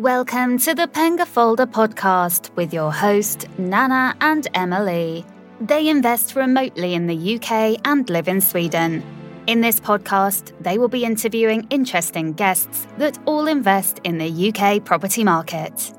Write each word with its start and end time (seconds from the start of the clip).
Welcome 0.00 0.56
to 0.60 0.74
the 0.74 0.88
Penga 0.88 1.26
Folder 1.26 1.66
podcast 1.66 2.56
with 2.56 2.72
your 2.72 2.90
host, 2.90 3.46
Nana 3.58 4.16
and 4.22 4.48
Emily. 4.54 5.26
They 5.60 5.90
invest 5.90 6.36
remotely 6.36 6.94
in 6.94 7.06
the 7.06 7.36
UK 7.36 7.78
and 7.84 8.08
live 8.08 8.26
in 8.26 8.40
Sweden. 8.40 9.02
In 9.46 9.60
this 9.60 9.78
podcast, 9.78 10.54
they 10.62 10.78
will 10.78 10.88
be 10.88 11.04
interviewing 11.04 11.66
interesting 11.68 12.32
guests 12.32 12.86
that 12.96 13.18
all 13.26 13.46
invest 13.46 14.00
in 14.04 14.16
the 14.16 14.48
UK 14.48 14.82
property 14.82 15.22
market. 15.22 15.92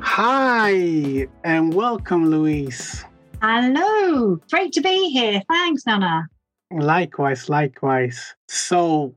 Hi, 0.00 1.28
and 1.44 1.74
welcome, 1.74 2.30
Louise. 2.30 3.04
Hello, 3.42 4.40
great 4.50 4.72
to 4.72 4.80
be 4.80 5.10
here. 5.10 5.42
Thanks, 5.50 5.84
Nana. 5.84 6.26
Likewise, 6.70 7.50
likewise. 7.50 8.34
So, 8.48 9.14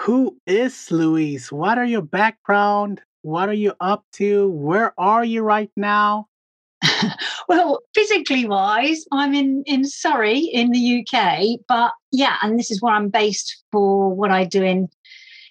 who 0.00 0.34
is 0.46 0.90
Louise? 0.90 1.52
What 1.52 1.76
are 1.76 1.84
your 1.84 2.00
background? 2.00 3.02
What 3.20 3.50
are 3.50 3.54
you 3.54 3.74
up 3.80 4.02
to? 4.14 4.48
Where 4.48 4.94
are 4.98 5.22
you 5.22 5.42
right 5.42 5.70
now? 5.76 6.26
well, 7.48 7.80
physically 7.94 8.46
wise, 8.46 9.04
I'm 9.12 9.34
in, 9.34 9.62
in 9.66 9.84
Surrey 9.84 10.38
in 10.38 10.70
the 10.70 11.04
UK, 11.04 11.60
but 11.68 11.92
yeah, 12.12 12.36
and 12.42 12.58
this 12.58 12.70
is 12.70 12.80
where 12.80 12.94
I'm 12.94 13.10
based 13.10 13.62
for 13.70 14.08
what 14.14 14.30
I 14.30 14.44
do 14.44 14.62
in 14.62 14.88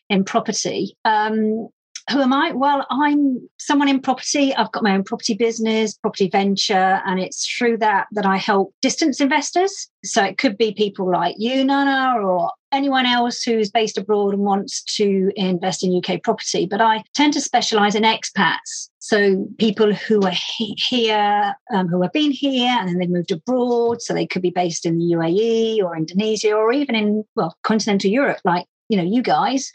in 0.09 0.23
property. 0.23 0.97
Um, 1.05 1.69
who 2.09 2.19
am 2.19 2.33
I? 2.33 2.51
Well, 2.51 2.87
I'm 2.89 3.47
someone 3.59 3.87
in 3.87 4.01
property. 4.01 4.55
I've 4.55 4.71
got 4.71 4.81
my 4.81 4.95
own 4.95 5.03
property 5.03 5.35
business, 5.35 5.95
property 5.95 6.27
venture, 6.27 7.01
and 7.05 7.19
it's 7.19 7.45
through 7.45 7.77
that 7.77 8.07
that 8.13 8.25
I 8.25 8.37
help 8.37 8.73
distance 8.81 9.21
investors. 9.21 9.87
So 10.03 10.23
it 10.23 10.39
could 10.39 10.57
be 10.57 10.73
people 10.73 11.11
like 11.11 11.35
you, 11.37 11.63
Nana, 11.63 12.19
or 12.19 12.49
anyone 12.71 13.05
else 13.05 13.41
who's 13.43 13.71
based 13.71 13.97
abroad 13.97 14.33
and 14.33 14.43
wants 14.43 14.83
to 14.95 15.31
invest 15.35 15.83
in 15.83 15.95
UK 15.95 16.21
property. 16.23 16.65
But 16.65 16.81
I 16.81 17.03
tend 17.13 17.33
to 17.33 17.41
specialize 17.41 17.95
in 17.95 18.03
expats. 18.03 18.89
So 18.99 19.45
people 19.57 19.93
who 19.93 20.21
are 20.21 20.31
he- 20.31 20.77
here, 20.89 21.55
um, 21.73 21.87
who 21.87 22.01
have 22.01 22.13
been 22.13 22.31
here 22.31 22.75
and 22.79 22.87
then 22.87 22.97
they've 22.97 23.09
moved 23.09 23.31
abroad. 23.31 24.01
So 24.01 24.13
they 24.13 24.27
could 24.27 24.41
be 24.41 24.51
based 24.51 24.85
in 24.85 24.99
the 24.99 25.05
UAE 25.05 25.83
or 25.83 25.97
Indonesia 25.97 26.53
or 26.53 26.71
even 26.71 26.95
in, 26.95 27.23
well, 27.35 27.55
continental 27.63 28.09
Europe, 28.09 28.39
like, 28.43 28.65
you 28.89 28.97
know, 28.97 29.03
you 29.03 29.21
guys 29.21 29.71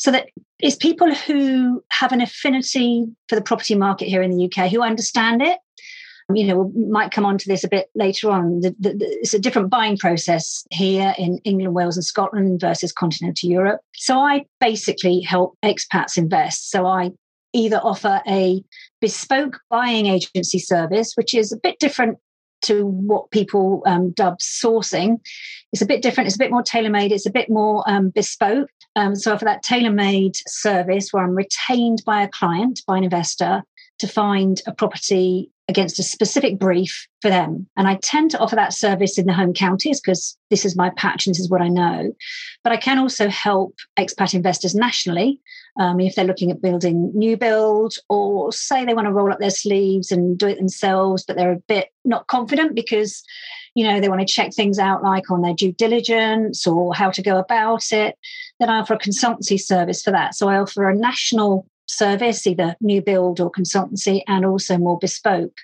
so 0.00 0.10
that 0.10 0.28
it's 0.60 0.76
people 0.76 1.14
who 1.14 1.84
have 1.90 2.10
an 2.10 2.22
affinity 2.22 3.04
for 3.28 3.34
the 3.34 3.42
property 3.42 3.74
market 3.74 4.08
here 4.08 4.22
in 4.22 4.30
the 4.30 4.44
UK 4.46 4.70
who 4.70 4.80
understand 4.80 5.42
it. 5.42 5.58
You 6.36 6.46
know, 6.46 6.62
we 6.74 6.86
might 6.86 7.10
come 7.10 7.26
on 7.26 7.38
to 7.38 7.48
this 7.48 7.64
a 7.64 7.68
bit 7.68 7.88
later 7.94 8.30
on. 8.30 8.60
The, 8.60 8.74
the, 8.78 8.94
the, 8.94 9.06
it's 9.20 9.34
a 9.34 9.38
different 9.38 9.70
buying 9.70 9.96
process 9.96 10.64
here 10.70 11.14
in 11.18 11.38
England, 11.44 11.74
Wales, 11.74 11.96
and 11.96 12.04
Scotland 12.04 12.60
versus 12.60 12.92
continental 12.92 13.48
Europe. 13.48 13.80
So 13.94 14.18
I 14.18 14.46
basically 14.60 15.20
help 15.20 15.56
expats 15.64 16.16
invest. 16.16 16.70
So 16.70 16.86
I 16.86 17.10
either 17.52 17.80
offer 17.82 18.20
a 18.28 18.62
bespoke 19.00 19.60
buying 19.70 20.06
agency 20.06 20.58
service, 20.58 21.14
which 21.14 21.34
is 21.34 21.52
a 21.52 21.56
bit 21.56 21.78
different 21.78 22.18
to 22.62 22.86
what 22.86 23.30
people 23.30 23.82
um, 23.86 24.12
dub 24.12 24.38
sourcing. 24.38 25.18
It's 25.72 25.82
a 25.82 25.86
bit 25.86 26.02
different. 26.02 26.26
It's 26.26 26.36
a 26.36 26.38
bit 26.38 26.50
more 26.50 26.62
tailor 26.62 26.90
made. 26.90 27.12
It's 27.12 27.26
a 27.26 27.32
bit 27.32 27.48
more 27.48 27.82
um, 27.88 28.10
bespoke. 28.10 28.68
Um, 28.96 29.14
so 29.14 29.36
for 29.38 29.44
that 29.44 29.62
tailor 29.62 29.92
made 29.92 30.36
service 30.46 31.12
where 31.12 31.24
I'm 31.24 31.34
retained 31.34 32.02
by 32.04 32.22
a 32.22 32.28
client, 32.28 32.82
by 32.86 32.98
an 32.98 33.04
investor, 33.04 33.62
to 34.00 34.08
find 34.08 34.60
a 34.66 34.74
property 34.74 35.50
against 35.70 35.98
a 35.98 36.02
specific 36.02 36.58
brief 36.58 37.06
for 37.22 37.30
them. 37.30 37.66
And 37.76 37.88
I 37.88 37.96
tend 38.02 38.30
to 38.32 38.38
offer 38.38 38.56
that 38.56 38.74
service 38.74 39.16
in 39.16 39.26
the 39.26 39.32
home 39.32 39.54
counties 39.54 40.00
because 40.00 40.36
this 40.50 40.64
is 40.64 40.76
my 40.76 40.90
patch 40.96 41.26
and 41.26 41.34
this 41.34 41.40
is 41.40 41.48
what 41.48 41.62
I 41.62 41.68
know. 41.68 42.12
But 42.62 42.72
I 42.72 42.76
can 42.76 42.98
also 42.98 43.28
help 43.28 43.76
expat 43.98 44.34
investors 44.34 44.74
nationally 44.74 45.40
um, 45.78 46.00
if 46.00 46.14
they're 46.14 46.24
looking 46.24 46.50
at 46.50 46.60
building 46.60 47.12
new 47.14 47.36
build 47.36 47.94
or 48.08 48.52
say 48.52 48.84
they 48.84 48.94
want 48.94 49.06
to 49.06 49.12
roll 49.12 49.32
up 49.32 49.38
their 49.38 49.50
sleeves 49.50 50.10
and 50.10 50.36
do 50.36 50.48
it 50.48 50.58
themselves, 50.58 51.24
but 51.24 51.36
they're 51.36 51.52
a 51.52 51.62
bit 51.68 51.88
not 52.04 52.26
confident 52.26 52.74
because 52.74 53.22
you 53.74 53.84
know 53.84 54.00
they 54.00 54.08
want 54.08 54.20
to 54.20 54.26
check 54.26 54.52
things 54.52 54.78
out 54.78 55.02
like 55.02 55.30
on 55.30 55.42
their 55.42 55.54
due 55.54 55.72
diligence 55.72 56.66
or 56.66 56.92
how 56.94 57.10
to 57.10 57.22
go 57.22 57.38
about 57.38 57.92
it 57.92 58.18
then 58.58 58.68
i 58.68 58.78
offer 58.78 58.94
a 58.94 58.98
consultancy 58.98 59.60
service 59.60 60.02
for 60.02 60.10
that 60.10 60.34
so 60.34 60.48
i 60.48 60.56
offer 60.56 60.88
a 60.88 60.96
national 60.96 61.68
service, 61.90 62.46
either 62.46 62.76
new 62.80 63.02
build 63.02 63.40
or 63.40 63.50
consultancy, 63.50 64.22
and 64.26 64.44
also 64.44 64.78
more 64.78 64.98
bespoke. 64.98 65.56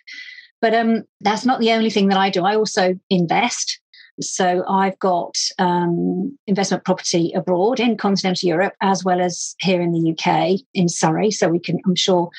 But 0.60 0.74
um, 0.74 1.04
that's 1.20 1.44
not 1.44 1.60
the 1.60 1.72
only 1.72 1.90
thing 1.90 2.08
that 2.08 2.18
I 2.18 2.30
do. 2.30 2.44
I 2.44 2.56
also 2.56 2.98
invest. 3.10 3.80
So 4.20 4.64
I've 4.66 4.98
got 4.98 5.36
um, 5.58 6.38
investment 6.46 6.84
property 6.84 7.32
abroad 7.34 7.80
in 7.80 7.98
continental 7.98 8.48
Europe 8.48 8.72
as 8.80 9.04
well 9.04 9.20
as 9.20 9.54
here 9.60 9.82
in 9.82 9.92
the 9.92 10.12
UK 10.12 10.60
in 10.72 10.88
Surrey. 10.88 11.30
So 11.30 11.48
we 11.48 11.58
can, 11.58 11.78
I'm 11.84 11.94
sure 11.94 12.30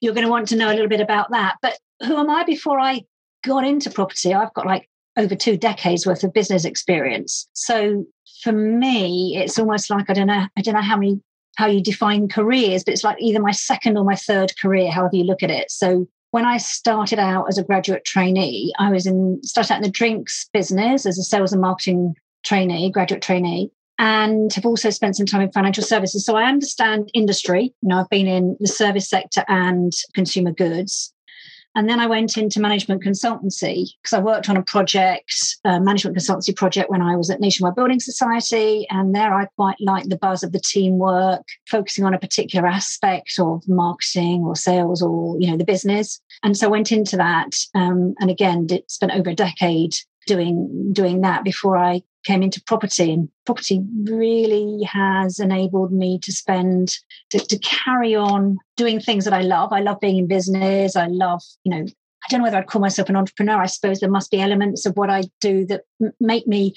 you're 0.00 0.14
going 0.14 0.26
to 0.26 0.30
want 0.30 0.48
to 0.48 0.56
know 0.56 0.68
a 0.68 0.74
little 0.74 0.88
bit 0.88 1.00
about 1.00 1.30
that. 1.30 1.56
But 1.62 1.78
who 2.04 2.16
am 2.16 2.30
I 2.30 2.42
before 2.44 2.80
I 2.80 3.02
got 3.44 3.64
into 3.64 3.90
property? 3.90 4.34
I've 4.34 4.52
got 4.54 4.66
like 4.66 4.88
over 5.16 5.36
two 5.36 5.56
decades 5.56 6.06
worth 6.06 6.24
of 6.24 6.32
business 6.32 6.64
experience. 6.64 7.48
So 7.52 8.04
for 8.42 8.52
me, 8.52 9.36
it's 9.36 9.58
almost 9.58 9.90
like 9.90 10.10
I 10.10 10.14
don't 10.14 10.26
know, 10.26 10.46
I 10.56 10.62
don't 10.62 10.74
know 10.74 10.80
how 10.80 10.96
many 10.96 11.20
how 11.60 11.66
you 11.66 11.82
define 11.82 12.26
careers, 12.28 12.82
but 12.82 12.94
it's 12.94 13.04
like 13.04 13.18
either 13.20 13.40
my 13.40 13.52
second 13.52 13.98
or 13.98 14.04
my 14.04 14.16
third 14.16 14.52
career, 14.58 14.90
however 14.90 15.16
you 15.16 15.24
look 15.24 15.42
at 15.42 15.50
it. 15.50 15.70
So 15.70 16.08
when 16.30 16.46
I 16.46 16.56
started 16.56 17.18
out 17.18 17.46
as 17.48 17.58
a 17.58 17.64
graduate 17.64 18.04
trainee, 18.04 18.72
I 18.78 18.90
was 18.90 19.06
in 19.06 19.40
started 19.44 19.74
out 19.74 19.76
in 19.76 19.82
the 19.82 19.90
drinks 19.90 20.48
business 20.52 21.06
as 21.06 21.18
a 21.18 21.22
sales 21.22 21.52
and 21.52 21.60
marketing 21.60 22.14
trainee, 22.44 22.90
graduate 22.90 23.22
trainee, 23.22 23.70
and 23.98 24.52
have 24.54 24.64
also 24.64 24.88
spent 24.88 25.16
some 25.16 25.26
time 25.26 25.42
in 25.42 25.52
financial 25.52 25.84
services. 25.84 26.24
So 26.24 26.36
I 26.36 26.44
understand 26.44 27.10
industry. 27.12 27.74
You 27.82 27.88
know, 27.88 28.00
I've 28.00 28.08
been 28.08 28.26
in 28.26 28.56
the 28.58 28.68
service 28.68 29.08
sector 29.08 29.44
and 29.46 29.92
consumer 30.14 30.52
goods. 30.52 31.12
And 31.74 31.88
then 31.88 32.00
I 32.00 32.06
went 32.06 32.36
into 32.36 32.60
management 32.60 33.02
consultancy 33.02 33.90
because 34.02 34.12
I 34.12 34.20
worked 34.20 34.48
on 34.48 34.56
a 34.56 34.62
project, 34.62 35.32
a 35.64 35.80
management 35.80 36.16
consultancy 36.16 36.54
project 36.54 36.90
when 36.90 37.02
I 37.02 37.16
was 37.16 37.30
at 37.30 37.40
Nationwide 37.40 37.76
Building 37.76 38.00
Society. 38.00 38.86
And 38.90 39.14
there 39.14 39.32
I 39.32 39.46
quite 39.56 39.76
liked 39.80 40.08
the 40.08 40.18
buzz 40.18 40.42
of 40.42 40.52
the 40.52 40.60
teamwork, 40.60 41.46
focusing 41.68 42.04
on 42.04 42.14
a 42.14 42.18
particular 42.18 42.66
aspect 42.66 43.34
of 43.38 43.62
marketing 43.68 44.42
or 44.44 44.56
sales 44.56 45.00
or, 45.00 45.40
you 45.40 45.50
know, 45.50 45.56
the 45.56 45.64
business. 45.64 46.20
And 46.42 46.56
so 46.56 46.66
I 46.66 46.70
went 46.70 46.90
into 46.90 47.16
that. 47.16 47.54
Um, 47.74 48.14
and 48.18 48.30
again, 48.30 48.66
did, 48.66 48.90
spent 48.90 49.12
over 49.12 49.30
a 49.30 49.34
decade 49.34 49.94
doing 50.26 50.92
doing 50.92 51.22
that 51.22 51.44
before 51.44 51.76
I 51.76 52.02
came 52.24 52.42
into 52.42 52.62
property 52.64 53.12
and 53.12 53.28
property 53.46 53.82
really 54.04 54.82
has 54.82 55.38
enabled 55.38 55.92
me 55.92 56.18
to 56.20 56.32
spend 56.32 56.96
to, 57.30 57.38
to, 57.38 57.58
carry 57.58 58.14
on 58.14 58.58
doing 58.76 59.00
things 59.00 59.24
that 59.24 59.34
i 59.34 59.42
love. 59.42 59.72
I 59.72 59.80
love 59.80 60.00
being 60.00 60.18
in 60.18 60.26
business. 60.26 60.96
I 60.96 61.06
love 61.06 61.42
you 61.64 61.70
know 61.70 61.84
i 61.86 62.26
don't 62.28 62.40
know 62.40 62.44
whether 62.44 62.58
i'd 62.58 62.66
call 62.66 62.80
myself 62.80 63.08
an 63.08 63.16
entrepreneur. 63.16 63.60
I 63.60 63.66
suppose 63.66 64.00
there 64.00 64.10
must 64.10 64.30
be 64.30 64.40
elements 64.40 64.86
of 64.86 64.96
what 64.96 65.10
i 65.10 65.22
do 65.40 65.64
that 65.66 65.82
make 66.20 66.46
me 66.46 66.74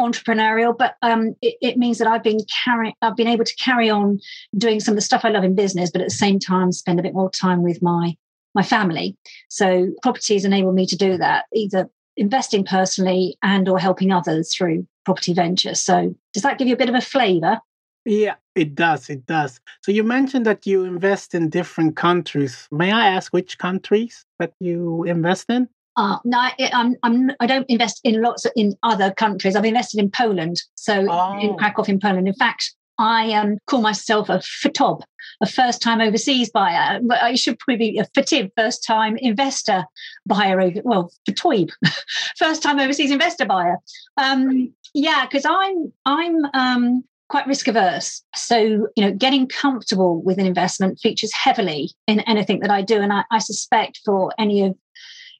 entrepreneurial 0.00 0.76
but 0.76 0.96
um, 1.02 1.34
it, 1.42 1.56
it, 1.60 1.76
means 1.76 1.98
that 1.98 2.08
i've 2.08 2.22
been 2.22 2.40
carrying 2.64 2.94
i've 3.02 3.16
been 3.16 3.28
able 3.28 3.44
to 3.44 3.54
carry 3.56 3.90
on 3.90 4.18
doing 4.56 4.80
some 4.80 4.92
of 4.92 4.96
the 4.96 5.02
stuff 5.02 5.24
i 5.24 5.28
love 5.28 5.44
in 5.44 5.54
business 5.54 5.90
but 5.90 6.00
at 6.00 6.08
the 6.08 6.14
same 6.14 6.38
time 6.38 6.72
spend 6.72 6.98
a 6.98 7.02
bit 7.02 7.12
more 7.12 7.30
time 7.30 7.62
with 7.62 7.82
my 7.82 8.16
my 8.54 8.62
family. 8.62 9.16
So 9.48 9.88
property 10.02 10.34
has 10.34 10.44
enabled 10.44 10.74
me 10.74 10.86
to 10.86 10.96
do 10.96 11.16
that 11.18 11.46
either 11.54 11.88
investing 12.16 12.64
personally 12.64 13.36
and 13.42 13.68
or 13.68 13.78
helping 13.78 14.12
others 14.12 14.54
through 14.54 14.86
property 15.04 15.32
ventures. 15.32 15.80
So 15.80 16.14
does 16.32 16.42
that 16.42 16.58
give 16.58 16.68
you 16.68 16.74
a 16.74 16.78
bit 16.78 16.88
of 16.88 16.94
a 16.94 17.00
flavor? 17.00 17.60
Yeah, 18.04 18.34
it 18.54 18.74
does. 18.74 19.10
It 19.10 19.26
does. 19.26 19.60
So 19.82 19.92
you 19.92 20.02
mentioned 20.02 20.46
that 20.46 20.66
you 20.66 20.84
invest 20.84 21.34
in 21.34 21.50
different 21.50 21.96
countries. 21.96 22.66
May 22.70 22.92
I 22.92 23.08
ask 23.08 23.32
which 23.32 23.58
countries 23.58 24.24
that 24.38 24.52
you 24.58 25.04
invest 25.04 25.50
in? 25.50 25.68
Uh, 25.96 26.16
no, 26.24 26.38
I, 26.38 26.70
I'm, 26.72 26.96
I'm, 27.02 27.30
I 27.40 27.46
don't 27.46 27.68
invest 27.68 28.00
in 28.04 28.22
lots 28.22 28.46
of, 28.46 28.52
in 28.56 28.74
other 28.82 29.10
countries. 29.12 29.54
I've 29.54 29.64
invested 29.64 30.00
in 30.00 30.10
Poland, 30.10 30.62
so 30.74 31.06
oh. 31.10 31.38
in 31.38 31.56
Krakow 31.56 31.88
in 31.88 32.00
Poland. 32.00 32.26
In 32.26 32.34
fact, 32.34 32.74
I 33.00 33.32
um, 33.32 33.56
call 33.66 33.80
myself 33.80 34.28
a 34.28 34.38
FTOB, 34.38 35.00
a 35.40 35.46
first 35.46 35.80
time 35.80 36.02
overseas 36.02 36.50
buyer. 36.50 37.00
I 37.10 37.34
should 37.34 37.58
probably 37.58 37.92
be 37.92 37.98
a 37.98 38.04
FTIB, 38.04 38.50
first 38.56 38.84
time 38.86 39.16
investor 39.16 39.86
buyer. 40.26 40.70
Well, 40.84 41.10
FTOIB, 41.26 41.70
first 42.36 42.62
time 42.62 42.78
overseas 42.78 43.10
investor 43.10 43.46
buyer. 43.46 43.78
Um, 44.18 44.74
yeah, 44.92 45.24
because 45.24 45.46
I'm 45.48 45.90
I'm 46.04 46.44
um, 46.52 47.04
quite 47.30 47.46
risk 47.46 47.68
averse. 47.68 48.22
So 48.36 48.58
you 48.58 49.04
know, 49.04 49.12
getting 49.12 49.48
comfortable 49.48 50.22
with 50.22 50.38
an 50.38 50.44
investment 50.46 51.00
features 51.00 51.32
heavily 51.32 51.92
in 52.06 52.20
anything 52.20 52.60
that 52.60 52.70
I 52.70 52.82
do, 52.82 53.00
and 53.00 53.14
I, 53.14 53.24
I 53.30 53.38
suspect 53.38 54.00
for 54.04 54.30
any 54.38 54.62
of 54.62 54.76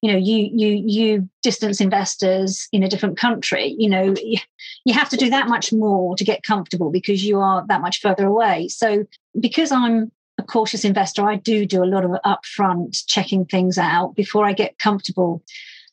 you 0.03 0.11
know 0.11 0.19
you 0.19 0.51
you 0.53 0.83
you 0.87 1.29
distance 1.43 1.81
investors 1.81 2.69
in 2.73 2.83
a 2.83 2.89
different 2.89 3.17
country 3.17 3.75
you 3.79 3.89
know 3.89 4.15
you 4.85 4.95
have 4.95 5.09
to 5.09 5.17
do 5.17 5.31
that 5.31 5.49
much 5.49 5.73
more 5.73 6.17
to 6.17 6.25
get 6.25 6.43
comfortable 6.43 6.91
because 6.91 7.25
you 7.25 7.39
are 7.39 7.65
that 7.69 7.81
much 7.81 8.01
further 8.01 8.27
away 8.27 8.69
so 8.69 9.05
because 9.39 9.71
i'm 9.73 10.11
a 10.39 10.43
cautious 10.43 10.85
investor 10.85 11.29
i 11.29 11.37
do 11.37 11.67
do 11.67 11.83
a 11.83 11.87
lot 11.87 12.05
of 12.05 12.13
upfront 12.25 13.05
checking 13.07 13.45
things 13.45 13.79
out 13.79 14.15
before 14.15 14.47
i 14.47 14.53
get 14.53 14.79
comfortable 14.79 15.43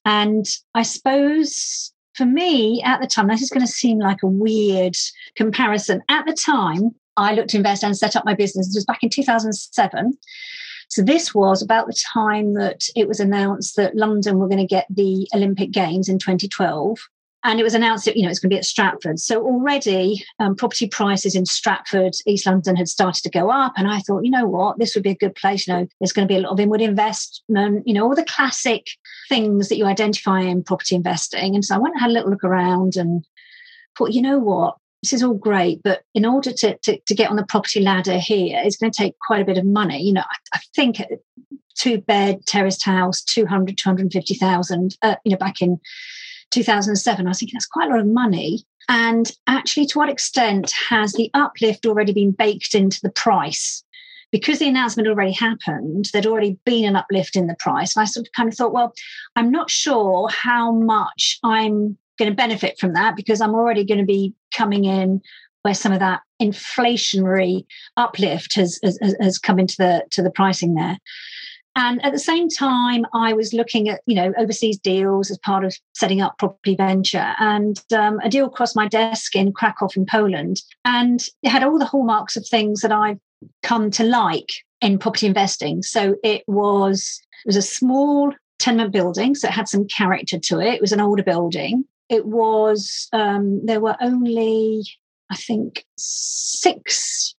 and 0.05 0.45
i 0.73 0.81
suppose 0.81 1.93
for 2.13 2.25
me 2.25 2.81
at 2.83 3.01
the 3.01 3.07
time 3.07 3.27
this 3.27 3.41
is 3.41 3.49
going 3.49 3.65
to 3.65 3.71
seem 3.71 3.99
like 3.99 4.23
a 4.23 4.27
weird 4.27 4.95
comparison 5.35 6.01
at 6.09 6.25
the 6.25 6.33
time 6.33 6.95
I 7.19 7.33
looked 7.33 7.49
to 7.49 7.57
invest 7.57 7.83
and 7.83 7.97
set 7.97 8.15
up 8.15 8.25
my 8.25 8.35
business. 8.35 8.67
This 8.67 8.75
was 8.75 8.85
back 8.85 9.01
in 9.01 9.09
2007. 9.09 10.13
So 10.89 11.01
this 11.01 11.33
was 11.35 11.61
about 11.61 11.87
the 11.87 12.01
time 12.13 12.53
that 12.53 12.83
it 12.95 13.07
was 13.07 13.19
announced 13.19 13.75
that 13.75 13.95
London 13.95 14.39
were 14.39 14.47
going 14.47 14.57
to 14.57 14.65
get 14.65 14.87
the 14.89 15.27
Olympic 15.33 15.71
Games 15.71 16.09
in 16.09 16.17
2012 16.17 16.97
and 17.43 17.59
it 17.59 17.63
was 17.63 17.73
announced 17.73 18.05
that 18.05 18.17
you 18.17 18.23
know 18.23 18.29
it's 18.29 18.39
going 18.39 18.49
to 18.49 18.55
be 18.55 18.57
at 18.57 18.65
Stratford. 18.65 19.19
So 19.19 19.41
already 19.41 20.23
um, 20.39 20.55
property 20.55 20.87
prices 20.87 21.35
in 21.35 21.45
Stratford, 21.45 22.13
East 22.25 22.45
London, 22.45 22.75
had 22.75 22.89
started 22.89 23.23
to 23.23 23.29
go 23.29 23.49
up, 23.49 23.73
and 23.77 23.87
I 23.87 23.99
thought, 23.99 24.25
you 24.25 24.31
know 24.31 24.45
what, 24.45 24.79
this 24.79 24.95
would 24.95 25.03
be 25.03 25.11
a 25.11 25.15
good 25.15 25.35
place. 25.35 25.65
You 25.65 25.73
know, 25.73 25.87
there's 25.99 26.11
going 26.11 26.27
to 26.27 26.31
be 26.31 26.37
a 26.37 26.41
lot 26.41 26.51
of 26.51 26.59
inward 26.59 26.81
investment. 26.81 27.87
You 27.87 27.93
know, 27.93 28.03
all 28.03 28.15
the 28.15 28.25
classic 28.25 28.87
things 29.29 29.69
that 29.69 29.77
you 29.77 29.85
identify 29.85 30.41
in 30.41 30.63
property 30.63 30.95
investing. 30.95 31.55
And 31.55 31.63
so 31.63 31.75
I 31.75 31.77
went 31.77 31.93
and 31.93 32.01
had 32.01 32.09
a 32.09 32.13
little 32.13 32.31
look 32.31 32.43
around 32.43 32.97
and 32.97 33.25
thought, 33.97 34.13
you 34.13 34.21
know 34.21 34.39
what, 34.39 34.75
this 35.07 35.21
is 35.21 35.23
all 35.23 35.35
great, 35.35 35.81
but 35.83 36.01
in 36.13 36.25
order 36.25 36.51
to, 36.51 36.77
to, 36.79 36.99
to 36.99 37.15
get 37.15 37.29
on 37.29 37.37
the 37.37 37.45
property 37.45 37.79
ladder 37.79 38.17
here, 38.17 38.61
it's 38.61 38.75
going 38.75 38.91
to 38.91 38.97
take 38.97 39.15
quite 39.25 39.41
a 39.41 39.45
bit 39.45 39.57
of 39.57 39.65
money. 39.65 40.01
You 40.01 40.11
know, 40.11 40.21
I, 40.21 40.57
I 40.57 40.59
think 40.75 41.01
two 41.75 41.99
bed 41.99 42.45
terraced 42.45 42.83
house, 42.83 43.23
200, 43.23 43.77
250,000, 43.77 44.97
uh, 45.01 45.15
you 45.23 45.31
know, 45.31 45.37
back 45.37 45.61
in 45.61 45.79
2007. 46.51 47.25
I 47.25 47.29
was 47.29 47.39
thinking 47.39 47.55
that's 47.55 47.65
quite 47.65 47.87
a 47.87 47.91
lot 47.91 48.01
of 48.01 48.07
money. 48.07 48.65
And 48.89 49.31
actually, 49.47 49.85
to 49.87 49.97
what 49.97 50.09
extent 50.09 50.73
has 50.89 51.13
the 51.13 51.31
uplift 51.33 51.85
already 51.85 52.11
been 52.11 52.31
baked 52.31 52.75
into 52.75 52.99
the 53.01 53.09
price? 53.09 53.85
Because 54.33 54.59
the 54.59 54.67
announcement 54.67 55.07
already 55.07 55.31
happened, 55.31 56.09
there'd 56.11 56.25
already 56.25 56.59
been 56.65 56.83
an 56.83 56.97
uplift 56.97 57.37
in 57.37 57.47
the 57.47 57.55
price. 57.59 57.95
And 57.95 58.01
I 58.01 58.05
sort 58.05 58.27
of 58.27 58.33
kind 58.33 58.49
of 58.49 58.55
thought, 58.55 58.73
well, 58.73 58.91
I'm 59.37 59.51
not 59.51 59.69
sure 59.69 60.27
how 60.29 60.73
much 60.73 61.39
I'm 61.45 61.97
going 62.17 62.31
to 62.31 62.35
benefit 62.35 62.79
from 62.79 62.93
that 62.93 63.15
because 63.15 63.41
I'm 63.41 63.55
already 63.55 63.83
going 63.83 63.99
to 63.99 64.05
be 64.05 64.33
coming 64.55 64.85
in 64.85 65.21
where 65.63 65.73
some 65.73 65.91
of 65.91 65.99
that 65.99 66.21
inflationary 66.41 67.65
uplift 67.97 68.55
has, 68.55 68.79
has, 68.83 68.99
has 69.19 69.37
come 69.37 69.59
into 69.59 69.75
the 69.77 70.03
to 70.11 70.21
the 70.21 70.31
pricing 70.31 70.75
there. 70.75 70.97
And 71.75 72.03
at 72.03 72.11
the 72.11 72.19
same 72.19 72.49
time, 72.49 73.05
I 73.13 73.33
was 73.33 73.53
looking 73.53 73.87
at, 73.87 74.01
you 74.07 74.15
know, 74.15 74.33
overseas 74.39 74.79
deals 74.79 75.29
as 75.29 75.37
part 75.37 75.63
of 75.63 75.77
setting 75.93 76.21
up 76.21 76.39
property 76.39 76.75
venture. 76.75 77.35
And 77.39 77.79
um, 77.95 78.19
a 78.23 78.29
deal 78.29 78.49
crossed 78.49 78.75
my 78.75 78.87
desk 78.87 79.35
in 79.35 79.53
Krakow 79.53 79.87
in 79.95 80.07
Poland. 80.07 80.63
And 80.85 81.23
it 81.43 81.49
had 81.49 81.63
all 81.63 81.77
the 81.77 81.85
hallmarks 81.85 82.35
of 82.35 82.47
things 82.47 82.81
that 82.81 82.91
I've 82.91 83.19
come 83.61 83.91
to 83.91 84.03
like 84.03 84.49
in 84.81 84.97
property 84.97 85.27
investing. 85.27 85.83
So 85.83 86.15
it 86.23 86.43
was 86.47 87.21
it 87.45 87.49
was 87.49 87.55
a 87.55 87.61
small 87.61 88.33
tenement 88.57 88.91
building, 88.91 89.35
so 89.35 89.47
it 89.47 89.53
had 89.53 89.67
some 89.67 89.85
character 89.85 90.39
to 90.39 90.59
it. 90.59 90.73
It 90.73 90.81
was 90.81 90.91
an 90.91 91.01
older 91.01 91.23
building. 91.23 91.85
It 92.09 92.25
was 92.25 93.07
um, 93.13 93.65
there 93.65 93.81
were 93.81 93.97
only 94.01 94.83
I 95.29 95.35
think 95.35 95.85
six 95.97 97.35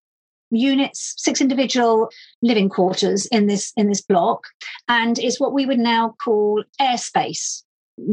units, 0.50 1.15
six 1.17 1.41
individual 1.41 2.11
living 2.43 2.69
quarters 2.69 3.26
in 3.26 3.47
this 3.47 3.73
in 3.76 3.88
this 3.88 4.00
block, 4.00 4.44
and 4.88 5.19
it's 5.19 5.41
what 5.41 5.53
we 5.53 5.67
would 5.67 5.79
now 5.79 6.15
call 6.23 6.65
airspace. 6.81 7.62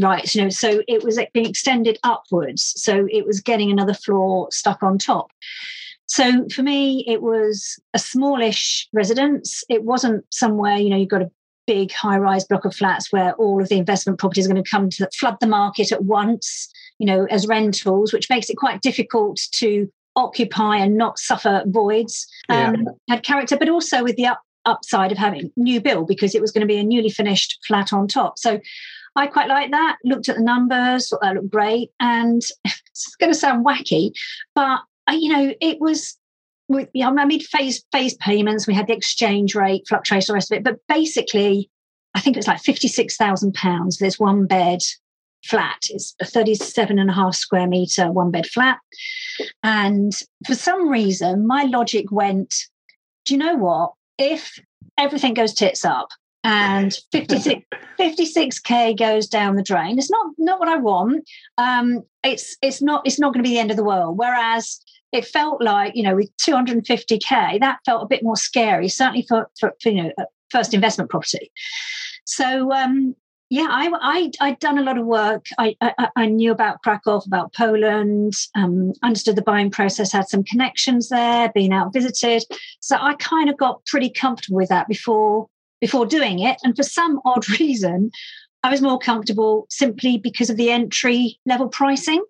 Right, 0.01 0.33
you 0.33 0.41
know, 0.41 0.49
so 0.49 0.81
it 0.87 1.03
was 1.03 1.19
being 1.33 1.45
extended 1.45 1.99
upwards, 2.03 2.73
so 2.75 3.07
it 3.11 3.25
was 3.27 3.39
getting 3.39 3.69
another 3.69 3.93
floor 3.93 4.47
stuck 4.51 4.81
on 4.81 4.97
top. 4.97 5.27
So 6.07 6.47
for 6.49 6.63
me, 6.63 7.03
it 7.07 7.21
was 7.21 7.79
a 7.93 7.99
smallish 7.99 8.87
residence. 8.93 9.63
It 9.69 9.83
wasn't 9.83 10.25
somewhere, 10.33 10.77
you 10.77 10.89
know, 10.89 10.97
you've 10.97 11.09
got 11.09 11.21
a 11.21 11.31
big 11.67 11.91
high 11.91 12.17
rise 12.17 12.45
block 12.45 12.65
of 12.65 12.75
flats 12.75 13.11
where 13.11 13.33
all 13.33 13.61
of 13.61 13.69
the 13.69 13.77
investment 13.77 14.19
properties 14.19 14.45
are 14.45 14.53
going 14.53 14.63
to 14.63 14.69
come 14.69 14.89
to 14.89 15.09
flood 15.17 15.37
the 15.39 15.47
market 15.47 15.91
at 15.91 16.03
once, 16.03 16.69
you 16.99 17.05
know, 17.05 17.25
as 17.29 17.47
rentals, 17.47 18.13
which 18.13 18.29
makes 18.29 18.49
it 18.49 18.57
quite 18.57 18.81
difficult 18.81 19.39
to 19.51 19.91
occupy 20.15 20.77
and 20.77 20.97
not 20.97 21.19
suffer 21.19 21.63
voids 21.67 22.27
um, 22.49 22.75
yeah. 23.07 23.15
had 23.15 23.23
character, 23.23 23.57
but 23.57 23.69
also 23.69 24.03
with 24.03 24.15
the 24.15 24.25
up, 24.25 24.41
upside 24.65 25.11
of 25.11 25.17
having 25.17 25.51
new 25.57 25.81
build 25.81 26.07
because 26.07 26.33
it 26.33 26.41
was 26.41 26.51
going 26.51 26.61
to 26.61 26.67
be 26.67 26.77
a 26.77 26.83
newly 26.83 27.09
finished 27.09 27.59
flat 27.67 27.91
on 27.93 28.07
top. 28.07 28.39
So 28.39 28.59
I 29.15 29.27
quite 29.27 29.47
like 29.47 29.71
that. 29.71 29.97
Looked 30.03 30.29
at 30.29 30.37
the 30.37 30.43
numbers, 30.43 31.09
thought 31.09 31.21
that 31.21 31.35
looked 31.35 31.51
great, 31.51 31.91
and 31.99 32.41
it's 32.65 33.15
going 33.19 33.31
to 33.31 33.37
sound 33.37 33.65
wacky, 33.65 34.11
but 34.53 34.79
uh, 35.07 35.13
you 35.13 35.31
know, 35.31 35.53
it 35.61 35.79
was. 35.79 36.17
We, 36.67 36.87
you 36.93 37.05
know, 37.05 37.21
I 37.21 37.25
made 37.25 37.43
phase 37.43 37.83
phase 37.91 38.15
payments. 38.15 38.67
We 38.67 38.73
had 38.73 38.87
the 38.87 38.95
exchange 38.95 39.55
rate 39.55 39.83
fluctuation, 39.87 40.33
the 40.33 40.35
rest 40.35 40.51
of 40.51 40.57
it. 40.57 40.63
But 40.63 40.79
basically, 40.87 41.69
I 42.15 42.19
think 42.19 42.35
it 42.35 42.39
was 42.39 42.47
like 42.47 42.61
fifty 42.61 42.87
six 42.87 43.17
thousand 43.17 43.53
pounds. 43.53 43.97
There's 43.97 44.19
one 44.19 44.47
bed, 44.47 44.81
flat. 45.45 45.81
It's 45.89 46.15
a 46.19 46.25
37 46.25 46.99
and 46.99 47.09
a 47.09 47.13
half 47.13 47.35
square 47.35 47.67
meter 47.67 48.11
one 48.11 48.31
bed 48.31 48.47
flat. 48.47 48.79
And 49.63 50.11
for 50.45 50.55
some 50.55 50.89
reason, 50.89 51.47
my 51.47 51.63
logic 51.63 52.11
went, 52.11 52.53
do 53.25 53.33
you 53.33 53.37
know 53.37 53.55
what? 53.55 53.93
If 54.17 54.59
everything 54.97 55.33
goes 55.33 55.53
tits 55.53 55.85
up 55.85 56.09
and 56.43 56.93
56, 57.11 57.61
56k 57.99 58.97
goes 58.97 59.27
down 59.27 59.55
the 59.55 59.63
drain, 59.63 59.97
it's 59.97 60.11
not 60.11 60.27
not 60.37 60.59
what 60.59 60.69
I 60.69 60.77
want. 60.77 61.29
Um, 61.57 62.03
it's 62.23 62.57
it's 62.61 62.81
not 62.81 63.05
it's 63.05 63.19
not 63.19 63.33
going 63.33 63.43
to 63.43 63.47
be 63.47 63.53
the 63.53 63.59
end 63.59 63.71
of 63.71 63.77
the 63.77 63.83
world. 63.83 64.17
Whereas 64.17 64.79
it 65.15 65.25
felt 65.25 65.61
like 65.61 65.95
you 65.95 66.03
know 66.03 66.15
with 66.15 66.29
250k 66.37 67.59
that 67.59 67.79
felt 67.85 68.03
a 68.03 68.07
bit 68.07 68.23
more 68.23 68.37
scary 68.37 68.87
certainly 68.87 69.25
for, 69.27 69.49
for, 69.59 69.73
for 69.81 69.89
you 69.89 70.03
know 70.03 70.11
first 70.49 70.73
investment 70.73 71.09
property 71.09 71.51
so 72.25 72.71
um, 72.71 73.15
yeah, 73.49 73.67
I, 73.69 73.91
I 74.01 74.31
I'd 74.41 74.59
done 74.59 74.79
a 74.79 74.83
lot 74.83 74.97
of 74.97 75.05
work. 75.05 75.45
I 75.59 75.75
I, 75.79 76.09
I 76.15 76.25
knew 76.25 76.51
about 76.51 76.81
Krakow, 76.81 77.21
about 77.25 77.53
Poland, 77.53 78.33
um, 78.55 78.93
understood 79.03 79.35
the 79.35 79.43
buying 79.43 79.69
process, 79.69 80.11
had 80.11 80.27
some 80.27 80.43
connections 80.43 81.09
there, 81.09 81.51
been 81.53 81.71
out 81.71 81.93
visited. 81.93 82.43
So 82.79 82.97
I 82.99 83.13
kind 83.15 83.49
of 83.49 83.57
got 83.57 83.85
pretty 83.85 84.09
comfortable 84.09 84.57
with 84.57 84.69
that 84.69 84.87
before 84.87 85.47
before 85.79 86.07
doing 86.07 86.39
it. 86.39 86.57
And 86.63 86.75
for 86.75 86.83
some 86.83 87.21
odd 87.23 87.47
reason, 87.59 88.09
I 88.63 88.69
was 88.71 88.81
more 88.81 88.97
comfortable 88.97 89.67
simply 89.69 90.17
because 90.17 90.49
of 90.49 90.57
the 90.57 90.71
entry 90.71 91.39
level 91.45 91.67
pricing. 91.67 92.23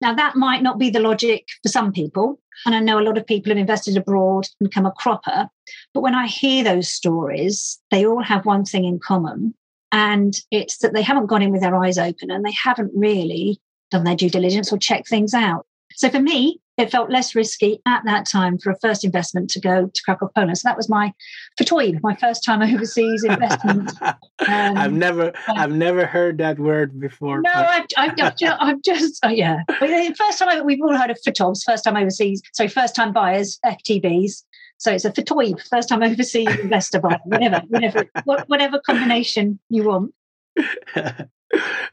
Now 0.00 0.14
that 0.14 0.36
might 0.36 0.62
not 0.62 0.78
be 0.78 0.90
the 0.90 1.00
logic 1.00 1.46
for 1.62 1.68
some 1.68 1.92
people, 1.92 2.38
and 2.64 2.74
I 2.74 2.80
know 2.80 2.98
a 2.98 3.02
lot 3.02 3.18
of 3.18 3.26
people 3.26 3.50
have 3.50 3.58
invested 3.58 3.96
abroad 3.96 4.46
and 4.60 4.68
become 4.68 4.86
a 4.86 4.92
cropper. 4.92 5.48
But 5.94 6.00
when 6.00 6.14
I 6.14 6.26
hear 6.26 6.64
those 6.64 6.88
stories, 6.88 7.78
they 7.90 8.06
all 8.06 8.22
have 8.22 8.46
one 8.46 8.64
thing 8.64 8.84
in 8.84 8.98
common 8.98 9.54
and 9.92 10.36
it's 10.50 10.78
that 10.78 10.92
they 10.92 11.02
haven't 11.02 11.26
gone 11.26 11.42
in 11.42 11.52
with 11.52 11.60
their 11.60 11.76
eyes 11.76 11.98
open 11.98 12.30
and 12.30 12.44
they 12.44 12.52
haven't 12.52 12.92
really 12.94 13.60
done 13.90 14.04
their 14.04 14.16
due 14.16 14.30
diligence 14.30 14.72
or 14.72 14.78
checked 14.78 15.08
things 15.08 15.32
out. 15.32 15.66
So 15.92 16.10
for 16.10 16.20
me, 16.20 16.60
it 16.76 16.90
felt 16.90 17.10
less 17.10 17.34
risky 17.34 17.80
at 17.86 18.02
that 18.04 18.26
time 18.26 18.58
for 18.58 18.70
a 18.70 18.78
first 18.80 19.04
investment 19.04 19.48
to 19.50 19.60
go 19.60 19.86
to 19.86 20.02
Krakow, 20.04 20.28
Poland. 20.34 20.58
So 20.58 20.68
that 20.68 20.76
was 20.76 20.88
my 20.88 21.12
fatoib, 21.60 22.00
my 22.02 22.14
first 22.16 22.44
time 22.44 22.62
overseas 22.74 23.24
investment. 23.24 23.92
Um, 24.48 24.76
I've 24.76 24.92
never, 24.92 25.32
I've 25.48 25.72
never 25.72 26.04
heard 26.04 26.38
that 26.38 26.58
word 26.58 27.00
before. 27.00 27.40
No. 27.40 27.50
I've, 27.52 27.86
I've, 27.96 28.12
I've, 28.20 28.36
just, 28.36 28.56
I've 28.60 28.82
just 28.82 29.18
oh, 29.24 29.30
yeah. 29.30 29.62
First 29.78 30.38
time 30.38 30.48
I, 30.50 30.60
we've 30.60 30.80
all 30.82 30.94
heard 30.94 31.10
of 31.10 31.18
fatobs. 31.26 31.64
First 31.64 31.84
time 31.84 31.96
overseas, 31.96 32.42
sorry, 32.52 32.68
first 32.68 32.94
time 32.94 33.12
buyers, 33.12 33.58
FTBs. 33.64 34.44
So 34.76 34.92
it's 34.92 35.06
a 35.06 35.10
fatoib, 35.10 35.66
first 35.66 35.88
time 35.88 36.02
overseas 36.02 36.48
investor 36.60 37.00
buy, 37.00 37.18
whatever, 37.24 37.62
whatever, 37.68 38.04
whatever 38.46 38.80
combination 38.80 39.58
you 39.70 39.84
want. 39.84 40.14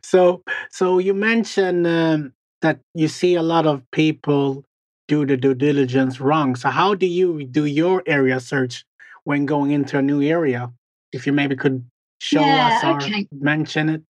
so, 0.04 0.44
so 0.70 1.00
you 1.00 1.14
mentioned 1.14 1.88
um, 1.88 2.34
that 2.62 2.80
you 2.94 3.08
see 3.08 3.36
a 3.36 3.42
lot 3.42 3.66
of 3.66 3.90
people 3.92 4.66
do 5.14 5.26
the 5.26 5.38
due 5.38 5.54
diligence 5.54 6.20
wrong. 6.20 6.56
So, 6.56 6.70
how 6.70 6.96
do 6.96 7.06
you 7.06 7.46
do 7.46 7.66
your 7.66 8.04
area 8.06 8.40
search 8.40 8.86
when 9.24 9.46
going 9.46 9.72
into 9.72 9.98
a 9.98 10.02
new 10.02 10.22
area? 10.22 10.72
If 11.12 11.28
you 11.28 11.34
maybe 11.34 11.56
could 11.56 11.86
show 12.20 12.42
yeah, 12.42 12.68
us 12.68 12.84
or 12.84 12.96
okay. 12.98 13.28
mention 13.32 13.90
it. 13.90 14.02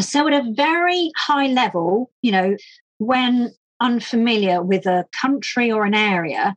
So, 0.00 0.26
at 0.28 0.34
a 0.34 0.52
very 0.52 1.10
high 1.16 1.46
level, 1.46 2.10
you 2.22 2.32
know, 2.32 2.56
when 2.98 3.52
unfamiliar 3.80 4.62
with 4.62 4.86
a 4.86 5.04
country 5.22 5.70
or 5.70 5.84
an 5.84 5.94
area, 5.94 6.56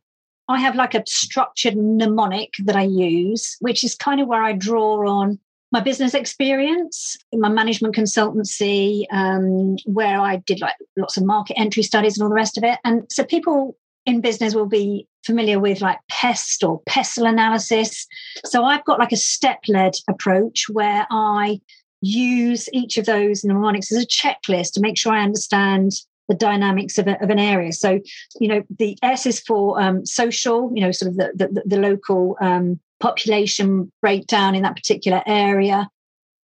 I 0.49 0.59
have 0.59 0.75
like 0.75 0.95
a 0.95 1.03
structured 1.05 1.75
mnemonic 1.75 2.53
that 2.65 2.75
I 2.75 2.83
use, 2.83 3.57
which 3.59 3.83
is 3.83 3.95
kind 3.95 4.21
of 4.21 4.27
where 4.27 4.43
I 4.43 4.53
draw 4.53 5.07
on 5.07 5.39
my 5.71 5.81
business 5.81 6.13
experience, 6.13 7.17
my 7.33 7.49
management 7.49 7.95
consultancy, 7.95 9.05
um, 9.11 9.77
where 9.85 10.19
I 10.19 10.37
did 10.37 10.61
like 10.61 10.75
lots 10.95 11.17
of 11.17 11.25
market 11.25 11.59
entry 11.59 11.83
studies 11.83 12.17
and 12.17 12.23
all 12.23 12.29
the 12.29 12.35
rest 12.35 12.57
of 12.57 12.63
it. 12.63 12.79
And 12.83 13.03
so 13.09 13.23
people 13.23 13.75
in 14.05 14.21
business 14.21 14.55
will 14.55 14.67
be 14.67 15.07
familiar 15.25 15.59
with 15.59 15.81
like 15.81 15.99
pest 16.09 16.63
or 16.63 16.81
pestle 16.87 17.25
analysis. 17.25 18.07
So 18.45 18.63
I've 18.63 18.85
got 18.85 18.99
like 18.99 19.11
a 19.11 19.17
step 19.17 19.59
led 19.67 19.93
approach 20.07 20.67
where 20.69 21.05
I 21.11 21.59
use 22.01 22.69
each 22.71 22.97
of 22.97 23.05
those 23.05 23.43
mnemonics 23.43 23.91
as 23.91 24.01
a 24.01 24.07
checklist 24.07 24.71
to 24.73 24.81
make 24.81 24.97
sure 24.97 25.11
I 25.11 25.23
understand 25.23 25.91
the 26.29 26.35
dynamics 26.35 26.97
of, 26.97 27.07
a, 27.07 27.21
of 27.21 27.29
an 27.29 27.39
area. 27.39 27.73
So, 27.73 27.99
you 28.39 28.47
know, 28.47 28.63
the 28.79 28.97
S 29.01 29.25
is 29.25 29.41
for 29.41 29.81
um, 29.81 30.05
social, 30.05 30.71
you 30.73 30.81
know, 30.81 30.91
sort 30.91 31.11
of 31.11 31.17
the, 31.17 31.31
the, 31.35 31.63
the 31.65 31.77
local 31.77 32.37
um, 32.41 32.79
population 32.99 33.91
breakdown 34.01 34.55
in 34.55 34.63
that 34.63 34.75
particular 34.75 35.21
area. 35.25 35.89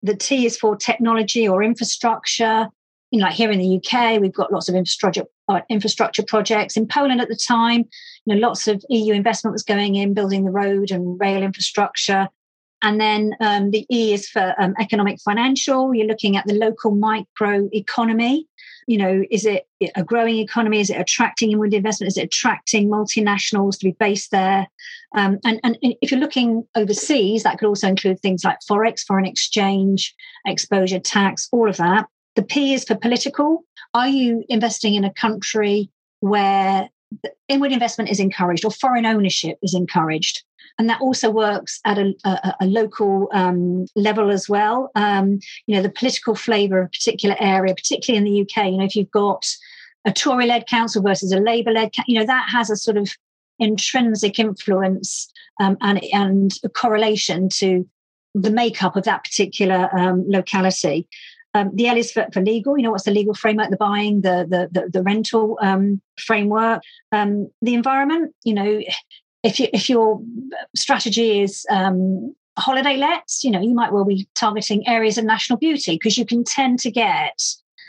The 0.02 0.16
T 0.16 0.46
is 0.46 0.58
for 0.58 0.76
technology 0.76 1.48
or 1.48 1.64
infrastructure. 1.64 2.68
You 3.12 3.20
know, 3.20 3.28
like 3.28 3.36
here 3.36 3.52
in 3.52 3.60
the 3.60 3.78
UK, 3.78 4.20
we've 4.20 4.34
got 4.34 4.52
lots 4.52 4.70
of 4.70 4.76
infrastructure 4.76 5.26
uh, 5.48 5.62
infrastructure 5.70 6.24
projects. 6.24 6.78
In 6.78 6.88
Poland 6.88 7.22
at 7.22 7.30
the 7.30 7.36
time, 7.36 7.86
You 8.26 8.36
know, 8.36 8.48
lots 8.48 8.68
of 8.68 8.84
EU 8.90 9.14
investment 9.14 9.54
was 9.54 9.64
going 9.64 9.96
in 9.96 10.14
building 10.14 10.46
the 10.46 10.52
road 10.52 10.92
and 10.92 11.20
rail 11.20 11.44
infrastructure. 11.44 12.28
And 12.82 13.00
then 13.00 13.34
um, 13.40 13.72
the 13.72 13.86
E 13.90 14.14
is 14.14 14.28
for 14.28 14.54
um, 14.60 14.74
economic 14.80 15.20
financial. 15.22 15.94
You're 15.94 16.08
looking 16.08 16.36
at 16.38 16.46
the 16.48 16.54
local 16.54 16.92
micro 16.92 17.70
economy. 17.72 18.48
You 18.88 18.98
know, 18.98 19.24
is 19.32 19.46
it 19.46 19.68
a 19.96 20.04
growing 20.04 20.38
economy? 20.38 20.80
Is 20.80 20.90
it 20.90 21.00
attracting 21.00 21.52
inward 21.52 21.74
investment? 21.74 22.10
Is 22.10 22.18
it 22.18 22.26
attracting 22.26 22.90
multinationals 22.90 23.78
to 23.80 23.86
be 23.86 23.96
based 24.00 24.32
there? 24.32 24.68
Um, 25.16 25.40
and, 25.46 25.60
and 25.64 25.78
if 25.82 26.12
you're 26.12 26.20
looking 26.20 26.68
overseas, 26.76 27.44
that 27.44 27.58
could 27.60 27.68
also 27.68 27.88
include 27.88 28.20
things 28.20 28.44
like 28.44 28.60
forex, 28.70 29.02
foreign 29.02 29.26
exchange, 29.26 30.16
exposure 30.46 31.00
tax, 31.00 31.48
all 31.52 31.70
of 31.70 31.78
that. 31.78 32.08
The 32.36 32.44
P 32.44 32.74
is 32.74 32.84
for 32.84 32.96
political. 32.96 33.64
Are 33.94 34.08
you 34.08 34.44
investing 34.50 34.96
in 34.96 35.04
a 35.04 35.14
country 35.14 35.90
where 36.20 36.90
inward 37.48 37.72
investment 37.72 38.10
is 38.10 38.20
encouraged 38.20 38.66
or 38.66 38.72
foreign 38.72 39.06
ownership 39.06 39.58
is 39.62 39.74
encouraged? 39.74 40.44
And 40.80 40.90
that 40.90 41.02
also 41.02 41.30
works 41.30 41.80
at 41.86 41.98
a, 41.98 42.14
a, 42.26 42.56
a 42.62 42.66
local 42.66 43.30
um, 43.34 43.86
level 43.96 44.32
as 44.32 44.50
well. 44.50 44.92
Um, 44.96 45.40
you 45.68 45.76
know, 45.76 45.82
the 45.82 45.90
political 45.90 46.36
flavour 46.36 46.80
of 46.80 46.88
a 46.88 46.90
particular 46.90 47.36
area, 47.40 47.76
particularly 47.76 48.18
in 48.18 48.34
the 48.34 48.42
UK. 48.42 48.72
You 48.72 48.78
know, 48.78 48.86
if 48.86 48.96
you've 48.96 49.12
got 49.12 49.46
a 50.06 50.12
Tory-led 50.12 50.68
council 50.68 51.02
versus 51.02 51.32
a 51.32 51.40
Labour-led, 51.40 51.92
you 52.08 52.20
know, 52.20 52.26
that 52.26 52.50
has 52.50 52.70
a 52.70 52.76
sort 52.76 52.98
of 52.98 53.12
intrinsic 53.60 54.40
influence 54.40 55.32
um, 55.60 55.78
and 55.82 56.04
and 56.12 56.54
a 56.64 56.70
correlation 56.70 57.50
to 57.50 57.88
the 58.34 58.50
makeup 58.50 58.96
of 58.96 59.04
that 59.04 59.24
particular 59.24 59.90
um, 59.98 60.26
locality. 60.28 61.08
Um, 61.56 61.70
the 61.76 61.88
L 61.88 61.98
is 61.98 62.12
for, 62.12 62.26
for, 62.34 62.42
legal. 62.42 62.78
You 62.78 62.84
know, 62.84 62.92
what's 62.92 63.04
the 63.04 63.12
legal 63.12 63.36
framework? 63.36 63.70
The 63.70 63.78
buying, 63.78 64.22
the 64.22 64.48
the 64.50 64.70
the, 64.82 64.90
the 64.90 65.04
rental 65.04 65.60
um, 65.62 66.02
framework, 66.18 66.82
um, 67.12 67.52
the 67.62 67.76
environment. 67.76 68.34
You 68.44 68.56
know, 68.56 68.82
if 69.44 69.60
you, 69.60 69.68
if 69.74 69.90
your 69.90 70.22
strategy 70.76 71.42
is 71.42 71.66
um, 71.70 72.34
holiday 72.58 72.98
lets, 72.98 73.44
you 73.44 73.52
know, 73.52 73.62
you 73.62 73.74
might 73.74 73.92
well 73.92 74.06
be 74.06 74.28
targeting 74.36 74.88
areas 74.88 75.18
of 75.18 75.26
national 75.26 75.60
beauty 75.60 75.96
because 75.96 76.18
you 76.18 76.26
can 76.26 76.44
tend 76.44 76.80
to 76.80 76.92
get 76.92 77.42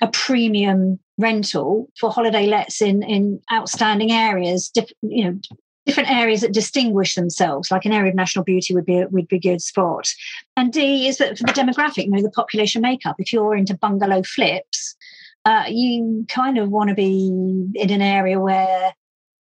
a 0.03 0.09
premium 0.09 0.99
rental 1.19 1.89
for 1.99 2.11
holiday 2.11 2.47
lets 2.47 2.83
in 2.83 3.03
in 3.05 3.41
outstanding 3.53 4.11
areas. 4.11 4.69
Diff, 4.69 4.91
you 5.03 5.25
know, 5.25 5.39
different 5.87 6.11
areas 6.11 6.41
that 6.41 6.53
distinguish 6.53 7.15
themselves, 7.15 7.71
like 7.71 7.85
an 7.85 7.93
area 7.93 8.11
of 8.11 8.17
national 8.17 8.45
beauty 8.45 8.75
would 8.75 8.87
be 8.87 9.05
would 9.11 9.29
be 9.29 9.37
a 9.37 9.41
good 9.41 9.63
spot. 9.63 10.09
And 10.57 10.73
D 10.73 11.07
is 11.07 11.19
that 11.19 11.39
for 11.39 11.45
the 11.45 11.53
demographic, 11.53 12.05
you 12.05 12.11
know, 12.11 12.23
the 12.23 12.31
population 12.31 12.83
makeup. 12.83 13.17
If 13.19 13.33
you're 13.33 13.55
into 13.55 13.77
bungalow 13.77 14.23
flips, 14.23 14.97
uh, 15.45 15.65
you 15.69 16.25
kind 16.29 16.59
of 16.59 16.71
want 16.71 16.89
to 16.89 16.95
be 16.95 17.29
in 17.75 17.91
an 17.91 18.03
area 18.03 18.41
where 18.41 18.95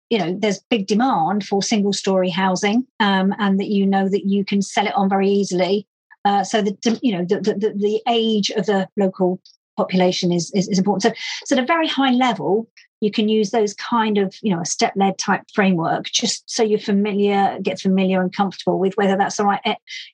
you 0.09 0.17
know 0.17 0.35
there's 0.39 0.59
big 0.69 0.87
demand 0.87 1.45
for 1.45 1.61
single 1.61 1.93
story 1.93 2.29
housing 2.29 2.85
um, 2.99 3.33
and 3.39 3.59
that 3.59 3.67
you 3.67 3.85
know 3.85 4.09
that 4.09 4.25
you 4.25 4.43
can 4.43 4.61
sell 4.61 4.87
it 4.87 4.95
on 4.95 5.09
very 5.09 5.29
easily. 5.29 5.87
Uh, 6.25 6.43
so 6.43 6.61
the 6.61 6.99
you 7.01 7.17
know 7.17 7.23
the, 7.23 7.39
the, 7.39 7.73
the 7.75 8.01
age 8.07 8.49
of 8.51 8.65
the 8.65 8.87
local 8.97 9.39
population 9.77 10.31
is, 10.31 10.51
is, 10.53 10.67
is 10.67 10.77
important. 10.77 11.03
So 11.03 11.21
so 11.45 11.55
at 11.57 11.63
a 11.63 11.65
very 11.65 11.87
high 11.87 12.11
level 12.11 12.67
you 13.01 13.11
can 13.11 13.29
use 13.29 13.51
those 13.51 13.73
kind 13.75 14.17
of 14.17 14.35
you 14.41 14.53
know 14.53 14.61
a 14.61 14.65
step 14.65 14.93
led 14.95 15.17
type 15.17 15.43
framework 15.53 16.05
just 16.05 16.49
so 16.49 16.63
you're 16.63 16.79
familiar 16.79 17.57
get 17.61 17.79
familiar 17.79 18.21
and 18.21 18.35
comfortable 18.35 18.77
with 18.79 18.95
whether 18.97 19.15
that's 19.15 19.37
the 19.37 19.45
right 19.45 19.61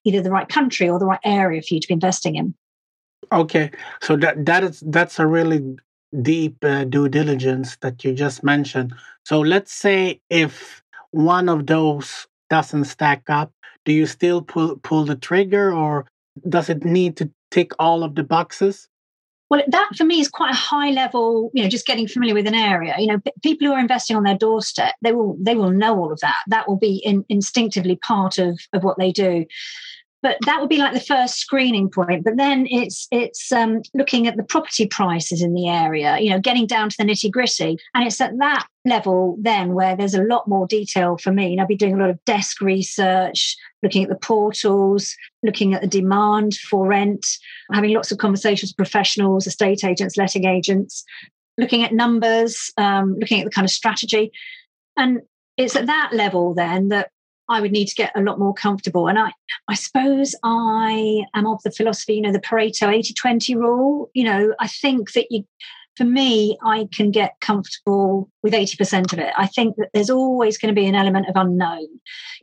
either 0.03 0.21
the 0.21 0.29
right 0.31 0.49
country 0.49 0.89
or 0.89 0.99
the 0.99 1.05
right 1.05 1.19
area 1.23 1.61
for 1.61 1.73
you 1.73 1.79
to 1.79 1.87
be 1.87 1.93
investing 1.93 2.35
in. 2.35 2.53
Okay. 3.31 3.71
So 4.01 4.15
that 4.17 4.45
that 4.45 4.63
is 4.63 4.83
that's 4.85 5.19
a 5.19 5.25
really 5.25 5.77
deep 6.21 6.63
uh, 6.63 6.83
due 6.85 7.09
diligence 7.09 7.77
that 7.77 8.03
you 8.03 8.13
just 8.13 8.43
mentioned. 8.43 8.93
So 9.23 9.41
let's 9.41 9.73
say 9.73 10.21
if 10.29 10.83
one 11.11 11.49
of 11.49 11.67
those 11.67 12.27
doesn't 12.49 12.85
stack 12.85 13.23
up, 13.29 13.51
do 13.85 13.91
you 13.91 14.05
still 14.05 14.41
pull 14.41 14.77
pull 14.77 15.05
the 15.05 15.15
trigger 15.15 15.73
or 15.73 16.05
does 16.47 16.69
it 16.69 16.83
need 16.83 17.17
to 17.17 17.31
tick 17.51 17.71
all 17.79 18.03
of 18.03 18.15
the 18.15 18.23
boxes? 18.23 18.87
Well, 19.49 19.61
that 19.67 19.89
for 19.95 20.05
me 20.05 20.19
is 20.19 20.27
quite 20.27 20.53
a 20.53 20.57
high 20.57 20.89
level, 20.89 21.51
you 21.53 21.61
know, 21.61 21.69
just 21.69 21.85
getting 21.85 22.07
familiar 22.07 22.33
with 22.33 22.47
an 22.47 22.55
area. 22.55 22.95
You 22.97 23.07
know, 23.07 23.19
people 23.43 23.67
who 23.67 23.73
are 23.73 23.79
investing 23.79 24.17
on 24.17 24.23
their 24.23 24.37
doorstep, 24.37 24.95
they 25.01 25.11
will 25.11 25.37
they 25.39 25.55
will 25.55 25.69
know 25.69 25.97
all 25.97 26.11
of 26.11 26.19
that. 26.21 26.37
That 26.47 26.67
will 26.67 26.77
be 26.77 26.97
in, 26.97 27.23
instinctively 27.29 27.95
part 27.97 28.39
of 28.39 28.59
of 28.73 28.83
what 28.83 28.97
they 28.97 29.11
do 29.11 29.45
but 30.25 30.39
that 30.47 30.59
would 30.59 30.69
be 30.69 30.79
like 30.79 30.95
the 30.95 30.99
first 30.99 31.35
screening 31.35 31.87
point. 31.87 32.23
But 32.23 32.35
then 32.35 32.65
it's 32.71 33.07
it's 33.11 33.51
um, 33.51 33.83
looking 33.93 34.25
at 34.25 34.37
the 34.37 34.43
property 34.43 34.87
prices 34.87 35.43
in 35.43 35.53
the 35.53 35.69
area 35.69 36.17
you 36.17 36.31
know 36.31 36.39
getting 36.39 36.65
down 36.65 36.89
to 36.89 36.97
the 36.97 37.03
nitty 37.03 37.29
gritty. 37.29 37.77
And 37.93 38.07
it's 38.07 38.19
at 38.19 38.35
that 38.39 38.65
level 38.85 39.37
then 39.39 39.75
where 39.75 39.95
there's 39.95 40.15
a 40.15 40.23
lot 40.23 40.47
more 40.47 40.65
detail 40.65 41.17
for 41.17 41.31
me. 41.31 41.51
And 41.51 41.61
i'll 41.61 41.67
be 41.67 41.75
doing 41.75 41.93
a 41.93 41.99
lot 41.99 42.09
of 42.09 42.25
desk 42.25 42.59
research 42.59 43.55
looking 43.83 44.01
at 44.01 44.09
the 44.09 44.15
portals 44.15 45.15
looking 45.43 45.75
at 45.75 45.81
the 45.81 45.87
demand 45.87 46.55
for 46.55 46.87
rent 46.87 47.23
having 47.71 47.93
lots 47.93 48.11
of 48.11 48.17
conversations 48.17 48.71
with 48.71 48.77
professionals 48.77 49.45
estate 49.45 49.83
agents 49.83 50.17
letting 50.17 50.45
agents 50.45 51.03
looking 51.59 51.83
at 51.83 51.93
numbers 51.93 52.73
um, 52.77 53.15
looking 53.19 53.41
at 53.41 53.45
the 53.45 53.51
kind 53.51 53.65
of 53.65 53.71
strategy. 53.71 54.31
And 54.97 55.21
it's 55.55 55.75
at 55.75 55.85
that 55.85 56.09
level 56.13 56.55
then 56.55 56.89
that 56.89 57.11
I 57.49 57.61
would 57.61 57.71
need 57.71 57.87
to 57.87 57.95
get 57.95 58.11
a 58.15 58.21
lot 58.21 58.39
more 58.39 58.53
comfortable. 58.53 59.07
And 59.07 59.19
I, 59.19 59.31
I 59.69 59.75
suppose 59.75 60.35
I 60.43 61.23
am 61.33 61.47
of 61.47 61.61
the 61.63 61.71
philosophy, 61.71 62.15
you 62.15 62.21
know, 62.21 62.31
the 62.31 62.39
Pareto 62.39 62.93
80 62.93 63.13
20 63.13 63.55
rule. 63.55 64.09
You 64.13 64.23
know, 64.23 64.53
I 64.59 64.67
think 64.67 65.13
that 65.13 65.27
you, 65.29 65.45
for 65.95 66.05
me, 66.05 66.57
I 66.63 66.87
can 66.91 67.11
get 67.11 67.39
comfortable 67.39 68.29
with 68.43 68.53
80% 68.53 69.13
of 69.13 69.19
it. 69.19 69.33
I 69.37 69.47
think 69.47 69.75
that 69.77 69.89
there's 69.93 70.09
always 70.09 70.57
going 70.57 70.73
to 70.73 70.79
be 70.79 70.87
an 70.87 70.95
element 70.95 71.29
of 71.29 71.35
unknown. 71.35 71.87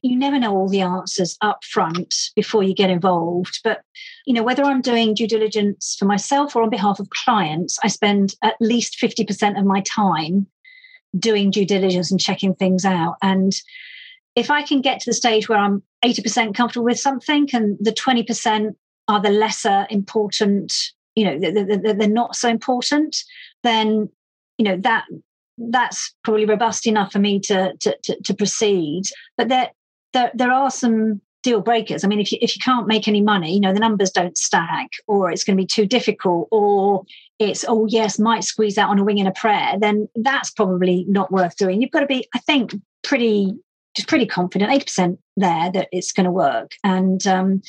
You 0.02 0.16
never 0.16 0.38
know 0.38 0.54
all 0.54 0.68
the 0.68 0.80
answers 0.80 1.36
up 1.42 1.64
front 1.64 2.14
before 2.34 2.62
you 2.62 2.74
get 2.74 2.90
involved. 2.90 3.60
But, 3.62 3.82
you 4.26 4.32
know, 4.34 4.42
whether 4.42 4.64
I'm 4.64 4.80
doing 4.80 5.14
due 5.14 5.28
diligence 5.28 5.96
for 5.98 6.06
myself 6.06 6.56
or 6.56 6.62
on 6.62 6.70
behalf 6.70 6.98
of 6.98 7.10
clients, 7.10 7.78
I 7.82 7.88
spend 7.88 8.34
at 8.42 8.54
least 8.60 8.98
50% 9.00 9.58
of 9.58 9.66
my 9.66 9.82
time 9.82 10.46
doing 11.18 11.50
due 11.50 11.66
diligence 11.66 12.10
and 12.10 12.20
checking 12.20 12.54
things 12.54 12.84
out. 12.84 13.16
And 13.20 13.52
if 14.34 14.50
I 14.50 14.62
can 14.62 14.80
get 14.80 15.00
to 15.00 15.10
the 15.10 15.14
stage 15.14 15.48
where 15.48 15.58
I'm 15.58 15.82
80% 16.04 16.54
comfortable 16.54 16.84
with 16.84 16.98
something 16.98 17.48
and 17.52 17.76
the 17.80 17.92
20% 17.92 18.74
are 19.08 19.20
the 19.20 19.30
lesser 19.30 19.86
important, 19.90 20.72
you 21.14 21.24
know, 21.24 21.38
they're, 21.38 21.94
they're 21.94 22.08
not 22.08 22.36
so 22.36 22.48
important, 22.48 23.16
then, 23.62 24.08
you 24.58 24.64
know, 24.64 24.76
that 24.78 25.04
that's 25.58 26.14
probably 26.24 26.46
robust 26.46 26.86
enough 26.86 27.12
for 27.12 27.18
me 27.18 27.38
to, 27.40 27.74
to, 27.78 27.96
to, 28.02 28.20
to 28.22 28.34
proceed. 28.34 29.02
But 29.36 29.48
there, 29.48 29.70
there, 30.12 30.30
there 30.34 30.50
are 30.50 30.70
some 30.70 31.20
deal 31.42 31.60
breakers. 31.60 32.04
I 32.04 32.08
mean, 32.08 32.20
if 32.20 32.32
you, 32.32 32.38
if 32.40 32.56
you 32.56 32.60
can't 32.64 32.86
make 32.86 33.08
any 33.08 33.20
money, 33.20 33.54
you 33.54 33.60
know, 33.60 33.74
the 33.74 33.80
numbers 33.80 34.10
don't 34.10 34.38
stack 34.38 34.88
or 35.06 35.30
it's 35.30 35.44
going 35.44 35.56
to 35.56 35.62
be 35.62 35.66
too 35.66 35.86
difficult 35.86 36.48
or 36.50 37.04
it's, 37.38 37.64
oh, 37.68 37.86
yes, 37.86 38.18
might 38.18 38.44
squeeze 38.44 38.78
out 38.78 38.90
on 38.90 38.98
a 38.98 39.04
wing 39.04 39.18
and 39.18 39.28
a 39.28 39.32
prayer, 39.32 39.74
then 39.78 40.08
that's 40.14 40.50
probably 40.50 41.04
not 41.08 41.30
worth 41.32 41.56
doing. 41.56 41.82
You've 41.82 41.90
got 41.90 42.00
to 42.00 42.06
be, 42.06 42.26
I 42.34 42.38
think, 42.38 42.74
pretty 43.02 43.54
just 43.94 44.08
pretty 44.08 44.26
confident, 44.26 44.70
80% 44.70 45.18
there 45.36 45.70
that 45.72 45.88
it's 45.92 46.12
going 46.12 46.24
to 46.24 46.32
work. 46.32 46.72
And 46.84 47.26
um, 47.26 47.62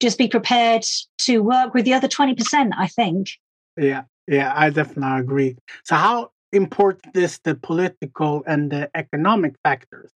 just 0.00 0.18
be 0.18 0.28
prepared 0.28 0.84
to 1.18 1.42
work 1.42 1.74
with 1.74 1.84
the 1.84 1.94
other 1.94 2.08
20%, 2.08 2.70
I 2.76 2.86
think. 2.86 3.30
Yeah, 3.76 4.02
yeah, 4.28 4.52
I 4.54 4.70
definitely 4.70 5.20
agree. 5.20 5.56
So, 5.84 5.96
how 5.96 6.30
important 6.52 7.16
is 7.16 7.40
the 7.42 7.56
political 7.56 8.44
and 8.46 8.70
the 8.70 8.88
economic 8.94 9.54
factors? 9.64 10.10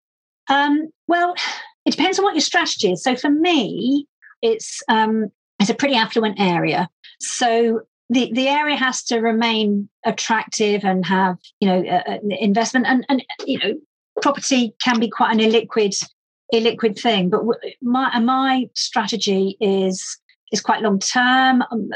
Um, 0.49 0.91
well, 1.09 1.35
it 1.85 1.91
depends 1.91 2.19
on 2.19 2.25
what 2.25 2.35
your 2.35 2.41
strategy 2.41 2.93
is. 2.93 3.03
So, 3.03 3.17
for 3.17 3.31
me, 3.31 4.07
it's 4.43 4.83
um, 4.89 5.31
it's 5.59 5.71
a 5.71 5.75
pretty 5.75 5.97
affluent 5.97 6.39
area. 6.39 6.89
So 7.21 7.83
the, 8.11 8.31
the 8.33 8.49
area 8.49 8.77
has 8.77 9.03
to 9.05 9.19
remain 9.19 9.89
attractive 10.05 10.85
and 10.85 11.05
have 11.07 11.37
you 11.61 11.69
know 11.69 11.85
uh, 11.85 12.03
uh 12.13 12.19
investment 12.41 12.87
and 12.87 13.05
and 13.09 13.23
you 13.45 13.59
know 13.59 13.75
property 14.23 14.75
can 14.83 14.99
be 14.99 15.09
quite 15.09 15.33
an 15.33 15.39
illiquid 15.39 15.95
illiquid 16.53 16.99
thing 16.99 17.29
but 17.29 17.43
my 17.83 18.19
my 18.21 18.69
strategy 18.75 19.57
is 19.61 20.19
is 20.53 20.61
quite 20.61 20.83
long 20.83 20.99
term. 20.99 21.63
Um, 21.71 21.91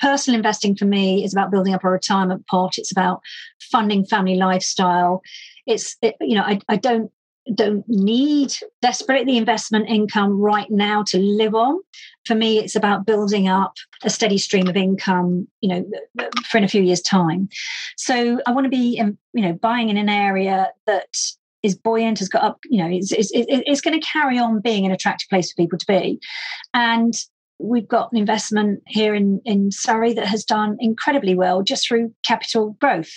personal 0.00 0.36
investing 0.36 0.76
for 0.76 0.84
me 0.84 1.24
is 1.24 1.32
about 1.32 1.50
building 1.50 1.74
up 1.74 1.84
a 1.84 1.90
retirement 1.90 2.46
pot. 2.46 2.78
It's 2.78 2.92
about 2.92 3.20
funding 3.60 4.04
family 4.04 4.36
lifestyle. 4.36 5.22
It's 5.66 5.96
it, 6.02 6.16
you 6.20 6.36
know 6.36 6.42
I, 6.42 6.60
I 6.68 6.76
don't 6.76 7.10
don't 7.54 7.84
need 7.88 8.54
desperately 8.82 9.36
investment 9.36 9.88
income 9.88 10.40
right 10.40 10.70
now 10.70 11.02
to 11.02 11.18
live 11.18 11.54
on. 11.54 11.80
For 12.24 12.34
me 12.34 12.58
it's 12.58 12.76
about 12.76 13.04
building 13.04 13.48
up 13.48 13.74
a 14.04 14.10
steady 14.10 14.38
stream 14.38 14.68
of 14.68 14.76
income 14.76 15.48
you 15.60 15.68
know 15.68 15.90
for 16.48 16.58
in 16.58 16.64
a 16.64 16.68
few 16.68 16.82
years 16.82 17.02
time. 17.02 17.48
So 17.96 18.40
i 18.46 18.52
want 18.52 18.64
to 18.64 18.70
be 18.70 19.00
you 19.32 19.42
know 19.42 19.52
buying 19.54 19.88
in 19.88 19.96
an 19.96 20.08
area 20.08 20.72
that 20.86 21.14
is 21.62 21.76
buoyant, 21.76 22.18
has 22.18 22.28
got 22.28 22.42
up, 22.42 22.58
you 22.64 22.82
know, 22.82 22.90
it's, 22.90 23.12
it's, 23.12 23.30
it's 23.34 23.80
going 23.80 23.98
to 23.98 24.06
carry 24.06 24.38
on 24.38 24.60
being 24.60 24.84
an 24.84 24.92
attractive 24.92 25.28
place 25.28 25.50
for 25.50 25.56
people 25.56 25.78
to 25.78 25.86
be. 25.86 26.20
And 26.74 27.14
we've 27.58 27.88
got 27.88 28.10
an 28.12 28.18
investment 28.18 28.82
here 28.86 29.14
in, 29.14 29.40
in 29.44 29.70
Surrey 29.70 30.12
that 30.14 30.26
has 30.26 30.44
done 30.44 30.76
incredibly 30.80 31.34
well 31.34 31.62
just 31.62 31.86
through 31.86 32.12
capital 32.26 32.76
growth. 32.80 33.12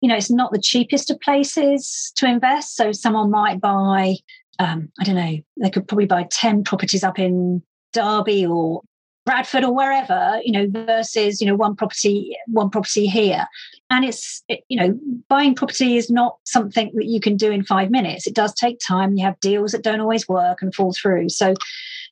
You 0.00 0.08
know, 0.08 0.16
it's 0.16 0.30
not 0.30 0.52
the 0.52 0.60
cheapest 0.60 1.10
of 1.10 1.20
places 1.20 2.12
to 2.16 2.26
invest. 2.26 2.76
So 2.76 2.92
someone 2.92 3.30
might 3.30 3.60
buy, 3.60 4.16
um, 4.58 4.90
I 5.00 5.04
don't 5.04 5.16
know, 5.16 5.38
they 5.60 5.70
could 5.70 5.88
probably 5.88 6.06
buy 6.06 6.26
10 6.30 6.64
properties 6.64 7.02
up 7.02 7.18
in 7.18 7.62
Derby 7.92 8.46
or 8.46 8.82
Bradford 9.28 9.62
or 9.62 9.74
wherever, 9.74 10.40
you 10.42 10.52
know, 10.52 10.66
versus, 10.86 11.38
you 11.38 11.46
know, 11.46 11.54
one 11.54 11.76
property, 11.76 12.34
one 12.46 12.70
property 12.70 13.06
here. 13.06 13.46
And 13.90 14.02
it's, 14.02 14.42
it, 14.48 14.60
you 14.68 14.80
know, 14.80 14.98
buying 15.28 15.54
property 15.54 15.98
is 15.98 16.08
not 16.08 16.38
something 16.44 16.90
that 16.94 17.04
you 17.04 17.20
can 17.20 17.36
do 17.36 17.50
in 17.50 17.62
five 17.62 17.90
minutes. 17.90 18.26
It 18.26 18.34
does 18.34 18.54
take 18.54 18.78
time. 18.80 19.18
You 19.18 19.24
have 19.26 19.38
deals 19.40 19.72
that 19.72 19.82
don't 19.82 20.00
always 20.00 20.26
work 20.26 20.62
and 20.62 20.74
fall 20.74 20.94
through. 20.94 21.28
So 21.28 21.52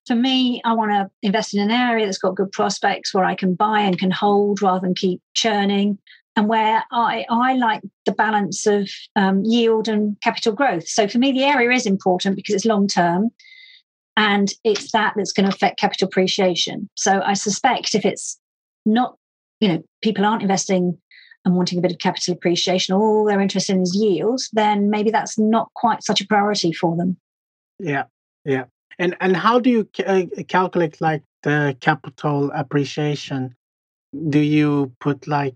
for 0.06 0.14
me, 0.14 0.60
I 0.66 0.74
want 0.74 0.90
to 0.90 1.10
invest 1.22 1.54
in 1.54 1.62
an 1.62 1.70
area 1.70 2.04
that's 2.04 2.18
got 2.18 2.36
good 2.36 2.52
prospects 2.52 3.14
where 3.14 3.24
I 3.24 3.34
can 3.34 3.54
buy 3.54 3.80
and 3.80 3.98
can 3.98 4.10
hold 4.10 4.60
rather 4.60 4.80
than 4.80 4.94
keep 4.94 5.22
churning, 5.32 5.98
and 6.36 6.50
where 6.50 6.84
I, 6.92 7.24
I 7.30 7.54
like 7.54 7.80
the 8.04 8.12
balance 8.12 8.66
of 8.66 8.90
um, 9.16 9.42
yield 9.42 9.88
and 9.88 10.20
capital 10.20 10.52
growth. 10.52 10.86
So 10.86 11.08
for 11.08 11.16
me, 11.16 11.32
the 11.32 11.44
area 11.44 11.70
is 11.74 11.86
important 11.86 12.36
because 12.36 12.54
it's 12.54 12.66
long 12.66 12.88
term, 12.88 13.30
and 14.16 14.52
it's 14.64 14.92
that 14.92 15.14
that's 15.16 15.32
going 15.32 15.48
to 15.48 15.54
affect 15.54 15.78
capital 15.78 16.08
appreciation. 16.08 16.88
So 16.94 17.20
I 17.24 17.34
suspect 17.34 17.94
if 17.94 18.04
it's 18.04 18.38
not, 18.84 19.16
you 19.60 19.68
know, 19.68 19.84
people 20.02 20.24
aren't 20.24 20.42
investing 20.42 20.98
and 21.44 21.54
wanting 21.54 21.78
a 21.78 21.82
bit 21.82 21.92
of 21.92 21.98
capital 21.98 22.34
appreciation, 22.34 22.94
all 22.94 23.24
they're 23.24 23.40
interested 23.40 23.76
in 23.76 23.82
is 23.82 23.94
yields, 23.94 24.50
then 24.52 24.90
maybe 24.90 25.10
that's 25.10 25.38
not 25.38 25.70
quite 25.74 26.02
such 26.02 26.20
a 26.20 26.26
priority 26.26 26.72
for 26.72 26.96
them. 26.96 27.16
Yeah, 27.78 28.04
yeah. 28.44 28.64
And 28.98 29.16
and 29.20 29.36
how 29.36 29.60
do 29.60 29.70
you 29.70 29.88
uh, 30.06 30.22
calculate 30.48 31.00
like 31.00 31.22
the 31.42 31.76
capital 31.80 32.50
appreciation? 32.54 33.54
Do 34.28 34.40
you 34.40 34.92
put 35.00 35.28
like 35.28 35.54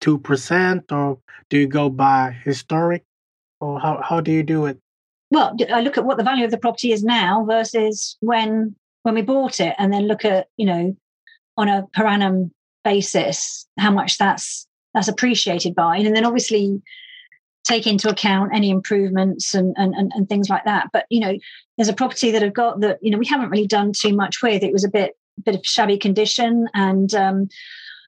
two 0.00 0.18
percent, 0.18 0.92
or 0.92 1.18
do 1.48 1.58
you 1.58 1.66
go 1.66 1.88
by 1.88 2.36
historic, 2.44 3.04
or 3.60 3.80
how 3.80 4.02
how 4.02 4.20
do 4.20 4.30
you 4.30 4.42
do 4.42 4.66
it? 4.66 4.78
Well, 5.32 5.56
I 5.72 5.80
look 5.80 5.96
at 5.96 6.04
what 6.04 6.18
the 6.18 6.24
value 6.24 6.44
of 6.44 6.50
the 6.50 6.58
property 6.58 6.92
is 6.92 7.02
now 7.02 7.46
versus 7.48 8.18
when 8.20 8.76
when 9.02 9.14
we 9.14 9.22
bought 9.22 9.60
it, 9.60 9.74
and 9.78 9.90
then 9.90 10.06
look 10.06 10.26
at 10.26 10.48
you 10.58 10.66
know 10.66 10.94
on 11.56 11.68
a 11.68 11.86
per 11.94 12.06
annum 12.06 12.52
basis 12.84 13.66
how 13.78 13.90
much 13.90 14.18
that's 14.18 14.66
that's 14.92 15.08
appreciated 15.08 15.74
by, 15.74 15.96
and 15.96 16.14
then 16.14 16.26
obviously 16.26 16.82
take 17.64 17.86
into 17.86 18.10
account 18.10 18.50
any 18.52 18.70
improvements 18.70 19.54
and, 19.54 19.74
and, 19.78 19.94
and, 19.94 20.12
and 20.14 20.28
things 20.28 20.48
like 20.48 20.64
that. 20.64 20.88
But, 20.92 21.06
you 21.10 21.20
know, 21.20 21.38
there's 21.76 21.88
a 21.88 21.94
property 21.94 22.32
that 22.32 22.42
I've 22.42 22.52
got 22.52 22.80
that, 22.80 22.98
you 23.00 23.10
know, 23.10 23.18
we 23.18 23.26
haven't 23.26 23.50
really 23.50 23.68
done 23.68 23.92
too 23.92 24.14
much 24.14 24.42
with. 24.42 24.62
It 24.64 24.72
was 24.72 24.84
a 24.84 24.90
bit, 24.90 25.16
bit 25.44 25.54
of 25.54 25.64
shabby 25.64 25.96
condition 25.96 26.66
and, 26.74 27.14
um, 27.14 27.48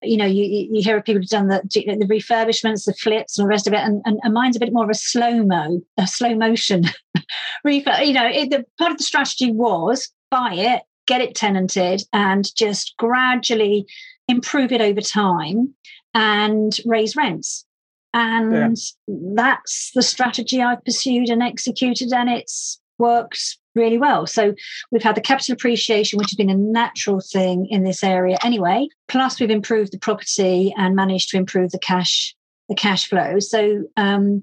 you 0.04 0.16
know, 0.16 0.26
you, 0.26 0.44
you 0.44 0.82
hear 0.82 0.96
of 0.96 1.04
people 1.04 1.20
who've 1.20 1.28
done 1.28 1.48
the, 1.48 1.62
the 1.64 2.06
refurbishments, 2.06 2.86
the 2.86 2.94
flips, 2.94 3.38
and 3.38 3.44
the 3.44 3.48
rest 3.48 3.66
of 3.66 3.72
it, 3.72 3.80
and, 3.80 4.02
and, 4.04 4.18
and 4.22 4.34
mine's 4.34 4.56
a 4.56 4.60
bit 4.60 4.72
more 4.72 4.84
of 4.84 4.90
a 4.90 4.94
slow 4.94 5.42
mo, 5.42 5.80
a 5.98 6.06
slow 6.06 6.34
motion 6.34 6.84
refurb. 7.66 8.06
You 8.06 8.12
know, 8.12 8.26
it, 8.26 8.50
the 8.50 8.64
part 8.78 8.92
of 8.92 8.98
the 8.98 9.04
strategy 9.04 9.52
was 9.52 10.10
buy 10.30 10.54
it, 10.54 10.82
get 11.06 11.20
it 11.20 11.34
tenanted, 11.34 12.02
and 12.12 12.54
just 12.54 12.94
gradually 12.98 13.86
improve 14.28 14.72
it 14.72 14.80
over 14.80 15.00
time 15.00 15.74
and 16.14 16.76
raise 16.86 17.16
rents. 17.16 17.64
And 18.12 18.78
yeah. 19.08 19.14
that's 19.34 19.90
the 19.94 20.02
strategy 20.02 20.62
I've 20.62 20.84
pursued 20.84 21.30
and 21.30 21.42
executed, 21.42 22.12
and 22.12 22.28
it's 22.28 22.80
worked 22.98 23.58
really 23.74 23.98
well. 23.98 24.26
So 24.26 24.54
we've 24.90 25.02
had 25.02 25.16
the 25.16 25.20
capital 25.20 25.54
appreciation, 25.54 26.18
which 26.18 26.30
has 26.30 26.36
been 26.36 26.50
a 26.50 26.56
natural 26.56 27.20
thing 27.20 27.66
in 27.66 27.84
this 27.84 28.02
area 28.04 28.38
anyway. 28.42 28.88
Plus, 29.08 29.40
we've 29.40 29.50
improved 29.50 29.92
the 29.92 29.98
property 29.98 30.74
and 30.76 30.96
managed 30.96 31.30
to 31.30 31.36
improve 31.36 31.70
the 31.70 31.78
cash 31.78 32.34
the 32.68 32.74
cash 32.74 33.06
flow. 33.08 33.38
So 33.40 33.84
um, 33.96 34.42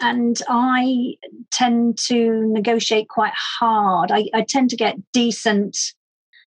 and 0.00 0.40
I 0.48 1.14
tend 1.50 1.98
to 2.06 2.46
negotiate 2.48 3.08
quite 3.08 3.34
hard. 3.34 4.10
I, 4.10 4.28
I, 4.34 4.42
tend 4.42 4.70
to 4.70 4.76
get 4.76 4.96
decent. 5.12 5.76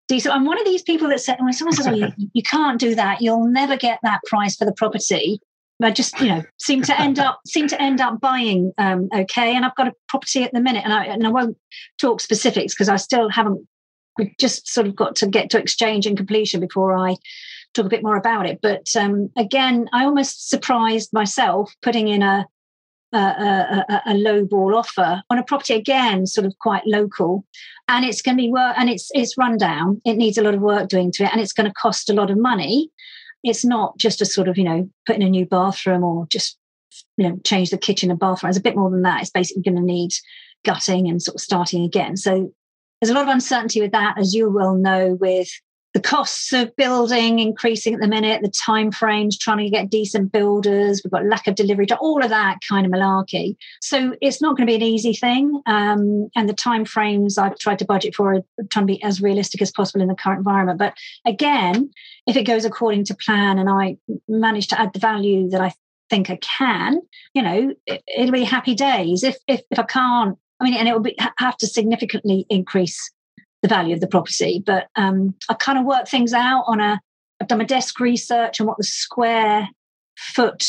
Decent. 0.08 0.36
I'm 0.36 0.46
one 0.46 0.60
of 0.60 0.66
these 0.66 0.82
people 0.82 1.08
that 1.10 1.22
say 1.22 1.36
when 1.40 1.54
someone 1.54 1.76
says, 1.76 1.88
"Oh, 1.88 1.94
you, 1.94 2.12
you 2.34 2.44
can't 2.44 2.80
do 2.80 2.96
that. 2.96 3.22
You'll 3.22 3.48
never 3.48 3.78
get 3.78 4.00
that 4.04 4.22
price 4.26 4.56
for 4.56 4.66
the 4.66 4.74
property." 4.74 5.40
I 5.82 5.92
just, 5.92 6.20
you 6.20 6.28
know, 6.28 6.44
seem 6.60 6.82
to 6.84 7.00
end 7.00 7.20
up 7.20 7.40
seem 7.48 7.68
to 7.68 7.82
end 7.82 8.00
up 8.00 8.20
buying 8.20 8.74
um, 8.78 9.10
okay. 9.16 9.56
And 9.56 9.66
I've 9.66 9.76
got 9.76 9.88
a 9.88 9.94
property 10.08 10.44
at 10.44 10.54
the 10.54 10.62
minute, 10.62 10.84
and 10.84 10.94
I 10.94 11.06
and 11.06 11.26
I 11.26 11.30
won't 11.30 11.58
talk 12.00 12.22
specifics 12.22 12.74
because 12.74 12.90
I 12.90 12.98
still 12.98 13.30
haven't. 13.30 13.68
We've 14.18 14.34
just 14.40 14.68
sort 14.68 14.88
of 14.88 14.96
got 14.96 15.16
to 15.18 15.28
get 15.28 15.50
to 15.52 15.60
exchange 15.60 16.06
and 16.06 16.16
completion 16.16 16.60
before 16.60 16.96
I 16.96 17.16
talk 17.74 17.86
a 17.88 17.90
bit 17.90 18.04
more 18.04 18.16
about 18.16 18.46
it. 18.46 18.60
But 18.62 18.88
um, 18.96 19.32
again, 19.36 19.90
I 19.92 20.06
almost 20.06 20.50
surprised 20.50 21.12
myself 21.12 21.74
putting 21.82 22.08
in 22.08 22.22
a 22.22 22.46
a, 23.12 23.18
a, 23.18 24.02
a, 24.08 24.14
low 24.16 24.44
ball 24.44 24.76
offer 24.76 25.22
on 25.30 25.38
a 25.38 25.44
property 25.44 25.76
again, 25.76 26.26
sort 26.26 26.48
of 26.48 26.58
quite 26.60 26.82
local, 26.88 27.46
and 27.88 28.06
it's 28.06 28.24
going 28.24 28.38
to 28.38 28.42
be 28.42 28.50
work 28.50 28.74
and 28.78 28.90
it's 28.90 29.10
it's 29.14 29.38
run 29.38 29.58
down. 29.58 30.02
It 30.06 30.16
needs 30.16 30.38
a 30.38 30.44
lot 30.44 30.56
of 30.56 30.62
work 30.62 30.90
doing 30.90 31.12
to 31.14 31.24
it, 31.24 31.32
and 31.32 31.42
it's 31.42 31.54
going 31.54 31.68
to 31.68 31.74
cost 31.74 32.10
a 32.10 32.14
lot 32.14 32.32
of 32.32 32.38
money 32.38 32.90
it's 33.44 33.66
not 33.66 33.98
just 33.98 34.22
a 34.22 34.26
sort 34.26 34.48
of 34.48 34.58
you 34.58 34.64
know 34.64 34.90
put 35.06 35.16
in 35.16 35.22
a 35.22 35.30
new 35.30 35.46
bathroom 35.46 36.04
or 36.04 36.26
just 36.28 36.58
you 37.18 37.28
know 37.28 37.38
change 37.44 37.70
the 37.70 37.78
kitchen 37.78 38.10
and 38.10 38.20
bathroom. 38.20 38.50
It's 38.50 38.60
a 38.60 38.62
bit 38.62 38.76
more 38.76 38.90
than 38.90 39.02
that. 39.04 39.22
It's 39.22 39.32
basically 39.32 39.64
going 39.64 39.76
to 39.76 39.82
need 39.82 40.12
gutting 40.64 41.10
and 41.10 41.22
sort 41.22 41.36
of 41.36 41.42
starting 41.42 41.84
again. 41.84 42.18
So 42.18 42.52
there's 43.02 43.12
a 43.12 43.14
lot 43.14 43.24
of 43.24 43.34
uncertainty 43.34 43.82
with 43.82 43.92
that 43.92 44.18
as 44.18 44.34
you 44.34 44.50
will 44.50 44.76
know 44.76 45.18
with 45.20 45.50
the 45.94 46.02
costs 46.02 46.52
of 46.54 46.76
building 46.76 47.38
increasing 47.38 47.94
at 47.94 48.00
the 48.00 48.08
minute, 48.08 48.42
the 48.42 48.50
time 48.50 48.92
frames, 48.92 49.38
trying 49.38 49.60
to 49.60 49.70
get 49.70 49.92
decent 49.92 50.32
builders, 50.32 51.02
we've 51.04 51.12
got 51.12 51.26
lack 51.26 51.48
of 51.48 51.56
delivery, 51.56 51.86
to 51.86 51.98
all 51.98 52.24
of 52.24 52.30
that 52.30 52.58
kind 52.68 52.86
of 52.86 52.92
malarkey. 52.92 53.56
So 53.82 54.16
it's 54.20 54.42
not 54.42 54.58
going 54.58 54.68
to 54.68 54.72
be 54.72 54.76
an 54.76 54.82
easy 54.82 55.14
thing. 55.14 55.62
Um, 55.68 56.30
and 56.36 56.50
the 56.50 56.54
time 56.54 56.84
frames 56.84 57.38
I've 57.38 57.58
tried 57.60 57.80
to 57.80 57.86
budget 57.86 58.16
for 58.16 58.34
are 58.34 58.44
trying 58.72 58.88
to 58.88 58.94
be 58.94 59.04
as 59.04 59.22
realistic 59.22 59.62
as 59.62 59.72
possible 59.72 60.02
in 60.02 60.08
the 60.08 60.16
current 60.16 60.40
environment. 60.40 60.80
But 60.80 60.96
again, 61.26 61.92
if 62.26 62.36
it 62.36 62.44
goes 62.44 62.66
according 62.66 63.06
to 63.06 63.16
plan 63.16 63.60
and 63.60 63.70
I 63.70 63.98
manage 64.28 64.70
to 64.70 64.82
add 64.82 64.94
the 64.94 65.00
value 65.00 65.50
that 65.50 65.62
I 65.62 65.74
think 66.10 66.32
I 66.32 66.38
can, 66.38 67.02
you 67.36 67.44
know, 67.44 67.74
it, 67.86 68.04
will 68.18 68.32
be 68.32 68.44
happy 68.44 68.74
days. 68.74 69.24
If, 69.24 69.38
if 69.48 69.62
if 69.70 69.78
I 69.78 69.84
can't, 69.84 70.38
I 70.60 70.64
mean, 70.64 70.74
and 70.74 70.88
it 70.88 70.94
will 70.94 71.02
be 71.02 71.16
have 71.38 71.58
to 71.58 71.68
significantly 71.68 72.46
increase 72.50 73.12
the 73.64 73.68
value 73.68 73.96
of 73.96 74.02
the 74.02 74.08
property. 74.08 74.62
But 74.64 74.88
um, 74.96 75.34
I 75.50 75.56
kind 75.56 75.80
of 75.80 75.86
work 75.86 76.08
things 76.08 76.34
out 76.34 76.66
on 76.68 76.80
a, 76.80 77.00
I've 77.42 77.48
done 77.48 77.58
my 77.58 77.64
desk 77.64 78.00
research 78.00 78.62
on 78.62 78.68
what 78.68 78.78
the 78.78 78.84
square 78.84 79.68
foot 80.18 80.64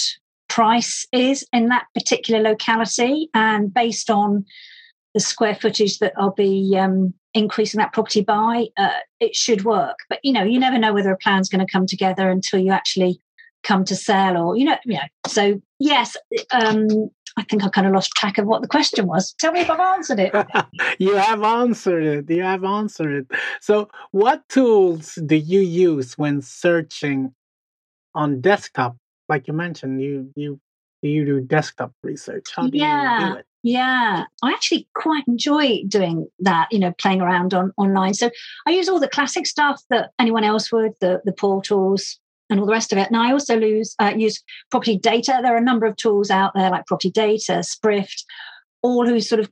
price 0.48 1.06
is 1.12 1.44
in 1.52 1.68
that 1.68 1.86
particular 1.94 2.40
locality. 2.40 3.28
And 3.34 3.74
based 3.74 4.08
on 4.08 4.46
the 5.12 5.20
square 5.20 5.54
footage 5.54 5.98
that 5.98 6.12
I'll 6.16 6.32
be 6.32 6.76
um, 6.78 7.12
increasing 7.34 7.78
that 7.78 7.92
property 7.92 8.22
by, 8.22 8.66
uh, 8.76 9.00
it 9.20 9.34
should 9.34 9.64
work. 9.64 9.98
But 10.08 10.20
you 10.22 10.32
know, 10.32 10.44
you 10.44 10.58
never 10.58 10.78
know 10.78 10.94
whether 10.94 11.12
a 11.12 11.18
plan's 11.18 11.48
going 11.48 11.64
to 11.64 11.70
come 11.70 11.86
together 11.86 12.30
until 12.30 12.60
you 12.60 12.70
actually 12.70 13.20
come 13.64 13.84
to 13.84 13.96
sell, 13.96 14.36
or 14.36 14.56
you 14.56 14.64
know, 14.64 14.76
you 14.84 14.94
know. 14.94 15.08
So 15.26 15.60
yes, 15.78 16.16
um, 16.50 17.10
I 17.36 17.42
think 17.44 17.64
I 17.64 17.68
kind 17.68 17.86
of 17.86 17.92
lost 17.92 18.12
track 18.12 18.38
of 18.38 18.46
what 18.46 18.62
the 18.62 18.68
question 18.68 19.06
was. 19.06 19.32
Tell 19.34 19.52
me 19.52 19.60
if 19.60 19.70
I've 19.70 19.80
answered 19.80 20.20
it. 20.20 20.32
you 20.98 21.16
have 21.16 21.42
answered 21.42 22.04
it. 22.04 22.30
You 22.34 22.42
have 22.42 22.64
answered 22.64 23.26
it. 23.30 23.38
So, 23.60 23.88
what 24.12 24.48
tools 24.48 25.18
do 25.26 25.36
you 25.36 25.60
use 25.60 26.16
when 26.16 26.42
searching 26.42 27.34
on 28.14 28.40
desktop? 28.40 28.96
Like 29.28 29.48
you 29.48 29.54
mentioned, 29.54 30.00
you 30.00 30.30
you 30.36 30.60
you 31.02 31.24
do 31.24 31.40
desktop 31.40 31.92
research. 32.02 32.46
How 32.54 32.68
do 32.68 32.78
yeah. 32.78 33.20
you 33.20 33.32
do 33.32 33.38
it? 33.40 33.46
Yeah, 33.62 34.24
I 34.42 34.50
actually 34.50 34.86
quite 34.94 35.26
enjoy 35.26 35.84
doing 35.88 36.28
that, 36.40 36.68
you 36.70 36.78
know, 36.78 36.92
playing 36.98 37.22
around 37.22 37.54
on 37.54 37.72
online. 37.78 38.12
So 38.12 38.30
I 38.66 38.72
use 38.72 38.90
all 38.90 39.00
the 39.00 39.08
classic 39.08 39.46
stuff 39.46 39.82
that 39.88 40.10
anyone 40.18 40.44
else 40.44 40.70
would, 40.70 40.92
the 41.00 41.22
the 41.24 41.32
portals, 41.32 42.20
and 42.50 42.60
all 42.60 42.66
the 42.66 42.72
rest 42.72 42.92
of 42.92 42.98
it. 42.98 43.08
And 43.08 43.16
I 43.16 43.32
also 43.32 43.56
lose, 43.56 43.94
uh, 43.98 44.12
use 44.16 44.42
property 44.70 44.98
data. 44.98 45.40
There 45.42 45.54
are 45.54 45.58
a 45.58 45.62
number 45.62 45.86
of 45.86 45.96
tools 45.96 46.30
out 46.30 46.52
there 46.54 46.70
like 46.70 46.86
property 46.86 47.10
data, 47.10 47.62
Sprift, 47.62 48.24
all 48.82 49.06
who 49.06 49.18
sort 49.20 49.40
of, 49.40 49.48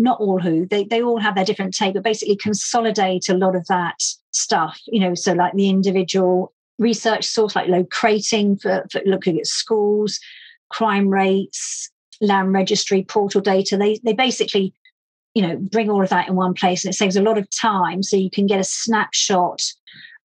not 0.00 0.18
all 0.18 0.40
who, 0.40 0.66
they, 0.66 0.84
they 0.84 1.00
all 1.00 1.20
have 1.20 1.36
their 1.36 1.44
different 1.44 1.74
take, 1.74 1.94
but 1.94 2.02
basically 2.02 2.36
consolidate 2.36 3.28
a 3.28 3.34
lot 3.34 3.54
of 3.54 3.66
that 3.68 4.02
stuff, 4.32 4.80
you 4.86 4.98
know, 4.98 5.14
so 5.14 5.32
like 5.32 5.52
the 5.54 5.68
individual 5.68 6.52
research 6.78 7.24
source, 7.24 7.54
like 7.54 7.68
Locrating 7.68 8.56
for, 8.56 8.84
for 8.90 9.00
looking 9.06 9.38
at 9.38 9.46
schools, 9.46 10.18
crime 10.70 11.08
rates, 11.08 11.88
land 12.20 12.52
registry, 12.52 13.04
portal 13.04 13.40
data. 13.40 13.76
They, 13.76 14.00
they 14.02 14.12
basically, 14.12 14.74
you 15.34 15.42
know, 15.46 15.56
bring 15.56 15.88
all 15.88 16.02
of 16.02 16.08
that 16.08 16.28
in 16.28 16.34
one 16.34 16.54
place 16.54 16.84
and 16.84 16.92
it 16.92 16.96
saves 16.96 17.16
a 17.16 17.22
lot 17.22 17.38
of 17.38 17.48
time. 17.50 18.02
So 18.02 18.16
you 18.16 18.30
can 18.30 18.46
get 18.46 18.58
a 18.58 18.64
snapshot 18.64 19.62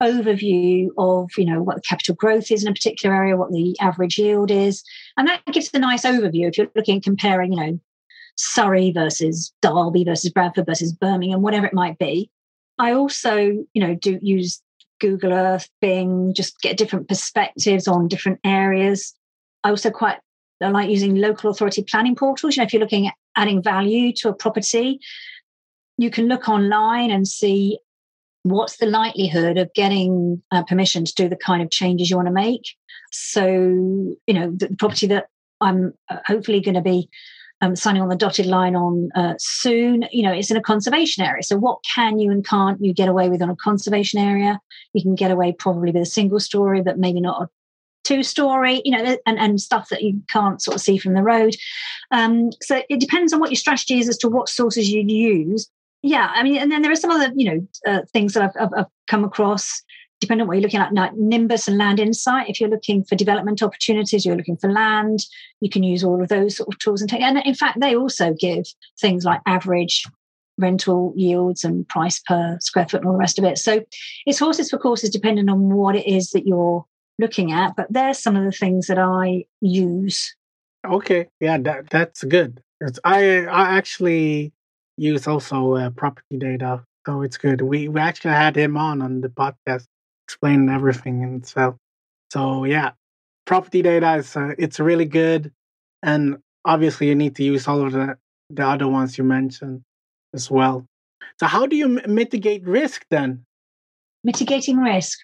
overview 0.02 0.88
of 0.98 1.30
you 1.38 1.46
know 1.46 1.62
what 1.62 1.76
the 1.76 1.82
capital 1.82 2.16
growth 2.16 2.52
is 2.52 2.64
in 2.64 2.70
a 2.70 2.74
particular 2.74 3.16
area 3.16 3.36
what 3.36 3.52
the 3.52 3.76
average 3.80 4.18
yield 4.20 4.52
is 4.52 4.84
and 5.18 5.28
that 5.28 5.42
gives 5.52 5.70
a 5.74 5.80
nice 5.80 6.04
overview 6.04 6.48
if 6.48 6.58
you're 6.58 6.68
looking 6.76 6.98
at 6.98 7.04
comparing 7.04 7.54
you 7.54 7.60
know 7.60 7.80
surrey 8.36 8.92
versus 8.92 9.52
derby 9.62 10.04
versus 10.04 10.32
bradford 10.32 10.68
versus 10.68 10.94
birmingham 10.94 11.42
whatever 11.42 11.66
it 11.66 11.74
might 11.74 11.98
be 11.98 12.30
i 12.78 12.92
also 12.92 13.38
you 13.38 13.68
know 13.76 13.96
do 13.96 14.20
use 14.22 14.62
Google 15.00 15.34
Earth, 15.34 15.70
Bing, 15.82 16.34
just 16.34 16.60
get 16.62 16.78
different 16.78 17.08
perspectives 17.08 17.88
on 17.88 18.08
different 18.08 18.40
areas. 18.44 19.14
I 19.64 19.70
also 19.70 19.92
quite 19.92 20.18
I 20.62 20.70
like 20.70 20.90
using 20.90 21.16
local 21.16 21.52
authority 21.52 21.84
planning 21.84 22.16
portals. 22.16 22.56
You 22.56 22.62
know, 22.62 22.66
if 22.66 22.74
you're 22.74 22.82
looking 22.82 23.08
at 23.08 23.14
adding 23.36 23.62
value 23.62 24.12
to 24.14 24.30
a 24.30 24.34
property, 24.34 25.00
you 25.98 26.10
can 26.10 26.28
look 26.28 26.50
online 26.50 27.12
and 27.12 27.28
see 27.28 27.80
what's 28.50 28.78
the 28.78 28.86
likelihood 28.86 29.58
of 29.58 29.74
getting 29.74 30.42
uh, 30.52 30.64
permission 30.64 31.06
to 31.06 31.14
do 31.14 31.30
the 31.30 31.36
kind 31.36 31.62
of 31.62 31.70
changes 31.70 32.10
you 32.10 32.16
want 32.16 32.28
to 32.28 32.34
make. 32.34 32.76
So, 33.12 33.46
you 33.48 34.34
know, 34.34 34.52
the 34.52 34.76
property 34.78 35.08
that 35.08 35.28
I'm 35.62 35.94
uh, 36.10 36.18
hopefully 36.26 36.62
going 36.62 36.76
to 36.76 36.82
be 36.82 37.10
um, 37.62 37.76
signing 37.76 38.02
on 38.02 38.10
the 38.10 38.16
dotted 38.16 38.46
line 38.46 38.76
on 38.76 39.10
uh, 39.16 39.34
soon. 39.40 40.06
You 40.12 40.24
know, 40.24 40.32
it's 40.32 40.52
in 40.52 40.58
a 40.58 40.62
conservation 40.62 41.24
area. 41.24 41.44
So, 41.44 41.58
what 41.58 41.80
can 41.96 42.20
you 42.20 42.32
and 42.32 42.46
can't 42.46 42.84
you 42.84 42.94
get 42.94 43.10
away 43.10 43.30
with 43.30 43.42
on 43.42 43.50
a 43.50 43.56
conservation 43.56 44.20
area? 44.20 44.60
You 44.94 45.02
can 45.02 45.16
get 45.16 45.32
away 45.32 45.54
probably 45.58 45.92
with 45.92 46.02
a 46.02 46.06
single 46.06 46.40
story, 46.40 46.82
but 46.82 47.00
maybe 47.00 47.22
not 47.22 47.44
a 47.44 47.50
two 48.04 48.24
story, 48.24 48.82
you 48.86 48.92
know, 48.92 49.18
and, 49.26 49.38
and 49.38 49.60
stuff 49.60 49.90
that 49.90 50.02
you 50.02 50.22
can't 50.30 50.62
sort 50.62 50.76
of 50.76 50.82
see 50.82 50.98
from 50.98 51.14
the 51.14 51.24
road. 51.24 51.56
Um, 52.12 52.52
so, 52.62 52.84
it 52.90 53.00
depends 53.00 53.34
on 53.34 53.40
what 53.40 53.50
your 53.50 53.58
strategy 53.58 54.00
is 54.00 54.08
as 54.08 54.18
to 54.20 54.30
what 54.30 54.50
sources 54.50 54.90
you 54.90 55.02
use. 55.02 55.70
Yeah, 56.04 56.32
I 56.34 56.44
mean, 56.44 56.58
and 56.58 56.72
then 56.72 56.82
there 56.82 56.92
are 56.92 56.96
some 56.96 57.12
other, 57.12 57.32
you 57.36 57.50
know, 57.50 57.68
uh, 57.86 58.02
things 58.14 58.34
that 58.34 58.44
I've, 58.44 58.62
I've, 58.62 58.74
I've 58.78 58.92
come 59.08 59.24
across 59.24 59.82
depending 60.20 60.42
on 60.42 60.48
what 60.48 60.56
you're 60.56 60.64
looking 60.64 60.80
at, 60.80 60.94
like 60.94 61.14
Nimbus 61.14 61.68
and 61.68 61.78
Land 61.78 62.00
Insight. 62.00 62.50
If 62.50 62.60
you're 62.60 62.70
looking 62.70 63.04
for 63.04 63.16
development 63.16 63.62
opportunities, 63.62 64.26
you're 64.26 64.36
looking 64.36 64.58
for 64.58 64.72
land, 64.72 65.20
you 65.62 65.70
can 65.70 65.84
use 65.84 66.04
all 66.04 66.22
of 66.22 66.30
those 66.30 66.58
sort 66.58 66.74
of 66.74 66.80
tools 66.80 67.02
and 67.02 67.10
take. 67.10 67.22
And 67.22 67.38
in 67.46 67.54
fact, 67.54 67.80
they 67.80 67.96
also 67.96 68.34
give 68.34 68.66
things 69.00 69.26
like 69.26 69.42
average 69.46 70.04
rental 70.58 71.14
yields 71.16 71.64
and 71.64 71.88
price 71.88 72.20
per 72.20 72.58
square 72.60 72.88
foot 72.88 73.02
and 73.02 73.08
all 73.08 73.14
the 73.14 73.20
rest 73.20 73.38
of 73.38 73.46
it. 73.46 73.60
So 73.60 73.84
it's 74.26 74.40
horses 74.40 74.72
for 74.72 74.80
courses, 74.80 75.12
depending 75.12 75.50
on 75.50 75.70
what 75.70 75.96
it 75.96 76.08
is 76.08 76.32
that 76.32 76.48
you're 76.48 76.84
looking 77.20 77.52
at. 77.52 77.76
But 77.76 77.88
there's 77.92 78.18
some 78.18 78.36
of 78.36 78.44
the 78.44 78.52
things 78.52 78.88
that 78.88 78.98
I 78.98 79.46
use. 79.62 80.36
Okay, 80.86 81.28
yeah, 81.40 81.60
that 81.60 81.90
that's 81.90 82.24
good. 82.24 82.62
It's, 82.82 83.00
I 83.04 83.46
I 83.46 83.78
actually 83.78 84.54
use 84.98 85.28
also 85.28 85.76
uh, 85.76 85.90
property 85.92 86.38
data, 86.38 86.84
so 87.06 87.22
it's 87.22 87.38
good. 87.38 87.62
We 87.62 87.88
we 87.88 88.02
actually 88.02 88.34
had 88.34 88.56
him 88.56 88.76
on 88.78 89.02
on 89.02 89.22
the 89.22 89.30
podcast 89.30 89.86
explaining 90.28 90.70
everything 90.70 91.24
and 91.24 91.46
so 91.46 91.78
so 92.32 92.66
yeah. 92.66 92.92
Property 93.46 93.82
data 93.82 94.16
is 94.16 94.36
uh, 94.36 94.54
it's 94.58 94.78
really 94.78 95.06
good 95.06 95.54
and 96.04 96.38
obviously 96.66 97.08
you 97.08 97.16
need 97.16 97.36
to 97.38 97.44
use 97.44 97.66
all 97.66 97.86
of 97.86 97.94
the 97.94 98.18
the 98.50 98.68
other 98.68 98.88
ones 98.88 99.18
you 99.18 99.24
mentioned 99.24 99.84
as 100.34 100.52
well. 100.52 100.86
So 101.40 101.48
how 101.48 101.66
do 101.66 101.76
you 101.76 102.02
mitigate 102.08 102.66
risk 102.66 103.06
then? 103.10 103.46
Mitigating 104.24 104.78
risk. 104.78 105.18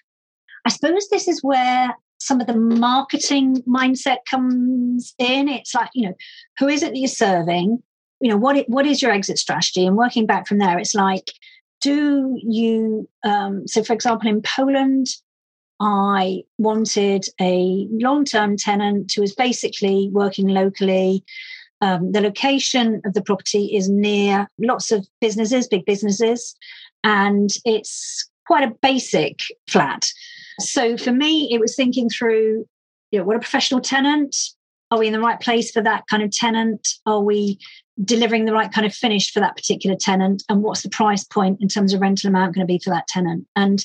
I 0.64 0.70
suppose 0.70 1.08
this 1.10 1.28
is 1.28 1.42
where 1.42 1.94
some 2.18 2.40
of 2.40 2.46
the 2.46 2.56
marketing 2.56 3.62
mindset 3.68 4.18
comes 4.30 5.14
in. 5.18 5.48
It's 5.48 5.74
like 5.74 5.90
you 5.94 6.08
know 6.08 6.14
who 6.58 6.68
is 6.68 6.82
it 6.82 6.92
that 6.92 6.98
you're 6.98 7.08
serving 7.08 7.82
you 8.20 8.30
know 8.30 8.36
what 8.36 8.56
it, 8.56 8.68
what 8.68 8.86
is 8.86 9.02
your 9.02 9.12
exit 9.12 9.38
strategy? 9.38 9.86
And 9.86 9.96
working 9.96 10.26
back 10.26 10.46
from 10.46 10.58
there 10.58 10.78
it's 10.78 10.94
like 10.94 11.32
do 11.80 12.38
you 12.42 13.08
um, 13.24 13.66
so 13.68 13.82
for 13.82 13.92
example 13.92 14.28
in 14.28 14.42
poland 14.42 15.08
i 15.80 16.42
wanted 16.58 17.26
a 17.40 17.86
long-term 17.90 18.56
tenant 18.56 19.12
who 19.12 19.20
was 19.20 19.34
basically 19.34 20.08
working 20.12 20.48
locally. 20.48 21.24
Um, 21.80 22.12
the 22.12 22.20
location 22.20 23.02
of 23.04 23.12
the 23.12 23.22
property 23.22 23.76
is 23.76 23.90
near 23.90 24.48
lots 24.58 24.90
of 24.92 25.06
businesses 25.20 25.68
big 25.68 25.84
businesses 25.84 26.56
and 27.02 27.50
it's 27.64 28.30
quite 28.46 28.66
a 28.66 28.74
basic 28.80 29.40
flat. 29.68 30.08
So 30.60 30.96
for 30.96 31.12
me 31.12 31.52
it 31.52 31.60
was 31.60 31.76
thinking 31.76 32.08
through 32.08 32.66
you 33.10 33.18
know 33.18 33.24
what 33.24 33.36
a 33.36 33.40
professional 33.40 33.80
tenant. 33.80 34.36
Are 34.90 34.98
we 34.98 35.08
in 35.08 35.12
the 35.12 35.20
right 35.20 35.40
place 35.40 35.70
for 35.70 35.82
that 35.82 36.04
kind 36.08 36.22
of 36.22 36.30
tenant? 36.30 36.88
Are 37.04 37.20
we 37.20 37.58
delivering 38.02 38.44
the 38.44 38.52
right 38.52 38.72
kind 38.72 38.86
of 38.86 38.94
finish 38.94 39.32
for 39.32 39.40
that 39.40 39.56
particular 39.56 39.96
tenant 39.96 40.42
and 40.48 40.62
what's 40.62 40.82
the 40.82 40.88
price 40.88 41.22
point 41.22 41.60
in 41.60 41.68
terms 41.68 41.92
of 41.92 42.00
rental 42.00 42.28
amount 42.28 42.54
going 42.54 42.66
to 42.66 42.72
be 42.72 42.78
for 42.78 42.90
that 42.90 43.06
tenant? 43.06 43.46
And 43.54 43.84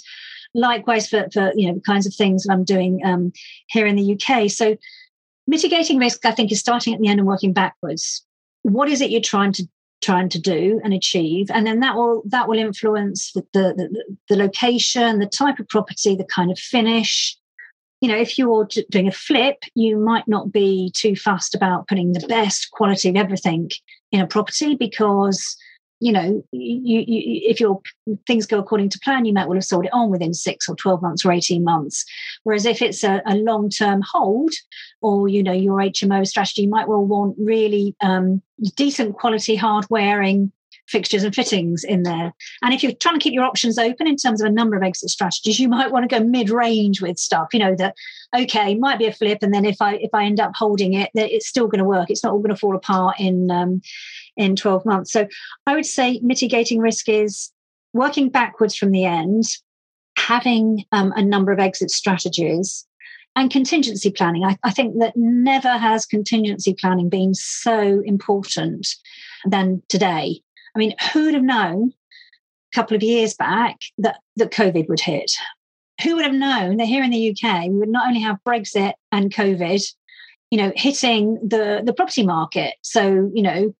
likewise 0.54 1.08
for, 1.08 1.28
for 1.32 1.52
you 1.56 1.68
know 1.68 1.76
the 1.76 1.82
kinds 1.82 2.08
of 2.08 2.14
things 2.14 2.44
that 2.44 2.54
i'm 2.54 2.64
doing 2.64 3.02
um, 3.06 3.32
here 3.68 3.86
in 3.86 3.96
the 3.96 4.14
uk 4.14 4.50
so 4.50 4.76
mitigating 5.48 5.98
risk 5.98 6.26
i 6.26 6.32
think 6.32 6.52
is 6.52 6.60
starting 6.60 6.94
at 6.94 7.00
the 7.00 7.08
end 7.08 7.20
and 7.20 7.28
working 7.28 7.54
backwards. 7.54 8.26
What 8.64 8.90
is 8.90 9.02
it 9.02 9.10
you're 9.10 9.22
trying 9.22 9.54
to 9.54 9.68
trying 10.02 10.30
to 10.30 10.40
do 10.40 10.80
and 10.84 10.94
achieve? 10.94 11.50
And 11.52 11.66
then 11.66 11.80
that 11.82 11.96
will 11.96 12.24
that 12.26 12.48
will 12.48 12.60
influence 12.60 13.32
the, 13.34 13.46
the, 13.54 13.74
the, 13.76 14.16
the 14.30 14.36
location 14.36 15.20
the 15.20 15.26
type 15.26 15.60
of 15.60 15.68
property 15.68 16.16
the 16.16 16.26
kind 16.26 16.52
of 16.52 16.60
finish. 16.60 17.36
You 18.02 18.08
know, 18.08 18.18
if 18.18 18.38
you're 18.38 18.68
doing 18.90 19.10
a 19.10 19.12
flip, 19.12 19.64
you 19.76 19.98
might 19.98 20.26
not 20.28 20.54
be 20.54 20.92
too 20.96 21.18
fussed 21.18 21.54
about 21.54 21.88
putting 21.90 22.14
the 22.14 22.26
best 22.28 22.72
quality 22.72 23.10
of 23.10 23.18
everything 23.18 23.70
in 24.12 24.22
a 24.22 24.28
property 24.28 24.76
because 24.76 25.56
you 26.00 26.12
know 26.12 26.44
you, 26.52 27.04
you, 27.06 27.42
if 27.50 27.60
your 27.60 27.82
things 28.26 28.46
go 28.46 28.60
according 28.60 28.90
to 28.90 29.00
plan 29.04 29.26
you 29.26 29.34
might 29.34 29.48
well 29.48 29.58
have 29.58 29.66
sold 29.66 29.86
it 29.86 29.94
on 29.94 30.10
within 30.10 30.34
six 30.34 30.70
or 30.70 30.76
12 30.76 31.02
months 31.02 31.26
or 31.26 31.32
18 31.32 31.64
months 31.64 32.06
whereas 32.44 32.66
if 32.66 32.82
it's 32.82 33.04
a, 33.04 33.22
a 33.26 33.36
long-term 33.36 34.02
hold 34.10 34.54
or 35.02 35.28
you 35.28 35.44
know 35.44 35.52
your 35.52 35.78
hmo 35.78 36.26
strategy 36.26 36.64
you 36.64 36.70
might 36.70 36.88
well 36.88 37.06
want 37.06 37.36
really 37.38 37.96
um, 38.02 38.42
decent 38.76 39.16
quality 39.16 39.56
hard 39.56 39.86
wearing 39.90 40.52
fixtures 40.90 41.24
and 41.24 41.36
fittings 41.36 41.84
in 41.84 42.04
there. 42.04 42.34
And 42.64 42.74
if 42.74 42.82
you're 42.84 42.92
trying 42.94 43.16
to 43.16 43.24
keep 43.24 43.34
your 43.34 43.44
options 43.44 43.78
open 43.78 44.08
in 44.08 44.16
terms 44.16 44.42
of 44.42 44.48
a 44.48 44.52
number 44.52 44.76
of 44.76 44.84
exit 44.84 45.10
strategies, 45.10 45.60
you 45.60 45.70
might 45.70 45.92
want 45.92 46.10
to 46.10 46.20
go 46.20 46.24
mid-range 46.24 47.02
with 47.02 47.20
stuff. 47.20 47.50
You 47.54 47.60
know 47.60 47.76
that 47.76 47.96
okay, 48.36 48.76
might 48.76 49.00
be 49.00 49.08
a 49.08 49.14
flip, 49.14 49.40
and 49.42 49.54
then 49.54 49.66
if 49.66 49.82
I 49.82 49.96
if 49.96 50.12
I 50.14 50.26
end 50.26 50.40
up 50.40 50.52
holding 50.56 50.94
it, 50.94 51.10
that 51.16 51.34
it's 51.34 51.48
still 51.48 51.68
going 51.68 51.80
to 51.80 51.86
work. 51.86 52.10
It's 52.10 52.24
not 52.24 52.34
all 52.34 52.40
going 52.40 52.50
to 52.50 52.60
fall 52.60 52.76
apart 52.76 53.20
in 53.20 53.52
um, 53.52 53.82
in 54.38 54.56
12 54.56 54.86
months. 54.86 55.12
So 55.12 55.28
I 55.66 55.76
would 55.76 55.86
say 55.86 56.20
mitigating 56.24 56.80
risk 56.80 57.10
is 57.10 57.52
working 57.94 58.30
backwards 58.30 58.76
from 58.76 58.92
the 58.92 59.06
end, 59.06 59.44
having 60.18 60.86
um, 60.92 61.14
a 61.16 61.22
number 61.22 61.52
of 61.52 61.60
exit 61.60 61.92
strategies. 61.92 62.86
And 63.36 63.52
contingency 63.52 64.10
planning. 64.10 64.44
I, 64.44 64.58
I 64.64 64.72
think 64.72 65.00
that 65.00 65.16
never 65.16 65.78
has 65.78 66.06
contingency 66.06 66.74
planning 66.74 67.10
been 67.10 67.36
so 67.36 68.02
important 68.04 68.88
than 69.46 69.82
today 69.88 70.42
I 70.76 70.80
mean, 70.80 70.96
who 71.12 71.26
would 71.26 71.34
have 71.34 71.44
known 71.44 71.92
a 71.92 72.76
couple 72.76 72.96
of 72.96 73.04
years 73.04 73.34
back 73.34 73.78
that, 73.98 74.20
that 74.36 74.52
COVID 74.52 74.88
would 74.90 75.00
hit? 75.00 75.32
Who 76.04 76.16
would 76.16 76.26
have 76.26 76.34
known 76.34 76.78
that 76.78 76.88
here 76.88 77.04
in 77.04 77.12
the 77.12 77.30
UK 77.32 77.64
we 77.70 77.78
would 77.78 77.90
not 77.90 78.08
only 78.08 78.22
have 78.22 78.38
Brexit 78.48 78.94
and 79.12 79.34
COVID, 79.34 79.82
you 80.52 80.58
know, 80.58 80.72
hitting 80.76 81.36
the, 81.44 81.82
the 81.86 81.94
property 81.94 82.26
market. 82.26 82.76
So, 82.82 83.30
you 83.34 83.42
know, 83.42 83.76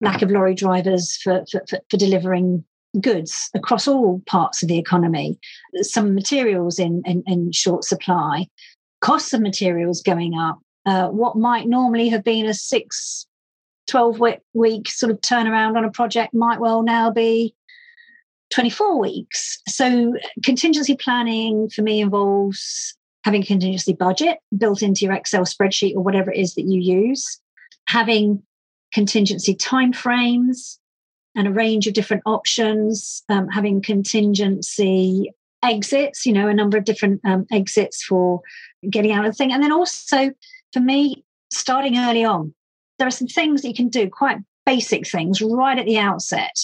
lack 0.00 0.22
of 0.22 0.30
lorry 0.30 0.54
drivers 0.54 1.16
for, 1.22 1.44
for, 1.50 1.62
for, 1.68 1.96
delivering 1.96 2.64
goods 3.00 3.50
across 3.54 3.86
all 3.86 4.20
parts 4.26 4.62
of 4.62 4.68
the 4.68 4.78
economy, 4.78 5.38
some 5.82 6.14
materials 6.14 6.78
in, 6.78 7.02
in, 7.04 7.22
in 7.26 7.52
short 7.52 7.84
supply, 7.84 8.46
costs 9.00 9.32
of 9.32 9.40
materials 9.40 10.02
going 10.02 10.34
up, 10.34 10.58
uh, 10.86 11.08
what 11.08 11.36
might 11.36 11.68
normally 11.68 12.08
have 12.08 12.24
been 12.24 12.46
a 12.46 12.54
six 12.54 13.26
12 13.88 14.20
week 14.54 14.88
sort 14.88 15.10
of 15.10 15.20
turnaround 15.20 15.76
on 15.76 15.84
a 15.84 15.90
project 15.90 16.32
might 16.32 16.60
well 16.60 16.82
now 16.82 17.10
be 17.10 17.54
24 18.50 18.98
weeks. 18.98 19.58
So, 19.68 20.14
contingency 20.44 20.96
planning 20.96 21.68
for 21.68 21.82
me 21.82 22.00
involves 22.00 22.96
having 23.24 23.42
a 23.42 23.46
contingency 23.46 23.92
budget 23.92 24.38
built 24.56 24.82
into 24.82 25.04
your 25.04 25.14
Excel 25.14 25.42
spreadsheet 25.42 25.94
or 25.94 26.02
whatever 26.02 26.32
it 26.32 26.38
is 26.38 26.54
that 26.54 26.64
you 26.64 26.80
use, 26.80 27.40
having 27.86 28.42
contingency 28.92 29.54
timeframes 29.54 30.78
and 31.36 31.46
a 31.46 31.52
range 31.52 31.86
of 31.86 31.94
different 31.94 32.22
options, 32.26 33.22
um, 33.28 33.48
having 33.48 33.80
contingency 33.80 35.30
exits, 35.62 36.26
you 36.26 36.32
know, 36.32 36.48
a 36.48 36.54
number 36.54 36.76
of 36.76 36.84
different 36.84 37.20
um, 37.24 37.46
exits 37.52 38.02
for 38.02 38.40
getting 38.88 39.12
out 39.12 39.24
of 39.24 39.32
the 39.32 39.36
thing. 39.36 39.52
And 39.52 39.62
then 39.62 39.72
also 39.72 40.32
for 40.72 40.80
me, 40.80 41.24
starting 41.52 41.98
early 41.98 42.24
on 42.24 42.54
there 43.00 43.08
are 43.08 43.10
some 43.10 43.26
things 43.26 43.62
that 43.62 43.68
you 43.68 43.74
can 43.74 43.88
do, 43.88 44.08
quite 44.08 44.36
basic 44.66 45.08
things, 45.08 45.40
right 45.40 45.78
at 45.78 45.86
the 45.86 45.98
outset. 45.98 46.54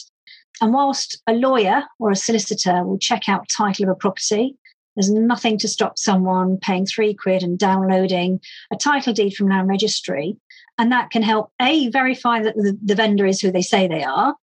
And 0.61 0.73
whilst 0.73 1.21
a 1.27 1.35
lawyer 1.35 1.85
or 1.99 2.11
a 2.11 2.17
solicitor 2.17 2.85
will 2.85 2.99
check 2.99 3.29
out 3.29 3.49
title 3.49 3.85
of 3.85 3.91
a 3.91 3.95
property, 3.95 4.57
there's 4.97 5.11
nothing 5.11 5.59
to 5.59 5.69
stop 5.69 5.99
someone 5.99 6.59
paying 6.59 6.87
three 6.87 7.15
quid 7.15 7.43
and 7.43 7.59
downloading 7.59 8.41
a 8.73 8.77
title 8.77 9.13
deed 9.13 9.35
from 9.35 9.49
land 9.49 9.69
registry. 9.69 10.37
And 10.79 10.91
that 10.93 11.11
can 11.11 11.23
help 11.23 11.53
A, 11.61 11.89
verify 11.91 12.43
that 12.43 12.57
the, 12.57 12.79
the 12.83 12.95
vendor 12.95 13.27
is 13.27 13.41
who 13.41 13.51
they 13.51 13.63
say 13.63 13.87
they 13.87 14.05
are. 14.05 14.35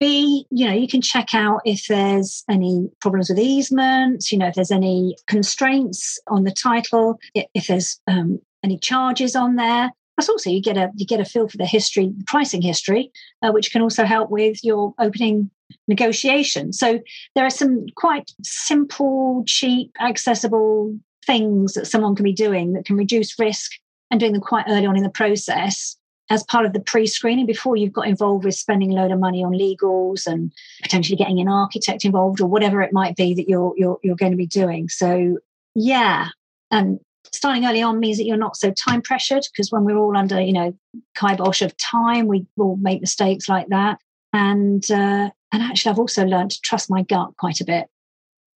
B, 0.00 0.46
you 0.50 0.66
know, 0.66 0.74
you 0.74 0.88
can 0.88 1.00
check 1.00 1.32
out 1.32 1.60
if 1.64 1.86
there's 1.86 2.42
any 2.50 2.90
problems 3.00 3.28
with 3.28 3.38
easements, 3.38 4.32
you 4.32 4.38
know, 4.38 4.48
if 4.48 4.54
there's 4.54 4.72
any 4.72 5.16
constraints 5.28 6.18
on 6.26 6.42
the 6.42 6.50
title, 6.50 7.20
if 7.34 7.68
there's 7.68 8.00
um, 8.08 8.40
any 8.64 8.78
charges 8.78 9.36
on 9.36 9.56
there. 9.56 9.92
Plus, 10.16 10.28
also 10.28 10.50
you 10.50 10.60
get 10.60 10.76
a 10.76 10.90
you 10.96 11.06
get 11.06 11.20
a 11.20 11.24
feel 11.24 11.48
for 11.48 11.56
the 11.56 11.66
history, 11.66 12.12
pricing 12.26 12.62
history, 12.62 13.10
uh, 13.42 13.50
which 13.50 13.72
can 13.72 13.82
also 13.82 14.04
help 14.04 14.30
with 14.30 14.62
your 14.62 14.94
opening 14.98 15.50
negotiation. 15.88 16.72
So 16.72 17.00
there 17.34 17.44
are 17.44 17.50
some 17.50 17.86
quite 17.96 18.30
simple, 18.42 19.44
cheap, 19.46 19.90
accessible 20.00 20.96
things 21.26 21.74
that 21.74 21.86
someone 21.86 22.14
can 22.14 22.24
be 22.24 22.32
doing 22.32 22.72
that 22.72 22.84
can 22.84 22.96
reduce 22.96 23.38
risk 23.38 23.72
and 24.10 24.20
doing 24.20 24.32
them 24.32 24.42
quite 24.42 24.66
early 24.68 24.86
on 24.86 24.96
in 24.96 25.02
the 25.02 25.08
process 25.08 25.96
as 26.30 26.42
part 26.44 26.64
of 26.64 26.72
the 26.72 26.80
pre-screening 26.80 27.46
before 27.46 27.76
you've 27.76 27.92
got 27.92 28.06
involved 28.06 28.44
with 28.44 28.54
spending 28.54 28.90
a 28.90 28.94
load 28.94 29.10
of 29.10 29.18
money 29.18 29.44
on 29.44 29.52
legals 29.52 30.26
and 30.26 30.52
potentially 30.82 31.16
getting 31.16 31.40
an 31.40 31.48
architect 31.48 32.04
involved 32.04 32.40
or 32.40 32.46
whatever 32.46 32.80
it 32.80 32.92
might 32.92 33.16
be 33.16 33.34
that 33.34 33.48
you're 33.48 33.74
you're, 33.76 33.98
you're 34.02 34.16
going 34.16 34.32
to 34.32 34.36
be 34.36 34.46
doing. 34.46 34.88
So 34.88 35.38
yeah, 35.74 36.28
and 36.70 37.00
starting 37.32 37.66
early 37.66 37.82
on 37.82 38.00
means 38.00 38.18
that 38.18 38.24
you're 38.24 38.36
not 38.36 38.56
so 38.56 38.72
time 38.72 39.02
pressured 39.02 39.44
because 39.52 39.70
when 39.70 39.84
we're 39.84 39.98
all 39.98 40.16
under 40.16 40.40
you 40.40 40.52
know 40.52 40.76
kibosh 41.14 41.62
of 41.62 41.76
time, 41.76 42.26
we 42.26 42.46
will 42.56 42.76
make 42.76 43.00
mistakes 43.00 43.48
like 43.48 43.68
that. 43.68 43.98
And 44.32 44.82
uh, 44.90 45.30
and 45.52 45.62
actually, 45.62 45.90
I've 45.90 45.98
also 45.98 46.24
learned 46.24 46.52
to 46.52 46.60
trust 46.62 46.90
my 46.90 47.02
gut 47.02 47.30
quite 47.38 47.60
a 47.60 47.64
bit. 47.64 47.86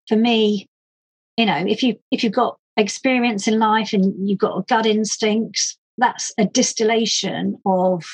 For 0.08 0.16
me, 0.16 0.68
you 1.36 1.46
know, 1.46 1.64
if 1.66 1.82
you 1.82 1.98
if 2.10 2.24
you've 2.24 2.32
got 2.32 2.58
experience 2.76 3.48
in 3.48 3.58
life 3.58 3.92
and 3.92 4.28
you've 4.28 4.38
got 4.38 4.58
a 4.58 4.64
gut 4.68 4.86
instinct, 4.86 5.76
that's 5.98 6.32
a 6.38 6.46
distillation 6.46 7.58
of 7.64 8.04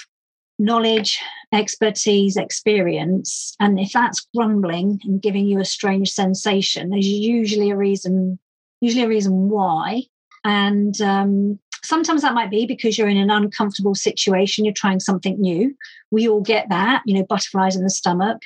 knowledge, 0.58 1.20
expertise, 1.52 2.36
experience. 2.36 3.54
And 3.60 3.78
if 3.78 3.92
that's 3.92 4.26
grumbling 4.34 5.00
and 5.04 5.20
giving 5.20 5.46
you 5.46 5.60
a 5.60 5.64
strange 5.64 6.10
sensation, 6.10 6.90
there's 6.90 7.06
usually 7.06 7.70
a 7.70 7.76
reason, 7.76 8.38
usually 8.80 9.04
a 9.04 9.08
reason 9.08 9.48
why. 9.48 10.02
And 10.44 11.00
um, 11.00 11.58
sometimes 11.84 12.22
that 12.22 12.34
might 12.34 12.50
be 12.50 12.66
because 12.66 12.98
you're 12.98 13.08
in 13.08 13.16
an 13.16 13.30
uncomfortable 13.30 13.94
situation, 13.94 14.64
you're 14.64 14.74
trying 14.74 15.00
something 15.00 15.40
new. 15.40 15.74
We 16.10 16.28
all 16.28 16.40
get 16.40 16.68
that, 16.68 17.02
you 17.06 17.14
know, 17.14 17.24
butterflies 17.24 17.76
in 17.76 17.84
the 17.84 17.90
stomach. 17.90 18.42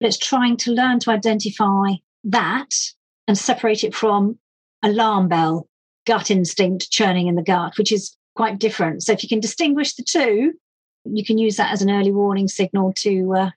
But 0.00 0.08
it's 0.08 0.18
trying 0.18 0.56
to 0.58 0.72
learn 0.72 1.00
to 1.00 1.10
identify 1.10 1.94
that 2.24 2.70
and 3.26 3.36
separate 3.36 3.84
it 3.84 3.94
from 3.94 4.38
alarm 4.82 5.28
bell, 5.28 5.68
gut 6.06 6.30
instinct 6.30 6.90
churning 6.90 7.26
in 7.26 7.34
the 7.34 7.42
gut, 7.42 7.76
which 7.78 7.92
is 7.92 8.16
quite 8.36 8.58
different. 8.58 9.02
So 9.02 9.12
if 9.12 9.22
you 9.22 9.28
can 9.28 9.40
distinguish 9.40 9.94
the 9.94 10.04
two, 10.04 10.52
you 11.04 11.24
can 11.24 11.38
use 11.38 11.56
that 11.56 11.72
as 11.72 11.82
an 11.82 11.90
early 11.90 12.12
warning 12.12 12.48
signal 12.48 12.92
to 12.98 13.34
uh, 13.34 13.50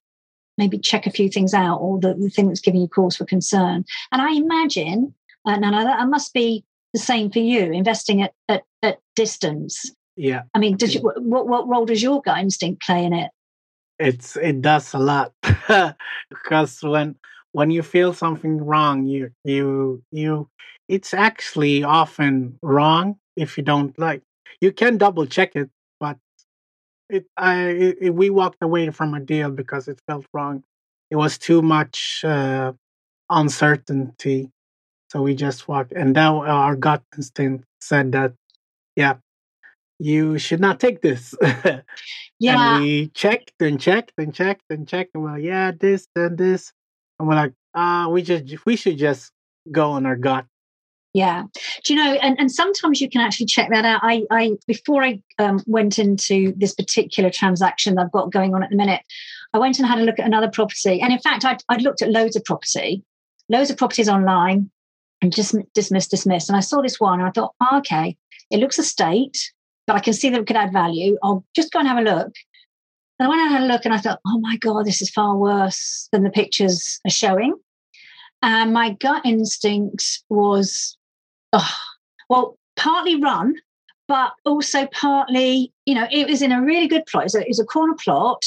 maybe 0.58 0.80
check 0.80 1.06
a 1.06 1.12
few 1.12 1.30
things 1.30 1.54
out 1.54 1.78
or 1.78 2.00
the, 2.00 2.14
the, 2.16 2.30
thing 2.30 2.48
that's 2.48 2.60
giving 2.60 2.82
you 2.82 2.88
cause 2.88 3.16
for 3.16 3.26
concern. 3.26 3.86
And 4.12 4.22
I 4.22 4.34
imagine, 4.34 5.14
uh, 5.46 5.58
Nana, 5.58 5.84
that 5.84 6.08
must 6.08 6.34
be 6.34 6.66
the 6.94 7.00
same 7.00 7.32
for 7.32 7.40
you, 7.40 7.72
investing 7.72 8.22
at, 8.22 8.34
at, 8.48 8.64
at 8.84 9.00
distance. 9.16 9.92
Yeah. 10.16 10.44
I 10.54 10.60
mean, 10.60 10.78
does 10.78 10.96
you, 10.96 11.02
what, 11.02 11.48
what 11.48 11.68
role 11.68 11.86
does 11.86 12.04
your 12.04 12.22
gut 12.22 12.40
instinct 12.40 12.82
play 12.82 13.06
in 13.06 13.14
it? 13.14 13.32
It's 14.00 14.36
it 14.36 14.62
does 14.62 14.96
a 14.96 15.00
lot 15.00 15.32
because 16.30 16.82
when 16.82 17.16
when 17.52 17.70
you 17.70 17.84
feel 17.84 18.14
something 18.14 18.58
wrong, 18.58 19.06
you 19.06 19.32
you 19.44 20.02
you 20.12 20.50
it's 20.88 21.14
actually 21.14 21.84
often 21.84 22.58
wrong 22.64 23.18
if 23.36 23.58
you 23.58 23.64
don't 23.64 23.98
like 24.00 24.24
you 24.60 24.72
can 24.72 24.98
double 24.98 25.26
check 25.26 25.56
it, 25.56 25.70
but 26.00 26.18
it 27.10 27.26
I 27.38 27.66
it, 28.02 28.16
we 28.16 28.30
walked 28.30 28.62
away 28.62 28.90
from 28.90 29.14
a 29.14 29.20
deal 29.20 29.52
because 29.52 29.88
it 29.88 30.00
felt 30.08 30.26
wrong. 30.34 30.64
It 31.10 31.16
was 31.18 31.38
too 31.38 31.62
much 31.62 32.24
uh, 32.24 32.74
uncertainty, 33.30 34.50
so 35.12 35.22
we 35.22 35.36
just 35.36 35.68
walked. 35.68 35.92
And 35.92 36.14
now 36.14 36.46
our 36.46 36.78
gut 36.78 37.04
instinct 37.18 37.66
said 37.82 38.14
that, 38.14 38.34
yeah, 38.96 39.16
you 40.00 40.38
should 40.38 40.62
not 40.62 40.80
take 40.80 41.02
this. 41.02 41.36
yeah. 42.40 42.76
And 42.76 42.84
we 42.84 43.08
checked 43.08 43.52
and 43.60 43.78
checked 43.78 44.14
and 44.18 44.34
checked 44.34 44.64
and 44.70 44.88
checked. 44.88 45.12
And 45.14 45.24
well, 45.26 45.38
yeah, 45.38 45.72
this 45.78 46.08
and 46.16 46.38
this, 46.38 46.72
and 47.20 47.28
we're 47.28 47.36
like, 47.36 47.52
ah, 47.76 48.06
uh, 48.06 48.10
we 48.10 48.22
just 48.22 48.66
we 48.66 48.78
should 48.78 48.98
just 48.98 49.34
go 49.70 49.92
on 49.92 50.06
our 50.06 50.16
gut 50.16 50.46
yeah. 51.14 51.44
Do 51.84 51.94
you 51.94 52.02
know, 52.02 52.14
and, 52.14 52.40
and 52.40 52.50
sometimes 52.50 53.02
you 53.02 53.10
can 53.10 53.20
actually 53.20 53.48
check 53.48 53.70
that 53.72 53.84
out. 53.84 54.00
I, 54.02 54.24
I 54.32 54.52
before 54.66 55.04
I 55.04 55.22
um, 55.40 55.62
went 55.68 56.00
into 56.00 56.54
this 56.56 56.74
particular 56.74 57.30
transaction 57.30 57.96
that 57.96 58.06
I've 58.06 58.12
got 58.14 58.32
going 58.32 58.56
on 58.56 58.64
at 58.64 58.70
the 58.70 58.78
minute, 58.78 59.02
I 59.54 59.60
went 59.60 59.78
and 59.78 59.86
had 59.86 60.00
a 60.00 60.04
look 60.04 60.20
at 60.20 60.26
another 60.26 60.50
property. 60.50 61.02
And 61.02 61.12
in 61.12 61.20
fact, 61.20 61.44
I'd, 61.44 61.62
I'd 61.68 61.82
looked 61.82 62.02
at 62.02 62.10
loads 62.10 62.38
of 62.38 62.46
property, 62.46 63.04
loads 63.50 63.70
of 63.70 63.76
properties 63.76 64.08
online 64.08 64.72
and 65.22 65.34
just 65.34 65.56
dismiss, 65.74 66.08
dismiss. 66.08 66.50
And 66.50 66.58
I 66.58 66.62
saw 66.62 66.82
this 66.82 67.00
one 67.00 67.20
and 67.20 67.28
I 67.28 67.32
thought, 67.32 67.54
oh, 67.62 67.78
okay, 67.80 68.18
it 68.50 68.60
looks 68.60 68.80
estate, 68.80 69.52
but 69.88 69.96
I 69.96 70.00
can 70.00 70.14
see 70.14 70.30
that 70.30 70.42
it 70.42 70.48
could 70.48 70.56
add 70.56 70.74
value. 70.74 71.18
I'll 71.24 71.46
just 71.56 71.72
go 71.72 71.80
and 71.80 71.88
have 71.88 71.98
a 71.98 72.02
look. 72.02 72.34
And 73.20 73.28
I 73.28 73.30
went 73.30 73.42
and 73.42 73.52
had 73.52 73.62
a 73.62 73.72
look 73.72 73.86
and 73.86 73.94
I 73.94 73.98
thought, 73.98 74.20
oh 74.26 74.40
my 74.40 74.58
God, 74.58 74.86
this 74.86 75.02
is 75.02 75.10
far 75.10 75.38
worse 75.38 76.10
than 76.12 76.24
the 76.24 76.32
pictures 76.32 77.00
are 77.06 77.12
showing. 77.12 77.54
And 78.42 78.74
my 78.74 78.92
gut 79.00 79.24
instinct 79.26 80.24
was 80.30 80.98
oh, 81.54 81.74
well, 82.30 82.58
partly 82.76 83.22
run, 83.22 83.56
but 84.08 84.34
also 84.46 84.88
partly, 84.88 85.72
you 85.86 85.96
know, 85.96 86.08
it 86.12 86.28
was 86.28 86.42
in 86.42 86.52
a 86.52 86.62
really 86.62 86.88
good 86.88 87.06
plot. 87.06 87.24
It 87.24 87.26
was, 87.26 87.36
a, 87.36 87.42
it 87.42 87.48
was 87.50 87.60
a 87.60 87.66
corner 87.66 87.94
plot. 87.94 88.44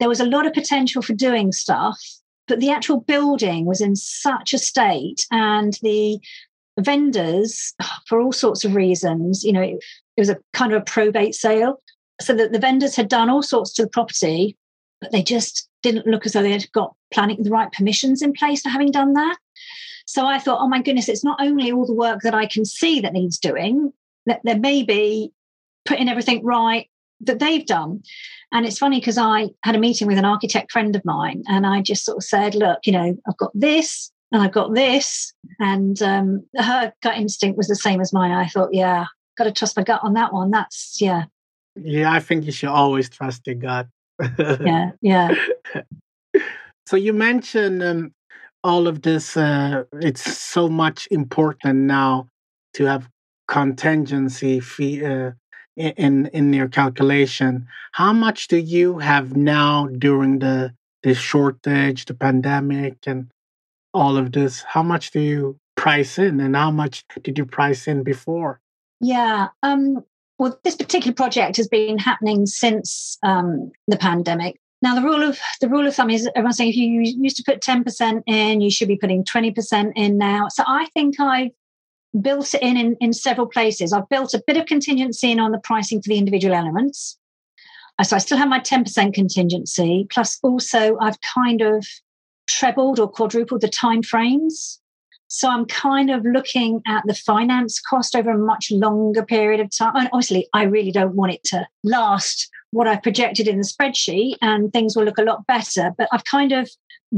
There 0.00 0.08
was 0.08 0.20
a 0.20 0.26
lot 0.26 0.46
of 0.46 0.52
potential 0.52 1.02
for 1.02 1.12
doing 1.12 1.52
stuff, 1.52 2.00
but 2.52 2.60
the 2.60 2.70
actual 2.70 3.00
building 3.00 3.64
was 3.64 3.80
in 3.80 3.96
such 3.96 4.52
a 4.52 4.58
state, 4.58 5.26
and 5.30 5.78
the 5.80 6.20
vendors, 6.78 7.72
for 8.06 8.20
all 8.20 8.30
sorts 8.30 8.62
of 8.62 8.74
reasons, 8.74 9.42
you 9.42 9.54
know, 9.54 9.62
it, 9.62 9.82
it 10.18 10.20
was 10.20 10.28
a 10.28 10.38
kind 10.52 10.70
of 10.70 10.82
a 10.82 10.84
probate 10.84 11.34
sale. 11.34 11.80
So 12.20 12.34
that 12.34 12.52
the 12.52 12.58
vendors 12.58 12.94
had 12.94 13.08
done 13.08 13.30
all 13.30 13.42
sorts 13.42 13.72
to 13.72 13.82
the 13.82 13.88
property, 13.88 14.54
but 15.00 15.12
they 15.12 15.22
just 15.22 15.66
didn't 15.82 16.06
look 16.06 16.26
as 16.26 16.34
though 16.34 16.42
they 16.42 16.52
had 16.52 16.70
got 16.72 16.94
planning 17.10 17.42
the 17.42 17.48
right 17.48 17.72
permissions 17.72 18.20
in 18.20 18.34
place 18.34 18.60
for 18.60 18.68
having 18.68 18.90
done 18.90 19.14
that. 19.14 19.38
So 20.04 20.26
I 20.26 20.38
thought, 20.38 20.60
oh 20.60 20.68
my 20.68 20.82
goodness, 20.82 21.08
it's 21.08 21.24
not 21.24 21.40
only 21.40 21.72
all 21.72 21.86
the 21.86 21.94
work 21.94 22.20
that 22.20 22.34
I 22.34 22.44
can 22.44 22.66
see 22.66 23.00
that 23.00 23.14
needs 23.14 23.38
doing, 23.38 23.94
that 24.26 24.42
there 24.44 24.58
may 24.58 24.82
be 24.82 25.32
putting 25.86 26.10
everything 26.10 26.44
right 26.44 26.86
that 27.22 27.38
they've 27.38 27.66
done. 27.66 28.02
And 28.52 28.66
it's 28.66 28.78
funny 28.78 29.00
because 29.00 29.18
I 29.18 29.48
had 29.64 29.74
a 29.74 29.78
meeting 29.78 30.06
with 30.06 30.18
an 30.18 30.24
architect 30.24 30.72
friend 30.72 30.94
of 30.94 31.04
mine, 31.04 31.42
and 31.48 31.66
I 31.66 31.80
just 31.80 32.04
sort 32.04 32.18
of 32.18 32.24
said, 32.24 32.54
look, 32.54 32.80
you 32.84 32.92
know, 32.92 33.16
I've 33.26 33.36
got 33.38 33.50
this 33.54 34.12
and 34.30 34.42
I've 34.42 34.52
got 34.52 34.74
this. 34.74 35.32
And 35.58 36.00
um, 36.02 36.46
her 36.56 36.92
gut 37.02 37.16
instinct 37.16 37.56
was 37.56 37.68
the 37.68 37.76
same 37.76 38.00
as 38.00 38.12
mine. 38.12 38.30
I 38.30 38.46
thought, 38.46 38.70
yeah, 38.72 39.06
got 39.38 39.44
to 39.44 39.52
trust 39.52 39.76
my 39.76 39.82
gut 39.82 40.00
on 40.02 40.14
that 40.14 40.32
one. 40.32 40.50
That's, 40.50 40.98
yeah. 41.00 41.24
Yeah, 41.76 42.12
I 42.12 42.20
think 42.20 42.44
you 42.44 42.52
should 42.52 42.68
always 42.68 43.08
trust 43.08 43.46
your 43.46 43.56
gut. 43.56 43.86
yeah, 44.38 44.90
yeah. 45.00 45.34
So 46.86 46.96
you 46.96 47.12
mentioned 47.12 47.82
um, 47.82 48.12
all 48.62 48.86
of 48.86 49.02
this 49.02 49.36
uh, 49.36 49.84
it's 49.94 50.22
so 50.38 50.68
much 50.68 51.08
important 51.10 51.80
now 51.80 52.28
to 52.74 52.84
have 52.84 53.08
contingency 53.48 54.60
fee 54.60 55.04
uh, 55.04 55.32
in 55.76 56.26
in 56.26 56.52
your 56.52 56.68
calculation 56.68 57.66
how 57.92 58.12
much 58.12 58.48
do 58.48 58.56
you 58.56 58.98
have 58.98 59.36
now 59.36 59.86
during 59.98 60.38
the 60.38 60.74
the 61.02 61.14
shortage 61.14 62.04
the 62.04 62.14
pandemic 62.14 62.96
and 63.06 63.30
all 63.94 64.16
of 64.16 64.32
this? 64.32 64.62
How 64.62 64.82
much 64.82 65.10
do 65.10 65.20
you 65.20 65.58
price 65.76 66.18
in 66.18 66.40
and 66.40 66.56
how 66.56 66.70
much 66.70 67.04
did 67.22 67.38
you 67.38 67.44
price 67.44 67.86
in 67.86 68.02
before? 68.02 68.60
Yeah 69.00 69.48
um 69.62 70.04
well 70.38 70.58
this 70.64 70.76
particular 70.76 71.14
project 71.14 71.56
has 71.56 71.68
been 71.68 71.98
happening 71.98 72.46
since 72.46 73.18
um, 73.22 73.70
the 73.88 73.96
pandemic. 73.96 74.58
Now, 74.80 74.96
the 74.96 75.02
rule 75.02 75.22
of 75.22 75.38
the 75.60 75.68
rule 75.68 75.86
of 75.86 75.94
thumb 75.94 76.10
is 76.10 76.28
everyone's 76.34 76.56
saying 76.56 76.70
if 76.70 76.76
you 76.76 77.02
used 77.02 77.36
to 77.36 77.44
put 77.44 77.60
ten 77.60 77.84
percent 77.84 78.24
in, 78.26 78.60
you 78.60 78.70
should 78.70 78.88
be 78.88 78.96
putting 78.96 79.24
twenty 79.24 79.52
percent 79.52 79.92
in 79.96 80.18
now. 80.18 80.48
So 80.48 80.64
I 80.66 80.86
think 80.94 81.16
I 81.20 81.52
built 82.20 82.54
it 82.54 82.62
in, 82.62 82.76
in 82.76 82.96
in 83.00 83.12
several 83.12 83.46
places. 83.46 83.92
I've 83.92 84.08
built 84.08 84.34
a 84.34 84.42
bit 84.46 84.56
of 84.56 84.66
contingency 84.66 85.30
in 85.30 85.40
on 85.40 85.52
the 85.52 85.58
pricing 85.58 86.02
for 86.02 86.08
the 86.08 86.18
individual 86.18 86.54
elements. 86.54 87.18
Uh, 87.98 88.04
so 88.04 88.16
I 88.16 88.18
still 88.18 88.38
have 88.38 88.48
my 88.48 88.60
ten 88.60 88.84
percent 88.84 89.14
contingency. 89.14 90.06
Plus, 90.10 90.38
also 90.42 90.98
I've 90.98 91.20
kind 91.20 91.62
of 91.62 91.86
trebled 92.48 92.98
or 92.98 93.08
quadrupled 93.08 93.60
the 93.60 93.68
time 93.68 94.02
frames. 94.02 94.78
So 95.28 95.48
I'm 95.48 95.64
kind 95.64 96.10
of 96.10 96.26
looking 96.26 96.82
at 96.86 97.04
the 97.06 97.14
finance 97.14 97.80
cost 97.80 98.14
over 98.14 98.30
a 98.30 98.38
much 98.38 98.70
longer 98.70 99.24
period 99.24 99.60
of 99.60 99.70
time. 99.74 99.96
And 99.96 100.10
obviously, 100.12 100.46
I 100.52 100.64
really 100.64 100.90
don't 100.90 101.14
want 101.14 101.32
it 101.32 101.44
to 101.44 101.66
last 101.82 102.50
what 102.72 102.86
I've 102.86 103.02
projected 103.02 103.48
in 103.48 103.58
the 103.58 103.64
spreadsheet 103.64 104.36
and 104.42 104.72
things 104.72 104.94
will 104.94 105.04
look 105.04 105.18
a 105.18 105.22
lot 105.22 105.46
better. 105.46 105.92
But 105.96 106.08
I've 106.12 106.24
kind 106.24 106.52
of 106.52 106.70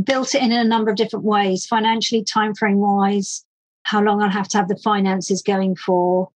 built 0.04 0.35
it 0.35 0.42
in, 0.42 0.52
in 0.52 0.59
a 0.59 0.64
number 0.64 0.90
of 0.90 0.96
different 0.96 1.24
ways, 1.24 1.66
financially, 1.66 2.22
time 2.22 2.54
frame 2.54 2.78
wise, 2.78 3.43
how 3.84 4.02
long 4.02 4.22
I'll 4.22 4.30
have 4.30 4.48
to 4.48 4.58
have 4.58 4.68
the 4.68 4.76
finances 4.76 5.42
going 5.42 5.76
for. 5.76 6.30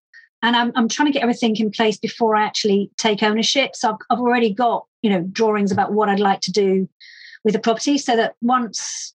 And 0.41 0.55
I'm, 0.55 0.71
I'm 0.75 0.89
trying 0.89 1.07
to 1.07 1.11
get 1.11 1.23
everything 1.23 1.55
in 1.55 1.71
place 1.71 1.97
before 1.97 2.35
I 2.35 2.43
actually 2.43 2.91
take 2.97 3.23
ownership. 3.23 3.75
So 3.75 3.91
I've, 3.91 3.97
I've 4.09 4.19
already 4.19 4.53
got, 4.53 4.85
you 5.01 5.09
know, 5.09 5.21
drawings 5.31 5.71
about 5.71 5.93
what 5.93 6.09
I'd 6.09 6.19
like 6.19 6.41
to 6.41 6.51
do 6.51 6.87
with 7.43 7.53
the 7.53 7.59
property 7.59 7.97
so 7.97 8.15
that 8.15 8.35
once 8.41 9.13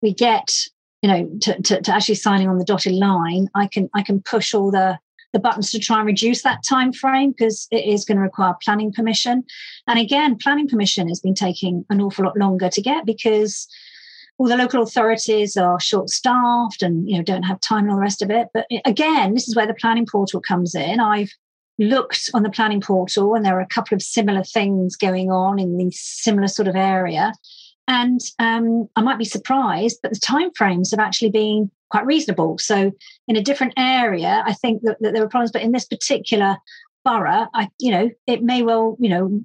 we 0.00 0.14
get, 0.14 0.54
you 1.02 1.08
know, 1.08 1.30
to, 1.42 1.60
to, 1.62 1.82
to 1.82 1.94
actually 1.94 2.14
signing 2.14 2.48
on 2.48 2.58
the 2.58 2.64
dotted 2.64 2.92
line, 2.92 3.48
I 3.54 3.66
can 3.66 3.90
I 3.94 4.02
can 4.02 4.22
push 4.22 4.54
all 4.54 4.70
the 4.70 4.98
the 5.32 5.38
buttons 5.38 5.70
to 5.70 5.78
try 5.78 5.98
and 5.98 6.06
reduce 6.06 6.42
that 6.42 6.62
time 6.68 6.92
frame 6.92 7.30
because 7.30 7.68
it 7.70 7.84
is 7.84 8.04
going 8.04 8.16
to 8.16 8.22
require 8.22 8.54
planning 8.62 8.92
permission. 8.92 9.44
And 9.86 9.98
again, 9.98 10.36
planning 10.36 10.68
permission 10.68 11.08
has 11.08 11.20
been 11.20 11.34
taking 11.34 11.84
an 11.88 12.00
awful 12.00 12.24
lot 12.24 12.36
longer 12.36 12.68
to 12.68 12.82
get 12.82 13.06
because 13.06 13.68
all 14.40 14.48
the 14.48 14.56
local 14.56 14.82
authorities 14.82 15.54
are 15.58 15.78
short 15.78 16.08
staffed 16.08 16.82
and 16.82 17.06
you 17.06 17.14
know 17.14 17.22
don't 17.22 17.42
have 17.42 17.60
time 17.60 17.80
and 17.80 17.90
all 17.90 17.96
the 17.96 18.02
rest 18.02 18.22
of 18.22 18.30
it. 18.30 18.48
But 18.54 18.66
again 18.86 19.34
this 19.34 19.46
is 19.46 19.54
where 19.54 19.66
the 19.66 19.74
planning 19.74 20.06
portal 20.10 20.40
comes 20.40 20.74
in. 20.74 20.98
I've 20.98 21.30
looked 21.78 22.30
on 22.32 22.42
the 22.42 22.50
planning 22.50 22.80
portal 22.80 23.34
and 23.34 23.44
there 23.44 23.58
are 23.58 23.60
a 23.60 23.66
couple 23.66 23.94
of 23.94 24.00
similar 24.00 24.42
things 24.42 24.96
going 24.96 25.30
on 25.30 25.58
in 25.58 25.76
the 25.76 25.90
similar 25.90 26.48
sort 26.48 26.68
of 26.68 26.74
area. 26.74 27.34
And 27.86 28.20
um, 28.38 28.88
i 28.96 29.02
might 29.02 29.18
be 29.18 29.26
surprised 29.26 29.98
but 30.02 30.10
the 30.10 30.20
timeframes 30.20 30.90
have 30.92 31.00
actually 31.00 31.30
been 31.30 31.70
quite 31.90 32.06
reasonable. 32.06 32.56
So 32.56 32.92
in 33.28 33.36
a 33.36 33.42
different 33.42 33.74
area 33.76 34.42
i 34.46 34.54
think 34.54 34.80
that, 34.84 34.96
that 35.00 35.12
there 35.12 35.22
are 35.22 35.28
problems. 35.28 35.52
But 35.52 35.62
in 35.62 35.72
this 35.72 35.84
particular 35.84 36.56
borough 37.04 37.46
i 37.54 37.68
you 37.78 37.90
know 37.90 38.10
it 38.26 38.42
may 38.42 38.62
well 38.62 38.96
you 39.00 39.10
know 39.10 39.42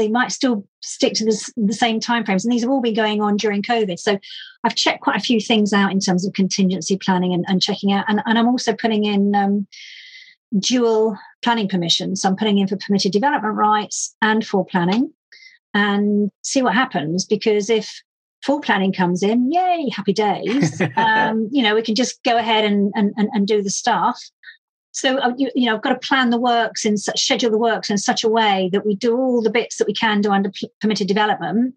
they 0.00 0.08
might 0.08 0.32
still 0.32 0.66
stick 0.80 1.12
to 1.14 1.26
this, 1.26 1.52
the 1.56 1.74
same 1.74 2.00
timeframes. 2.00 2.42
And 2.42 2.50
these 2.50 2.62
have 2.62 2.70
all 2.70 2.80
been 2.80 2.94
going 2.94 3.20
on 3.20 3.36
during 3.36 3.62
COVID. 3.62 3.98
So 3.98 4.18
I've 4.64 4.74
checked 4.74 5.02
quite 5.02 5.16
a 5.16 5.20
few 5.20 5.40
things 5.40 5.74
out 5.74 5.92
in 5.92 6.00
terms 6.00 6.26
of 6.26 6.32
contingency 6.32 6.96
planning 6.96 7.34
and, 7.34 7.44
and 7.48 7.60
checking 7.60 7.92
out. 7.92 8.06
And, 8.08 8.22
and, 8.24 8.38
I'm 8.38 8.48
also 8.48 8.74
putting 8.74 9.04
in 9.04 9.34
um, 9.34 9.66
dual 10.58 11.18
planning 11.42 11.68
permissions. 11.68 12.22
So 12.22 12.30
I'm 12.30 12.36
putting 12.36 12.58
in 12.58 12.66
for 12.66 12.78
permitted 12.78 13.12
development 13.12 13.54
rights 13.54 14.16
and 14.22 14.44
for 14.44 14.64
planning 14.64 15.12
and 15.74 16.30
see 16.42 16.62
what 16.62 16.74
happens. 16.74 17.26
Because 17.26 17.68
if 17.68 18.02
full 18.42 18.60
planning 18.60 18.94
comes 18.94 19.22
in, 19.22 19.52
yay, 19.52 19.90
happy 19.94 20.14
days. 20.14 20.80
um, 20.96 21.50
you 21.52 21.62
know, 21.62 21.74
we 21.74 21.82
can 21.82 21.94
just 21.94 22.22
go 22.24 22.38
ahead 22.38 22.64
and, 22.64 22.90
and, 22.96 23.12
and 23.16 23.46
do 23.46 23.62
the 23.62 23.68
stuff. 23.68 24.18
So 24.92 25.18
uh, 25.18 25.32
you, 25.36 25.50
you, 25.54 25.66
know, 25.66 25.76
I've 25.76 25.82
got 25.82 26.00
to 26.00 26.06
plan 26.06 26.30
the 26.30 26.38
works 26.38 26.84
and 26.84 27.00
schedule 27.00 27.50
the 27.50 27.58
works 27.58 27.90
in 27.90 27.98
such 27.98 28.24
a 28.24 28.28
way 28.28 28.70
that 28.72 28.84
we 28.84 28.96
do 28.96 29.16
all 29.16 29.42
the 29.42 29.50
bits 29.50 29.76
that 29.76 29.86
we 29.86 29.94
can 29.94 30.20
do 30.20 30.32
under 30.32 30.50
permitted 30.80 31.08
development, 31.08 31.74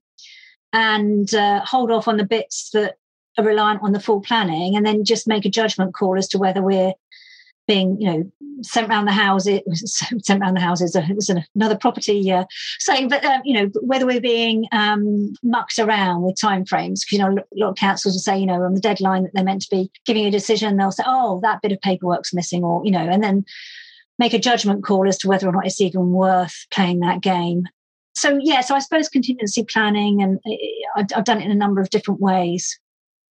and 0.71 1.33
uh, 1.35 1.61
hold 1.63 1.91
off 1.91 2.07
on 2.07 2.17
the 2.17 2.25
bits 2.25 2.71
that 2.71 2.95
are 3.37 3.45
reliant 3.45 3.81
on 3.83 3.91
the 3.91 3.99
full 3.99 4.21
planning, 4.21 4.75
and 4.75 4.85
then 4.85 5.03
just 5.03 5.27
make 5.27 5.45
a 5.45 5.49
judgment 5.49 5.93
call 5.93 6.17
as 6.17 6.27
to 6.29 6.37
whether 6.37 6.61
we're 6.61 6.93
being, 7.67 7.99
you 7.99 8.11
know, 8.11 8.31
sent 8.61 8.89
around 8.89 9.05
the 9.05 9.11
houses, 9.11 9.61
sent 10.19 10.41
around 10.41 10.55
the 10.55 10.61
houses. 10.61 10.95
It 10.95 11.15
was 11.15 11.29
another 11.55 11.77
property 11.77 12.31
uh, 12.31 12.45
saying, 12.79 13.09
but 13.09 13.23
um, 13.25 13.41
you 13.43 13.53
know, 13.53 13.69
whether 13.81 14.05
we're 14.05 14.21
being 14.21 14.65
um, 14.71 15.33
mucked 15.43 15.79
around 15.79 16.23
with 16.23 16.35
timeframes. 16.35 17.01
Because 17.01 17.11
you 17.11 17.19
know, 17.19 17.29
a 17.29 17.43
lot 17.55 17.69
of 17.69 17.75
councils 17.75 18.15
will 18.15 18.19
say, 18.19 18.37
you 18.37 18.45
know, 18.45 18.61
on 18.63 18.73
the 18.73 18.81
deadline 18.81 19.23
that 19.23 19.31
they're 19.33 19.43
meant 19.43 19.63
to 19.63 19.69
be 19.69 19.91
giving 20.05 20.25
a 20.25 20.31
decision, 20.31 20.77
they'll 20.77 20.91
say, 20.91 21.03
oh, 21.05 21.39
that 21.43 21.61
bit 21.61 21.71
of 21.71 21.81
paperwork's 21.81 22.33
missing, 22.33 22.63
or 22.63 22.81
you 22.85 22.91
know, 22.91 23.07
and 23.07 23.23
then 23.23 23.45
make 24.19 24.33
a 24.33 24.39
judgment 24.39 24.83
call 24.83 25.07
as 25.07 25.17
to 25.19 25.27
whether 25.27 25.47
or 25.47 25.51
not 25.51 25.65
it's 25.65 25.81
even 25.81 26.11
worth 26.11 26.65
playing 26.71 26.99
that 26.99 27.21
game. 27.21 27.67
So 28.15 28.39
yeah, 28.41 28.61
so 28.61 28.75
I 28.75 28.79
suppose 28.79 29.09
contingency 29.09 29.63
planning, 29.63 30.21
and 30.21 30.39
uh, 30.45 31.03
I've 31.15 31.25
done 31.25 31.41
it 31.41 31.45
in 31.45 31.51
a 31.51 31.55
number 31.55 31.81
of 31.81 31.89
different 31.89 32.19
ways. 32.19 32.79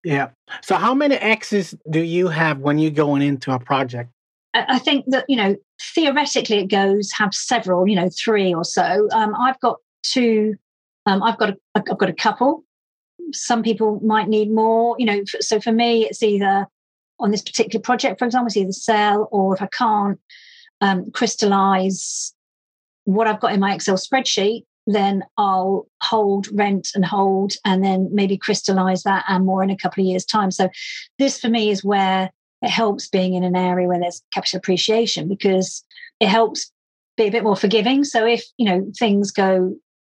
Yeah. 0.04 0.30
So 0.62 0.74
how 0.74 0.94
many 0.94 1.14
X's 1.14 1.76
do 1.88 2.00
you 2.00 2.28
have 2.28 2.58
when 2.58 2.78
you're 2.78 2.90
going 2.90 3.22
into 3.22 3.52
a 3.52 3.60
project? 3.60 4.10
I 4.54 4.78
think 4.78 5.06
that 5.08 5.24
you 5.28 5.36
know 5.36 5.56
theoretically 5.94 6.58
it 6.58 6.68
goes 6.68 7.10
have 7.18 7.34
several, 7.34 7.88
you 7.88 7.96
know, 7.96 8.08
three 8.10 8.54
or 8.54 8.64
so. 8.64 9.08
Um, 9.12 9.34
I've 9.34 9.58
got 9.60 9.78
two. 10.02 10.56
Um, 11.06 11.22
I've 11.22 11.38
got 11.38 11.50
a, 11.50 11.56
I've 11.74 11.98
got 11.98 12.10
a 12.10 12.14
couple. 12.14 12.64
Some 13.32 13.62
people 13.62 14.00
might 14.04 14.28
need 14.28 14.50
more, 14.50 14.96
you 14.98 15.06
know. 15.06 15.22
So 15.40 15.60
for 15.60 15.72
me, 15.72 16.06
it's 16.06 16.22
either 16.22 16.66
on 17.18 17.30
this 17.30 17.42
particular 17.42 17.82
project, 17.82 18.18
for 18.18 18.24
example, 18.24 18.48
it's 18.48 18.56
either 18.56 18.72
sell 18.72 19.28
or 19.30 19.54
if 19.54 19.62
I 19.62 19.66
can't 19.66 20.18
um, 20.80 21.10
crystallize 21.12 22.34
what 23.04 23.26
I've 23.26 23.40
got 23.40 23.52
in 23.52 23.60
my 23.60 23.74
Excel 23.74 23.96
spreadsheet, 23.96 24.64
then 24.86 25.24
I'll 25.36 25.86
hold 26.02 26.48
rent 26.52 26.88
and 26.94 27.04
hold, 27.04 27.54
and 27.64 27.84
then 27.84 28.08
maybe 28.12 28.36
crystallize 28.36 29.04
that 29.04 29.24
and 29.28 29.46
more 29.46 29.62
in 29.62 29.70
a 29.70 29.76
couple 29.76 30.02
of 30.02 30.08
years' 30.08 30.24
time. 30.24 30.50
So 30.50 30.68
this 31.18 31.40
for 31.40 31.48
me 31.48 31.70
is 31.70 31.84
where 31.84 32.30
it 32.62 32.70
helps 32.70 33.08
being 33.08 33.34
in 33.34 33.44
an 33.44 33.56
area 33.56 33.88
where 33.88 34.00
there's 34.00 34.22
capital 34.32 34.58
appreciation 34.58 35.28
because 35.28 35.84
it 36.20 36.28
helps 36.28 36.70
be 37.16 37.24
a 37.24 37.30
bit 37.30 37.44
more 37.44 37.56
forgiving. 37.56 38.04
So 38.04 38.26
if 38.26 38.44
you 38.56 38.66
know 38.66 38.90
things 38.98 39.30
go 39.30 39.76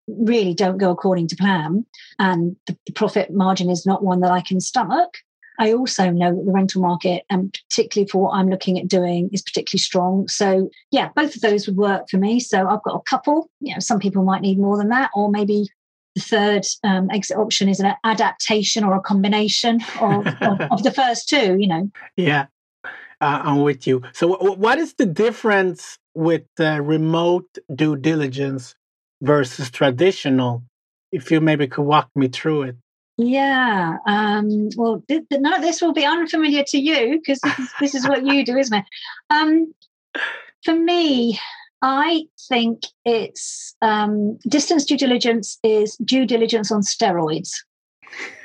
really 0.08 0.52
don't 0.52 0.78
go 0.78 0.90
according 0.90 1.28
to 1.28 1.36
plan 1.36 1.86
and 2.18 2.56
the, 2.66 2.76
the 2.86 2.92
profit 2.92 3.32
margin 3.32 3.70
is 3.70 3.86
not 3.86 4.02
one 4.02 4.20
that 4.20 4.32
I 4.32 4.40
can 4.40 4.60
stomach, 4.60 5.14
I 5.58 5.72
also 5.72 6.10
know 6.10 6.34
that 6.34 6.44
the 6.44 6.52
rental 6.52 6.82
market, 6.82 7.24
and 7.30 7.56
particularly 7.68 8.08
for 8.08 8.22
what 8.22 8.34
I'm 8.34 8.48
looking 8.48 8.78
at 8.78 8.88
doing, 8.88 9.30
is 9.32 9.42
particularly 9.42 9.80
strong. 9.80 10.26
So, 10.28 10.70
yeah, 10.90 11.10
both 11.14 11.36
of 11.36 11.42
those 11.42 11.66
would 11.66 11.76
work 11.76 12.08
for 12.10 12.16
me. 12.16 12.40
So, 12.40 12.66
I've 12.68 12.82
got 12.82 12.96
a 12.96 13.08
couple. 13.08 13.50
You 13.60 13.74
know, 13.74 13.78
some 13.78 13.98
people 13.98 14.24
might 14.24 14.42
need 14.42 14.58
more 14.58 14.76
than 14.76 14.88
that, 14.88 15.10
or 15.14 15.30
maybe 15.30 15.68
the 16.14 16.20
third 16.20 16.66
um, 16.84 17.10
exit 17.10 17.36
option 17.36 17.68
is 17.68 17.80
an 17.80 17.94
adaptation 18.04 18.84
or 18.84 18.94
a 18.94 19.00
combination 19.00 19.80
of, 20.00 20.26
of, 20.42 20.60
of, 20.70 20.82
the 20.82 20.92
first 20.92 21.28
two, 21.28 21.56
you 21.58 21.66
know. 21.66 21.90
Yeah, 22.16 22.46
uh, 23.20 23.40
I'm 23.44 23.62
with 23.62 23.86
you. 23.86 24.02
So, 24.12 24.32
w- 24.36 24.54
what 24.54 24.78
is 24.78 24.94
the 24.94 25.06
difference 25.06 25.98
with 26.14 26.44
uh, 26.60 26.80
remote 26.80 27.46
due 27.74 27.96
diligence 27.96 28.74
versus 29.20 29.70
traditional? 29.70 30.64
If 31.12 31.30
you 31.30 31.40
maybe 31.40 31.66
could 31.66 31.84
walk 31.84 32.10
me 32.14 32.28
through 32.28 32.62
it. 32.62 32.76
Yeah. 33.18 33.98
Um, 34.06 34.70
well, 34.76 35.02
th- 35.06 35.28
th- 35.28 35.40
no, 35.40 35.60
this 35.60 35.82
will 35.82 35.92
be 35.92 36.04
unfamiliar 36.04 36.64
to 36.68 36.78
you 36.78 37.18
because 37.18 37.40
this, 37.40 37.72
this, 37.80 37.94
is 37.94 38.08
what 38.08 38.24
you 38.24 38.44
do, 38.44 38.56
isn't 38.56 38.78
it? 38.78 38.84
Um, 39.28 39.74
for 40.64 40.74
me, 40.74 41.38
I 41.82 42.26
think 42.48 42.82
it's 43.04 43.74
um, 43.82 44.38
distance 44.48 44.84
due 44.84 44.96
diligence 44.96 45.58
is 45.64 45.96
due 45.96 46.24
diligence 46.24 46.70
on 46.70 46.82
steroids. 46.82 47.50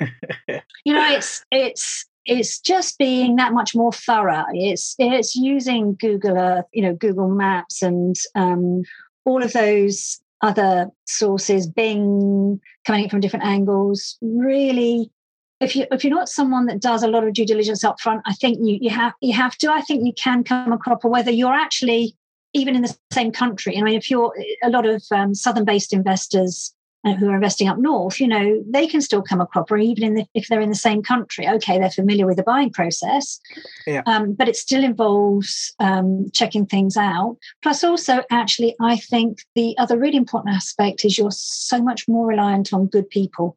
you 0.84 0.92
know, 0.92 1.12
it's 1.12 1.44
it's 1.52 2.04
it's 2.26 2.58
just 2.58 2.98
being 2.98 3.36
that 3.36 3.52
much 3.52 3.76
more 3.76 3.92
thorough. 3.92 4.44
It's 4.52 4.96
it's 4.98 5.36
using 5.36 5.96
Google 6.00 6.36
Earth, 6.36 6.64
you 6.72 6.82
know, 6.82 6.94
Google 6.94 7.28
Maps, 7.28 7.80
and 7.80 8.16
um, 8.34 8.82
all 9.24 9.42
of 9.42 9.52
those 9.52 10.20
other 10.42 10.88
sources, 11.06 11.68
Bing, 11.68 12.60
coming 12.86 13.04
in 13.04 13.10
from 13.10 13.20
different 13.20 13.44
angles. 13.44 14.18
Really, 14.20 15.12
if 15.60 15.76
you 15.76 15.86
if 15.92 16.02
you're 16.02 16.14
not 16.14 16.28
someone 16.28 16.66
that 16.66 16.82
does 16.82 17.04
a 17.04 17.08
lot 17.08 17.24
of 17.24 17.34
due 17.34 17.46
diligence 17.46 17.84
up 17.84 18.00
front, 18.00 18.22
I 18.26 18.34
think 18.34 18.58
you 18.60 18.78
you 18.80 18.90
have 18.90 19.12
you 19.20 19.32
have 19.34 19.56
to. 19.58 19.70
I 19.70 19.82
think 19.82 20.04
you 20.04 20.12
can 20.12 20.42
come 20.42 20.72
across, 20.72 21.04
or 21.04 21.10
whether 21.10 21.30
you're 21.30 21.54
actually 21.54 22.16
even 22.54 22.74
in 22.74 22.82
the 22.82 22.96
same 23.12 23.32
country. 23.32 23.76
I 23.76 23.82
mean, 23.82 23.96
if 23.96 24.10
you're 24.10 24.34
a 24.62 24.70
lot 24.70 24.86
of 24.86 25.02
um, 25.10 25.34
southern-based 25.34 25.92
investors 25.92 26.74
uh, 27.04 27.14
who 27.14 27.28
are 27.28 27.34
investing 27.34 27.68
up 27.68 27.78
north, 27.78 28.18
you 28.18 28.26
know, 28.26 28.62
they 28.68 28.86
can 28.86 29.00
still 29.00 29.22
come 29.22 29.40
across, 29.40 29.66
or 29.70 29.78
even 29.78 30.02
in 30.02 30.14
the, 30.14 30.26
if 30.34 30.48
they're 30.48 30.60
in 30.60 30.68
the 30.68 30.74
same 30.74 31.02
country. 31.02 31.48
Okay, 31.48 31.78
they're 31.78 31.90
familiar 31.90 32.26
with 32.26 32.36
the 32.36 32.42
buying 32.42 32.70
process, 32.70 33.38
yeah. 33.86 34.02
um, 34.06 34.32
but 34.32 34.48
it 34.48 34.56
still 34.56 34.82
involves 34.82 35.74
um, 35.78 36.26
checking 36.32 36.66
things 36.66 36.96
out. 36.96 37.36
Plus, 37.62 37.84
also, 37.84 38.22
actually, 38.30 38.74
I 38.80 38.96
think 38.96 39.42
the 39.54 39.76
other 39.78 39.98
really 39.98 40.16
important 40.16 40.54
aspect 40.54 41.04
is 41.04 41.16
you're 41.16 41.30
so 41.30 41.82
much 41.82 42.08
more 42.08 42.26
reliant 42.26 42.72
on 42.72 42.86
good 42.86 43.08
people. 43.10 43.56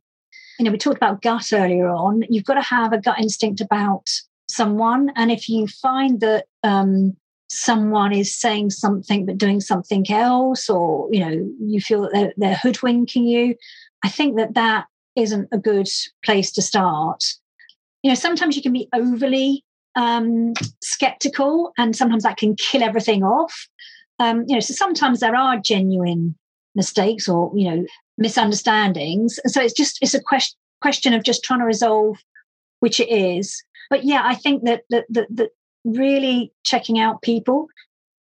You 0.60 0.66
know, 0.66 0.72
we 0.72 0.78
talked 0.78 0.98
about 0.98 1.24
gut 1.24 1.52
earlier 1.52 1.90
on. 1.90 2.24
You've 2.30 2.46
got 2.46 2.56
to 2.56 2.62
have 2.62 2.94
a 2.94 3.02
gut 3.02 3.20
instinct 3.20 3.62
about 3.62 4.08
someone, 4.50 5.12
and 5.16 5.32
if 5.32 5.50
you 5.50 5.66
find 5.66 6.20
that 6.20 6.46
um, 6.64 7.18
someone 7.54 8.14
is 8.14 8.34
saying 8.34 8.70
something 8.70 9.26
but 9.26 9.38
doing 9.38 9.60
something 9.60 10.06
else 10.10 10.70
or 10.70 11.08
you 11.12 11.20
know 11.20 11.50
you 11.60 11.82
feel 11.82 12.02
that 12.02 12.12
they're, 12.14 12.34
they're 12.38 12.56
hoodwinking 12.56 13.26
you 13.26 13.56
i 14.04 14.10
think 14.10 14.38
that 14.38 14.54
that 14.54 14.86
isn't 15.16 15.50
a 15.52 15.58
good 15.58 15.88
place 16.24 16.52
to 16.54 16.62
start. 16.62 17.24
You 18.04 18.12
know 18.12 18.16
sometimes 18.16 18.56
you 18.56 18.62
can 18.62 18.74
be 18.74 18.90
overly 18.94 19.64
um, 19.96 20.54
skeptical 20.82 21.74
and 21.78 21.96
sometimes 21.96 22.24
that 22.24 22.38
can 22.38 22.56
kill 22.56 22.84
everything 22.84 23.24
off. 23.24 23.68
Um, 24.20 24.46
you 24.48 24.56
know 24.56 24.60
so 24.60 24.74
sometimes 24.74 25.20
there 25.20 25.36
are 25.36 25.58
genuine 25.58 26.36
mistakes 26.76 27.28
or 27.28 27.52
you 27.56 27.70
know 27.70 27.86
misunderstandings. 28.18 29.40
And 29.44 29.52
so 29.52 29.62
it's 29.62 29.74
just 29.74 30.00
it's 30.02 30.14
a 30.14 30.22
question 30.22 30.58
question 30.82 31.14
of 31.14 31.24
just 31.24 31.44
trying 31.44 31.60
to 31.60 31.66
resolve 31.66 32.18
which 32.80 33.00
it 33.00 33.10
is. 33.10 33.64
But 33.90 34.06
yeah 34.06 34.22
i 34.24 34.36
think 34.36 34.64
that 34.64 34.84
that 34.90 35.06
that, 35.10 35.28
that 35.32 35.50
really 35.84 36.52
checking 36.64 37.00
out 37.00 37.22
people 37.22 37.68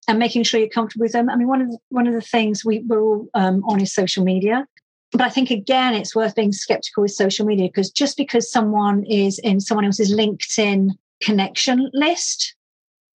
and 0.08 0.20
making 0.20 0.44
sure 0.44 0.60
you're 0.60 0.70
comfortable 0.70 1.04
with 1.04 1.14
them. 1.14 1.30
I 1.30 1.36
mean, 1.36 1.48
one 1.48 1.62
of 1.62 1.72
the, 1.72 1.78
one 1.90 2.08
of 2.08 2.14
the 2.14 2.22
things 2.22 2.66
we, 2.66 2.80
we're 2.88 3.02
all 3.02 3.28
um, 3.34 3.64
on 3.66 3.82
is 3.82 3.94
social 3.94 4.24
media. 4.24 4.68
But 5.12 5.22
I 5.22 5.30
think 5.30 5.52
again, 5.52 5.94
it's 5.94 6.16
worth 6.16 6.36
being 6.36 6.52
skeptical 6.52 7.04
with 7.04 7.12
social 7.12 7.46
media 7.46 7.68
because 7.68 7.92
just 7.92 8.18
because 8.18 8.52
someone 8.52 9.06
is 9.06 9.40
in 9.40 9.60
someone 9.60 9.86
else's 9.86 10.14
LinkedIn 10.14 10.90
connection 11.22 11.90
list 11.94 12.56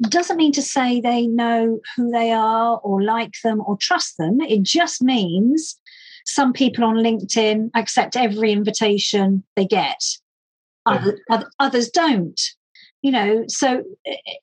doesn't 0.09 0.37
mean 0.37 0.51
to 0.51 0.61
say 0.61 0.99
they 0.99 1.25
know 1.25 1.79
who 1.95 2.11
they 2.11 2.31
are 2.31 2.79
or 2.83 3.01
like 3.01 3.33
them 3.43 3.61
or 3.65 3.77
trust 3.77 4.17
them. 4.17 4.41
It 4.41 4.63
just 4.63 5.01
means 5.01 5.79
some 6.25 6.51
people 6.51 6.83
on 6.83 6.95
LinkedIn 6.95 7.69
accept 7.75 8.17
every 8.17 8.51
invitation 8.51 9.43
they 9.55 9.65
get. 9.65 10.03
Other, 10.85 11.17
others 11.59 11.89
don't 11.89 12.39
you 13.05 13.11
know 13.11 13.43
so 13.47 13.83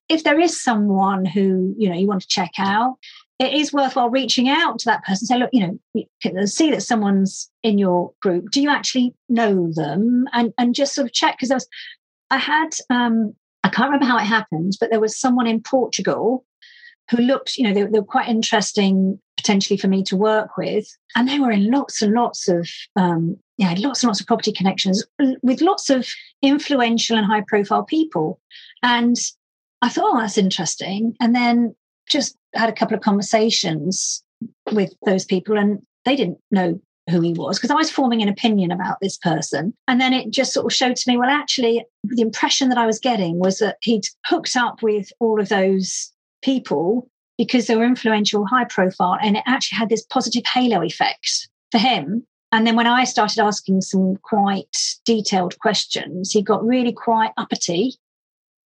if 0.08 0.22
there 0.22 0.38
is 0.38 0.62
someone 0.62 1.24
who 1.24 1.74
you 1.76 1.88
know 1.88 1.96
you 1.96 2.06
want 2.06 2.22
to 2.22 2.28
check 2.28 2.52
out 2.58 2.96
it 3.42 3.54
is 3.54 3.72
worthwhile 3.72 4.08
reaching 4.08 4.48
out 4.48 4.78
to 4.78 4.84
that 4.84 5.02
person. 5.02 5.26
Say, 5.26 5.36
look, 5.36 5.50
you 5.52 5.80
know, 6.32 6.44
see 6.44 6.70
that 6.70 6.82
someone's 6.82 7.50
in 7.64 7.76
your 7.76 8.12
group. 8.22 8.50
Do 8.52 8.62
you 8.62 8.70
actually 8.70 9.14
know 9.28 9.72
them? 9.72 10.26
And 10.32 10.52
and 10.58 10.76
just 10.76 10.94
sort 10.94 11.06
of 11.06 11.12
check 11.12 11.38
because 11.38 11.50
I 11.50 11.54
was, 11.54 11.68
I 12.30 12.38
had, 12.38 12.70
um, 12.88 13.34
I 13.64 13.68
can't 13.68 13.88
remember 13.90 14.06
how 14.06 14.18
it 14.18 14.26
happened, 14.26 14.74
but 14.78 14.90
there 14.90 15.00
was 15.00 15.18
someone 15.18 15.48
in 15.48 15.60
Portugal 15.60 16.44
who 17.10 17.16
looked, 17.18 17.56
you 17.56 17.64
know, 17.64 17.74
they, 17.74 17.82
they, 17.82 17.98
were 17.98 18.04
quite 18.04 18.28
interesting 18.28 19.18
potentially 19.36 19.76
for 19.76 19.88
me 19.88 20.04
to 20.04 20.16
work 20.16 20.56
with. 20.56 20.86
And 21.16 21.28
they 21.28 21.40
were 21.40 21.50
in 21.50 21.70
lots 21.70 22.00
and 22.00 22.12
lots 22.12 22.48
of, 22.48 22.68
um, 22.94 23.36
yeah, 23.58 23.74
lots 23.78 24.02
and 24.02 24.08
lots 24.08 24.20
of 24.20 24.26
property 24.26 24.52
connections 24.52 25.04
uh, 25.22 25.32
with 25.42 25.60
lots 25.60 25.90
of 25.90 26.08
influential 26.42 27.16
and 27.16 27.26
high 27.26 27.44
profile 27.46 27.84
people. 27.84 28.40
And 28.82 29.16
I 29.82 29.88
thought, 29.88 30.14
oh, 30.14 30.20
that's 30.20 30.38
interesting. 30.38 31.14
And 31.20 31.34
then 31.34 31.74
just 32.08 32.36
had 32.54 32.68
a 32.68 32.72
couple 32.72 32.96
of 32.96 33.02
conversations 33.02 34.22
with 34.72 34.92
those 35.04 35.24
people 35.24 35.56
and 35.56 35.80
they 36.04 36.16
didn't 36.16 36.38
know 36.50 36.80
who 37.10 37.20
he 37.20 37.32
was 37.32 37.58
because 37.58 37.70
I 37.70 37.74
was 37.76 37.90
forming 37.90 38.22
an 38.22 38.28
opinion 38.28 38.70
about 38.70 38.98
this 39.00 39.18
person. 39.18 39.74
And 39.88 40.00
then 40.00 40.12
it 40.12 40.30
just 40.30 40.52
sort 40.52 40.66
of 40.66 40.74
showed 40.74 40.96
to 40.96 41.10
me, 41.10 41.16
well, 41.16 41.30
actually, 41.30 41.84
the 42.04 42.22
impression 42.22 42.68
that 42.68 42.78
I 42.78 42.86
was 42.86 42.98
getting 42.98 43.38
was 43.38 43.58
that 43.58 43.76
he'd 43.82 44.04
hooked 44.26 44.56
up 44.56 44.82
with 44.82 45.12
all 45.20 45.40
of 45.40 45.48
those 45.48 46.12
people 46.42 47.08
because 47.38 47.66
they 47.66 47.76
were 47.76 47.84
influential, 47.84 48.46
high 48.46 48.64
profile, 48.64 49.18
and 49.20 49.36
it 49.36 49.42
actually 49.46 49.78
had 49.78 49.88
this 49.88 50.04
positive 50.04 50.44
halo 50.46 50.82
effect 50.82 51.48
for 51.70 51.78
him. 51.78 52.24
And 52.52 52.66
then 52.66 52.76
when 52.76 52.86
I 52.86 53.04
started 53.04 53.40
asking 53.40 53.80
some 53.80 54.16
quite 54.18 54.76
detailed 55.06 55.58
questions, 55.58 56.30
he 56.30 56.42
got 56.42 56.64
really 56.64 56.92
quite 56.92 57.32
uppity. 57.38 57.94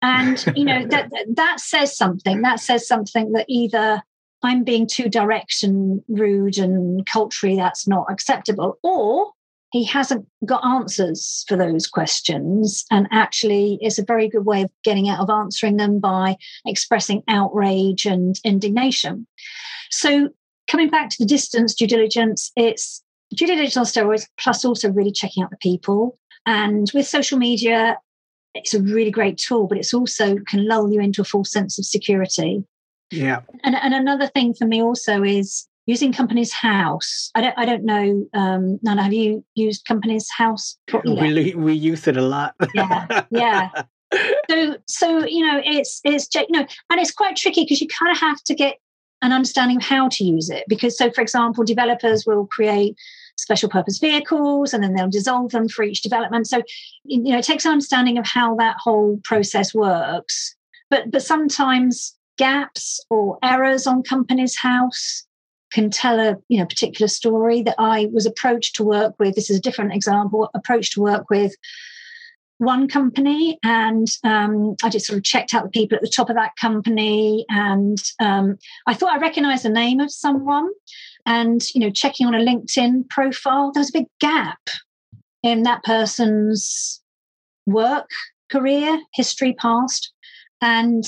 And, 0.02 0.44
you 0.56 0.66
know, 0.66 0.86
that, 0.90 1.12
that 1.36 1.60
says 1.60 1.96
something. 1.96 2.42
That 2.42 2.60
says 2.60 2.88
something 2.88 3.32
that 3.34 3.46
either 3.48 4.02
I'm 4.44 4.64
being 4.64 4.88
too 4.88 5.08
direct 5.08 5.64
and 5.64 6.04
rude 6.08 6.58
and 6.58 7.06
culturally 7.06 7.56
that's 7.56 7.88
not 7.88 8.08
acceptable, 8.10 8.80
or 8.84 9.32
he 9.72 9.84
hasn't 9.84 10.26
got 10.46 10.66
answers 10.66 11.46
for 11.48 11.56
those 11.56 11.88
questions. 11.88 12.86
And 12.92 13.08
actually, 13.12 13.78
it's 13.82 14.00
a 14.00 14.06
very 14.06 14.28
good 14.30 14.46
way 14.46 14.64
of 14.64 14.72
getting 14.84 15.10
out 15.10 15.20
of 15.20 15.30
answering 15.30 15.78
them 15.78 16.00
by 16.00 16.38
expressing 16.66 17.24
outrage 17.28 18.06
and 18.06 18.40
indignation. 18.44 19.28
So, 19.92 20.30
coming 20.68 20.90
back 20.90 21.10
to 21.10 21.18
the 21.20 21.26
distance 21.26 21.76
due 21.76 21.88
diligence, 21.88 22.52
it's 22.56 23.04
due 23.34 23.48
diligence 23.48 23.78
on 23.78 23.86
steroids, 23.86 24.28
plus 24.38 24.66
also 24.66 24.92
really 24.92 25.12
checking 25.12 25.44
out 25.44 25.50
the 25.50 25.58
people. 25.58 26.18
And 26.46 26.90
with 26.94 27.08
social 27.08 27.38
media, 27.38 27.98
it's 28.54 28.74
a 28.74 28.82
really 28.82 29.12
great 29.12 29.38
tool, 29.38 29.68
but 29.68 29.78
it's 29.78 29.94
also 29.94 30.38
can 30.48 30.68
lull 30.68 30.92
you 30.92 31.00
into 31.00 31.22
a 31.22 31.26
false 31.26 31.52
sense 31.52 31.78
of 31.78 31.86
security. 31.86 32.64
Yeah. 33.12 33.42
And, 33.64 33.76
and 33.76 33.94
another 33.94 34.28
thing 34.28 34.54
for 34.54 34.66
me 34.66 34.82
also 34.82 35.24
is 35.24 35.68
using 35.86 36.12
Companies 36.14 36.52
House. 36.52 37.32
I 37.36 37.42
don't 37.42 37.58
I 37.58 37.66
don't 37.66 37.84
know, 37.84 38.28
um, 38.34 38.80
Nana, 38.82 39.04
have 39.04 39.14
you 39.14 39.44
used 39.56 39.86
Companies 39.86 40.30
House? 40.36 40.78
We 41.04 41.54
we 41.56 41.74
use 41.74 42.08
it 42.08 42.18
a 42.18 42.22
lot. 42.22 42.56
yeah, 42.74 43.24
yeah. 43.32 43.70
So 44.50 44.78
so 44.88 45.26
you 45.26 45.46
know 45.46 45.62
it's 45.66 46.00
it's 46.06 46.34
you 46.34 46.46
know 46.52 46.66
and 46.90 47.00
it's 47.02 47.12
quite 47.12 47.36
tricky 47.36 47.64
because 47.64 47.82
you 47.82 47.88
kind 47.88 48.12
of 48.12 48.20
have 48.20 48.42
to 48.44 48.56
get 48.56 48.78
an 49.26 49.34
understanding 49.34 49.80
how 49.80 50.08
to 50.10 50.24
use 50.24 50.50
it 50.50 50.64
because 50.68 50.98
so 50.98 51.12
for 51.12 51.22
example 51.22 51.64
developers 51.64 52.26
will 52.26 52.46
create 52.48 52.96
special 53.38 53.68
purpose 53.68 53.98
vehicles 53.98 54.74
and 54.74 54.84
then 54.84 54.94
they'll 54.94 55.10
dissolve 55.10 55.52
them 55.52 55.68
for 55.68 55.84
each 55.84 56.02
development 56.02 56.48
so 56.48 56.62
you 57.04 57.22
know 57.22 57.38
it 57.38 57.46
takes 57.46 57.66
an 57.66 57.72
understanding 57.72 58.18
of 58.18 58.26
how 58.26 58.56
that 58.56 58.78
whole 58.80 59.20
process 59.24 59.74
works 59.74 60.56
but 60.90 61.12
but 61.12 61.22
sometimes 61.22 62.16
gaps 62.38 63.00
or 63.10 63.38
errors 63.44 63.88
on 63.88 64.04
companies 64.04 64.58
house 64.58 65.26
can 65.72 65.90
tell 65.90 66.20
a 66.20 66.38
you 66.48 66.58
know 66.58 66.66
particular 66.66 67.08
story 67.08 67.62
that 67.62 67.76
I 67.78 68.08
was 68.14 68.26
approached 68.26 68.76
to 68.78 68.84
work 68.84 69.16
with. 69.20 69.36
This 69.36 69.50
is 69.50 69.58
a 69.58 69.62
different 69.62 69.94
example. 69.94 70.50
Approached 70.56 70.94
to 70.94 71.02
work 71.02 71.30
with 71.30 71.54
one 72.58 72.88
company, 72.88 73.60
and 73.64 74.08
um, 74.24 74.76
I 74.84 74.90
just 74.90 75.08
sort 75.08 75.18
of 75.18 75.24
checked 75.24 75.54
out 75.54 75.64
the 75.64 75.70
people 75.70 75.96
at 75.96 76.02
the 76.02 76.14
top 76.14 76.30
of 76.30 76.36
that 76.36 76.56
company, 76.60 77.46
and 77.50 77.98
um, 78.20 78.58
I 78.88 78.94
thought 78.94 79.14
I 79.14 79.20
recognised 79.20 79.66
the 79.66 79.70
name 79.70 80.00
of 80.00 80.12
someone, 80.12 80.70
and 81.26 81.62
you 81.74 81.82
know 81.82 81.90
checking 81.90 82.28
on 82.28 82.36
a 82.36 82.40
LinkedIn 82.40 83.10
profile, 83.10 83.72
there 83.72 83.82
was 83.82 83.90
a 83.90 84.00
big 84.00 84.08
gap 84.20 84.70
in 85.44 85.64
that 85.64 85.84
person's 85.84 87.02
work 87.66 88.10
career 88.50 89.00
history 89.14 89.54
past 89.54 90.14
and 90.62 91.04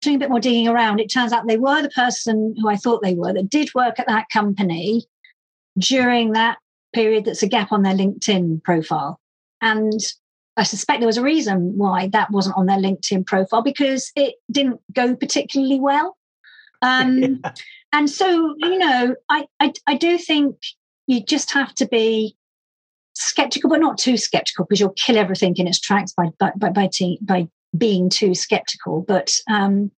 doing 0.00 0.16
a 0.16 0.18
bit 0.18 0.30
more 0.30 0.40
digging 0.40 0.68
around, 0.68 1.00
it 1.00 1.08
turns 1.08 1.32
out 1.32 1.46
they 1.46 1.58
were 1.58 1.82
the 1.82 1.90
person 1.90 2.54
who 2.60 2.68
I 2.68 2.76
thought 2.76 3.02
they 3.02 3.14
were 3.14 3.32
that 3.32 3.50
did 3.50 3.74
work 3.74 3.98
at 3.98 4.06
that 4.06 4.26
company 4.32 5.06
during 5.78 6.32
that 6.32 6.58
period 6.94 7.24
that's 7.24 7.42
a 7.42 7.48
gap 7.48 7.72
on 7.72 7.82
their 7.82 7.94
LinkedIn 7.94 8.62
profile. 8.62 9.20
And 9.60 10.00
I 10.58 10.64
suspect 10.64 11.00
there 11.00 11.06
was 11.06 11.18
a 11.18 11.22
reason 11.22 11.78
why 11.78 12.08
that 12.08 12.32
wasn't 12.32 12.56
on 12.56 12.66
their 12.66 12.78
LinkedIn 12.78 13.26
profile 13.26 13.62
because 13.62 14.10
it 14.16 14.34
didn't 14.50 14.80
go 14.92 15.14
particularly 15.14 15.78
well. 15.78 16.16
Um, 16.82 17.40
and 17.92 18.10
so, 18.10 18.54
you 18.58 18.76
know, 18.76 19.14
I, 19.28 19.46
I, 19.60 19.72
I 19.86 19.94
do 19.94 20.18
think 20.18 20.56
you 21.06 21.22
just 21.24 21.52
have 21.52 21.74
to 21.76 21.86
be 21.86 22.36
skeptical, 23.14 23.70
but 23.70 23.80
not 23.80 23.98
too 23.98 24.16
skeptical 24.16 24.64
because 24.64 24.80
you'll 24.80 24.90
kill 24.90 25.16
everything 25.16 25.54
in 25.56 25.68
its 25.68 25.80
tracks 25.80 26.12
by 26.12 26.26
by 26.38 26.50
by, 26.56 26.70
by, 26.70 26.88
by 27.22 27.48
being 27.76 28.10
too 28.10 28.34
skeptical. 28.34 29.02
But 29.06 29.38
um, 29.48 29.92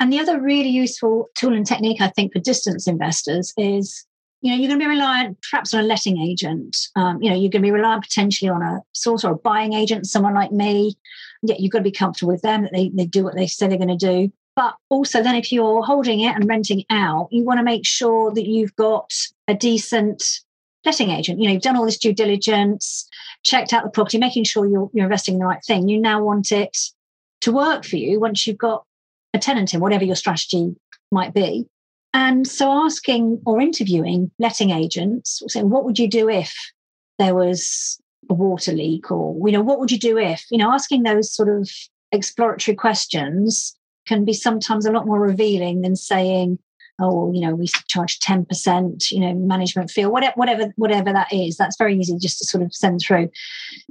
and 0.00 0.12
the 0.12 0.20
other 0.20 0.40
really 0.40 0.68
useful 0.68 1.30
tool 1.34 1.54
and 1.54 1.66
technique 1.66 2.00
I 2.02 2.08
think 2.08 2.32
for 2.32 2.40
distance 2.40 2.86
investors 2.86 3.54
is 3.56 4.04
you 4.44 4.50
know 4.50 4.58
you're 4.58 4.68
going 4.68 4.78
to 4.78 4.84
be 4.84 4.90
reliant 4.90 5.38
perhaps 5.50 5.72
on 5.72 5.80
a 5.80 5.86
letting 5.86 6.20
agent. 6.20 6.76
Um, 6.96 7.20
you 7.22 7.30
know 7.30 7.36
you're 7.36 7.50
going 7.50 7.62
to 7.62 7.66
be 7.66 7.70
reliant 7.70 8.04
potentially 8.04 8.50
on 8.50 8.62
a 8.62 8.82
source 8.92 9.24
or 9.24 9.32
a 9.32 9.36
buying 9.36 9.72
agent, 9.72 10.06
someone 10.06 10.34
like 10.34 10.52
me. 10.52 10.96
Yeah, 11.42 11.56
you've 11.58 11.72
got 11.72 11.78
to 11.78 11.84
be 11.84 11.90
comfortable 11.90 12.32
with 12.32 12.42
them 12.42 12.62
that 12.62 12.72
they, 12.72 12.90
they 12.90 13.06
do 13.06 13.24
what 13.24 13.34
they 13.34 13.46
say 13.46 13.66
they're 13.66 13.78
going 13.78 13.98
to 13.98 14.06
do. 14.06 14.30
But 14.54 14.74
also, 14.90 15.22
then 15.22 15.34
if 15.34 15.50
you're 15.50 15.82
holding 15.82 16.20
it 16.20 16.36
and 16.36 16.46
renting 16.46 16.84
out, 16.90 17.28
you 17.30 17.42
want 17.42 17.58
to 17.58 17.64
make 17.64 17.86
sure 17.86 18.32
that 18.32 18.46
you've 18.46 18.76
got 18.76 19.12
a 19.48 19.54
decent 19.54 20.22
letting 20.84 21.10
agent. 21.10 21.40
You 21.40 21.46
know, 21.46 21.54
you've 21.54 21.62
done 21.62 21.76
all 21.76 21.86
this 21.86 21.98
due 21.98 22.12
diligence, 22.12 23.08
checked 23.42 23.72
out 23.72 23.82
the 23.82 23.90
property, 23.90 24.18
making 24.18 24.44
sure 24.44 24.66
you're, 24.66 24.90
you're 24.92 25.06
investing 25.06 25.34
in 25.34 25.40
the 25.40 25.46
right 25.46 25.64
thing. 25.64 25.88
You 25.88 25.98
now 25.98 26.22
want 26.22 26.52
it 26.52 26.76
to 27.40 27.52
work 27.52 27.84
for 27.84 27.96
you 27.96 28.20
once 28.20 28.46
you've 28.46 28.58
got 28.58 28.84
a 29.32 29.38
tenant 29.38 29.72
in, 29.72 29.80
whatever 29.80 30.04
your 30.04 30.16
strategy 30.16 30.76
might 31.10 31.32
be. 31.32 31.66
And 32.14 32.46
so 32.46 32.70
asking 32.70 33.42
or 33.44 33.60
interviewing 33.60 34.30
letting 34.38 34.70
agents, 34.70 35.42
saying, 35.48 35.68
what 35.68 35.84
would 35.84 35.98
you 35.98 36.08
do 36.08 36.30
if 36.30 36.54
there 37.18 37.34
was 37.34 38.00
a 38.30 38.34
water 38.34 38.72
leak? 38.72 39.10
Or, 39.10 39.36
you 39.48 39.52
know, 39.52 39.62
what 39.62 39.80
would 39.80 39.90
you 39.90 39.98
do 39.98 40.16
if, 40.16 40.46
you 40.48 40.56
know, 40.56 40.72
asking 40.72 41.02
those 41.02 41.34
sort 41.34 41.48
of 41.48 41.68
exploratory 42.12 42.76
questions 42.76 43.76
can 44.06 44.24
be 44.24 44.32
sometimes 44.32 44.86
a 44.86 44.92
lot 44.92 45.06
more 45.06 45.20
revealing 45.20 45.82
than 45.82 45.96
saying, 45.96 46.60
oh, 47.00 47.32
you 47.32 47.40
know, 47.40 47.52
we 47.56 47.66
charge 47.88 48.20
10%, 48.20 49.10
you 49.10 49.18
know, 49.18 49.34
management 49.34 49.90
fee, 49.90 50.04
or 50.04 50.10
whatever, 50.10 50.34
whatever, 50.36 50.72
whatever 50.76 51.12
that 51.12 51.32
is. 51.32 51.56
That's 51.56 51.76
very 51.76 51.98
easy 51.98 52.16
just 52.18 52.38
to 52.38 52.44
sort 52.44 52.62
of 52.62 52.72
send 52.72 53.00
through. 53.00 53.30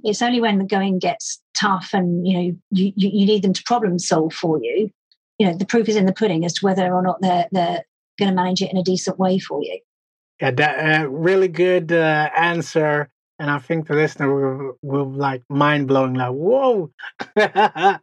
It's 0.06 0.22
only 0.22 0.40
when 0.40 0.60
the 0.60 0.64
going 0.64 1.00
gets 1.00 1.42
tough 1.54 1.90
and, 1.92 2.26
you 2.26 2.34
know, 2.38 2.56
you, 2.72 2.94
you, 2.96 3.26
need 3.26 3.42
them 3.42 3.52
to 3.52 3.64
problem 3.66 4.00
solve 4.00 4.34
for 4.34 4.64
you. 4.64 4.90
You 5.40 5.48
know, 5.48 5.58
the 5.58 5.66
proof 5.66 5.90
is 5.90 5.98
in 5.98 6.06
the 6.06 6.14
pudding 6.14 6.46
as 6.46 6.54
to 6.54 6.66
whether 6.66 6.94
or 6.94 7.02
not 7.02 7.20
they're, 7.20 7.48
they're 7.52 7.84
going 8.18 8.30
to 8.30 8.36
manage 8.36 8.62
it 8.62 8.72
in 8.72 8.78
a 8.78 8.84
decent 8.84 9.20
way 9.20 9.40
for 9.40 9.62
you. 9.62 9.80
Yeah, 10.42 10.52
that 10.52 11.02
uh, 11.02 11.10
really 11.10 11.48
good 11.48 11.92
uh, 11.92 12.30
answer. 12.36 13.10
And 13.40 13.50
I 13.50 13.60
think 13.60 13.88
the 13.88 13.96
listener 13.96 14.34
will, 14.34 14.78
will 14.82 15.10
like 15.12 15.44
mind 15.50 15.88
blowing, 15.88 16.14
like, 16.14 16.32
whoa. 16.32 16.92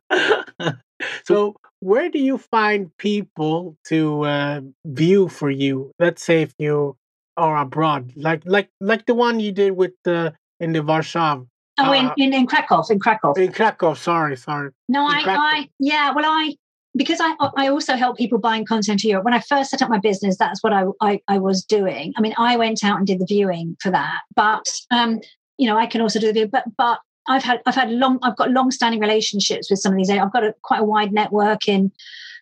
so, 1.25 1.57
where 1.81 2.11
do 2.11 2.19
you 2.19 2.37
find 2.37 2.95
people 2.99 3.77
to 3.87 4.25
uh, 4.25 4.61
view 4.85 5.29
for 5.29 5.51
you? 5.51 5.93
Let's 5.99 6.25
say 6.25 6.43
if 6.43 6.55
you 6.59 6.97
are 7.37 7.57
abroad, 7.57 8.13
like 8.17 8.43
like 8.45 8.69
like 8.81 9.07
the 9.07 9.15
one 9.15 9.41
you 9.41 9.53
did 9.53 9.73
with 9.73 9.93
the 10.05 10.35
in 10.59 10.73
the 10.73 10.83
Warsaw. 10.83 11.43
Oh, 11.79 11.93
in, 11.93 12.07
uh, 12.07 12.15
in, 12.19 12.35
in 12.35 12.47
Krakow, 12.47 12.83
in 12.91 12.99
Krakow. 12.99 13.33
In 13.35 13.53
Krakow, 13.53 13.95
sorry, 13.95 14.37
sorry. 14.37 14.71
No, 14.89 15.07
I, 15.07 15.23
I, 15.27 15.69
yeah, 15.79 16.13
well, 16.13 16.27
I, 16.27 16.55
because 16.97 17.20
I, 17.20 17.34
I 17.57 17.68
also 17.68 17.95
help 17.95 18.18
people 18.18 18.38
buying 18.38 18.64
content 18.64 19.01
to 19.01 19.09
Europe. 19.09 19.24
When 19.24 19.34
I 19.34 19.41
first 19.41 19.70
set 19.70 19.82
up 19.82 19.88
my 19.88 19.99
business, 19.99 20.36
that's 20.36 20.62
what 20.62 20.72
I, 20.72 20.84
I, 21.01 21.20
I 21.28 21.38
was 21.38 21.64
doing. 21.64 22.12
I 22.16 22.20
mean, 22.20 22.34
I 22.36 22.57
went 22.57 22.82
out 22.84 22.99
and 22.99 23.07
did 23.07 23.20
the 23.20 23.26
viewing 23.26 23.76
for 23.80 23.91
that, 23.91 24.20
but, 24.34 24.66
um, 24.91 25.20
you 25.57 25.66
know, 25.66 25.78
I 25.78 25.86
can 25.86 26.01
also 26.01 26.18
do 26.18 26.26
the, 26.26 26.32
view, 26.32 26.47
but, 26.49 26.64
but 26.76 27.01
I've 27.28 27.45
had 27.45 27.61
I've 27.66 27.74
had 27.74 27.91
long 27.91 28.18
I've 28.22 28.36
got 28.36 28.51
long 28.51 28.70
standing 28.70 29.01
relationships 29.01 29.70
with 29.70 29.78
some 29.78 29.93
of 29.93 29.99
these. 29.99 30.11
I've 30.11 30.32
got 30.32 30.45
a, 30.45 30.55
quite 30.62 30.80
a 30.80 30.84
wide 30.84 31.12
network 31.12 31.68
in 31.68 31.93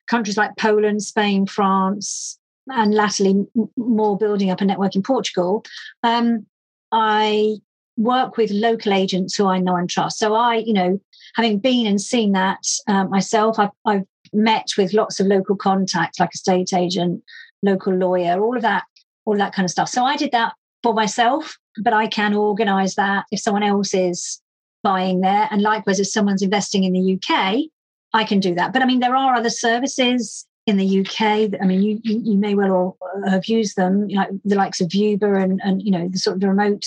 countries 0.07 0.37
like 0.37 0.57
Poland, 0.57 1.03
Spain, 1.03 1.47
France, 1.47 2.39
and 2.69 2.95
latterly 2.95 3.47
more 3.77 4.17
building 4.17 4.51
up 4.51 4.61
a 4.61 4.65
network 4.65 4.95
in 4.95 5.03
Portugal. 5.03 5.65
Um, 6.03 6.47
I 6.91 7.57
work 7.97 8.37
with 8.37 8.51
local 8.51 8.93
agents 8.93 9.35
who 9.35 9.47
I 9.47 9.59
know 9.59 9.77
and 9.77 9.91
trust. 9.91 10.19
So 10.19 10.35
I, 10.35 10.57
you 10.57 10.73
know, 10.73 11.01
having 11.35 11.59
been 11.59 11.87
and 11.87 12.01
seen 12.01 12.33
that 12.33 12.65
uh, 12.87 13.05
myself, 13.05 13.59
I've, 13.59 13.71
I've 13.85 14.05
met 14.33 14.67
with 14.77 14.93
lots 14.93 15.21
of 15.21 15.27
local 15.27 15.57
contacts 15.57 16.21
like 16.21 16.31
a 16.35 16.39
state 16.39 16.73
agent 16.73 17.23
local 17.63 17.95
lawyer, 17.95 18.41
all 18.41 18.57
of 18.57 18.63
that, 18.63 18.85
all 19.25 19.35
of 19.35 19.39
that 19.39 19.53
kind 19.53 19.65
of 19.65 19.71
stuff. 19.71 19.89
So 19.89 20.05
I 20.05 20.17
did 20.17 20.33
that 20.33 20.53
for 20.83 20.95
myself, 20.95 21.57
but 21.83 21.93
I 21.93 22.07
can 22.07 22.35
organize 22.35 22.95
that 22.95 23.25
if 23.33 23.41
someone 23.41 23.63
else 23.63 23.95
is 23.95 24.41
buying 24.83 25.21
there. 25.21 25.49
And 25.51 25.63
likewise, 25.63 26.01
if 26.01 26.07
someone's 26.07 26.43
investing 26.43 26.85
in 26.85 26.93
the 26.93 27.15
UK, 27.15 27.65
I 28.13 28.25
can 28.25 28.41
do 28.41 28.55
that. 28.55 28.73
But 28.73 28.83
I 28.83 28.87
mean, 28.87 29.01
there 29.01 29.17
are 29.17 29.35
other 29.35 29.51
services 29.51 30.47
in 30.67 30.77
the 30.77 31.01
UK. 31.01 31.61
I 31.61 31.67
mean, 31.67 31.83
you 31.83 32.01
you, 32.05 32.21
you 32.25 32.39
may 32.39 32.55
well 32.55 32.97
have 33.27 33.47
used 33.47 33.77
them, 33.77 34.09
like 34.09 34.29
the 34.45 34.57
likes 34.57 34.81
of 34.81 34.89
Vuba 34.89 35.43
and 35.43 35.61
and 35.65 35.83
you 35.83 35.91
know 35.91 36.09
the 36.09 36.19
sort 36.19 36.35
of 36.35 36.41
the 36.41 36.49
remote 36.49 36.87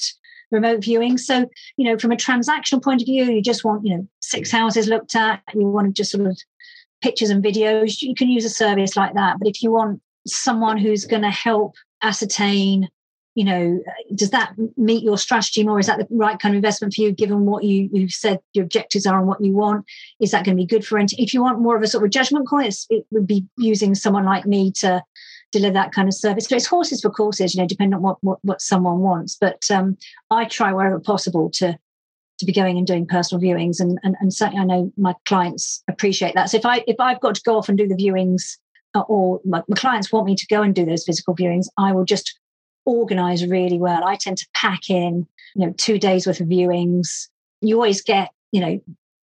remote 0.52 0.84
viewing. 0.84 1.18
So 1.18 1.50
you 1.78 1.86
know, 1.86 1.98
from 1.98 2.12
a 2.12 2.18
transactional 2.18 2.84
point 2.84 3.02
of 3.02 3.06
view, 3.06 3.26
you 3.26 3.42
just 3.42 3.64
want 3.64 3.86
you 3.86 3.96
know 3.96 4.08
six 4.22 4.52
houses 4.52 4.88
looked 4.88 5.16
at. 5.16 5.42
You 5.54 5.68
want 5.68 5.88
to 5.88 5.94
just 5.94 6.12
sort 6.12 6.28
of 6.28 6.39
pictures 7.02 7.30
and 7.30 7.43
videos. 7.43 8.02
You 8.02 8.16
can 8.16 8.30
use 8.30 8.45
a 8.45 8.49
service 8.49 8.95
like 8.95 9.14
that. 9.16 9.38
But 9.39 9.47
if 9.47 9.62
you 9.62 9.72
want 9.72 10.02
someone 10.28 10.78
who's 10.78 11.06
going 11.06 11.24
to 11.24 11.32
help 11.32 11.76
ascertain 12.04 12.88
you 13.36 13.45
know 13.45 13.82
does 14.14 14.32
that 14.32 14.54
meet 14.76 15.04
your 15.04 15.18
strategy 15.18 15.64
more 15.64 15.80
is 15.80 15.88
that 15.88 15.97
the 15.97 16.08
right 16.12 16.39
kind 16.39 16.54
of 16.54 16.58
investment 16.58 16.93
for 16.93 17.02
you 17.02 17.12
given 17.12 17.45
what 17.45 17.64
you 17.64 17.89
you've 17.93 18.12
said 18.12 18.39
your 18.54 18.66
objectives 18.66 19.06
are 19.06 19.18
and 19.18 19.28
what 19.28 19.43
you 19.43 19.54
want 19.54 19.86
is 20.20 20.32
that 20.32 20.43
going 20.43 20.56
to 20.56 20.62
be 20.62 20.68
good 20.68 20.86
for 20.86 20.97
it 20.99 21.14
if 21.18 21.34
you 21.34 21.41
want 21.41 21.60
more 21.60 21.78
of 21.78 21.84
a 21.84 21.88
sort 21.88 22.04
of 22.04 22.10
judgment 22.10 22.47
call 22.47 22.60
it 22.60 22.76
would 23.12 23.28
be 23.28 23.45
using 23.58 23.95
someone 23.95 24.26
like 24.26 24.45
me 24.45 24.72
to 24.72 25.02
deliver 25.52 25.74
that 25.74 25.93
kind 25.93 26.08
of 26.08 26.14
service 26.14 26.45
so 26.45 26.56
it's 26.56 26.66
horses 26.66 27.02
for 27.02 27.10
courses 27.10 27.56
you 27.56 27.62
know 27.62 27.68
depending 27.68 27.93
on 27.93 28.02
what 28.02 28.18
what, 28.22 28.39
what 28.41 28.62
someone 28.62 28.99
wants 28.99 29.38
but 29.39 29.64
um, 29.72 29.97
i 30.30 30.43
try 30.45 30.74
wherever 30.74 30.99
possible 30.99 31.49
to 31.49 31.78
to 32.42 32.46
be 32.46 32.52
going 32.52 32.78
and 32.78 32.86
doing 32.86 33.08
personal 33.08 33.42
viewings 33.42 33.80
and, 33.80 33.98
and 34.04 34.16
and 34.20 34.34
certainly 34.34 34.62
i 34.62 34.66
know 34.66 34.92
my 34.98 35.16
clients 35.26 35.84
appreciate 35.89 36.36
that 36.36 36.50
so 36.50 36.58
if 36.58 36.66
i 36.66 36.84
if 36.88 37.00
i've 37.00 37.22
got 37.22 37.36
to 37.36 37.42
go 37.44 37.58
off 37.58 37.70
and 37.70 37.78
do 37.78 37.88
the 37.88 37.96
viewings 37.96 38.58
uh, 38.94 39.02
or 39.08 39.39
my, 39.46 39.64
my 39.70 39.76
clients 39.76 40.12
want 40.12 40.26
me 40.26 40.36
to 40.36 40.46
go 40.48 40.62
and 40.62 40.76
do 40.76 40.86
those 40.86 41.06
physical 41.06 41.36
viewings 41.36 41.68
i 41.78 41.92
will 41.94 42.06
just 42.06 42.38
organize 42.86 43.46
really 43.46 43.78
well. 43.78 44.04
I 44.04 44.16
tend 44.16 44.38
to 44.38 44.48
pack 44.54 44.89
in, 44.89 45.28
you 45.56 45.66
know, 45.66 45.74
two 45.78 45.98
days 45.98 46.26
worth 46.26 46.39
of 46.39 46.48
viewings. 46.48 47.28
You 47.62 47.76
always 47.76 48.02
get, 48.02 48.30
you 48.52 48.62
know, 48.62 48.82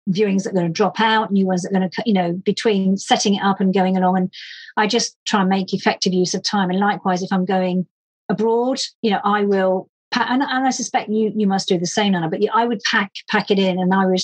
viewings 0.08 0.44
that 0.44 0.50
are 0.50 0.54
going 0.54 0.66
to 0.66 0.72
drop 0.72 1.00
out, 1.00 1.32
new 1.32 1.46
ones 1.46 1.62
that 1.62 1.70
are 1.70 1.78
going 1.78 1.90
to, 1.90 2.02
you 2.06 2.14
know, 2.14 2.32
between 2.32 2.96
setting 2.96 3.34
it 3.34 3.42
up 3.42 3.60
and 3.60 3.74
going 3.74 3.96
along. 3.96 4.16
And 4.16 4.32
I 4.76 4.86
just 4.86 5.16
try 5.26 5.40
and 5.40 5.48
make 5.48 5.72
effective 5.72 6.12
use 6.12 6.34
of 6.34 6.42
time. 6.42 6.70
And 6.70 6.78
likewise, 6.78 7.22
if 7.22 7.32
I'm 7.32 7.44
going 7.44 7.86
abroad, 8.28 8.80
you 9.02 9.10
know, 9.10 9.20
I 9.24 9.44
will 9.44 9.88
and, 10.16 10.42
and 10.42 10.66
I 10.66 10.70
suspect 10.70 11.08
you 11.08 11.32
you 11.34 11.46
must 11.46 11.68
do 11.68 11.78
the 11.78 11.86
same, 11.86 12.14
Anna. 12.14 12.28
But 12.28 12.40
I 12.52 12.64
would 12.64 12.80
pack 12.90 13.12
pack 13.28 13.50
it 13.50 13.58
in, 13.58 13.78
and 13.78 13.92
I 13.94 14.06
would 14.06 14.22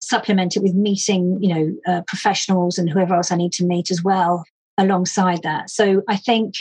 supplement 0.00 0.56
it 0.56 0.62
with 0.62 0.74
meeting, 0.74 1.38
you 1.42 1.54
know, 1.54 1.92
uh, 1.92 2.02
professionals 2.06 2.78
and 2.78 2.88
whoever 2.88 3.14
else 3.14 3.32
I 3.32 3.36
need 3.36 3.52
to 3.54 3.64
meet 3.64 3.90
as 3.90 4.02
well 4.02 4.44
alongside 4.78 5.42
that. 5.42 5.70
So 5.70 6.02
I 6.08 6.16
think 6.16 6.54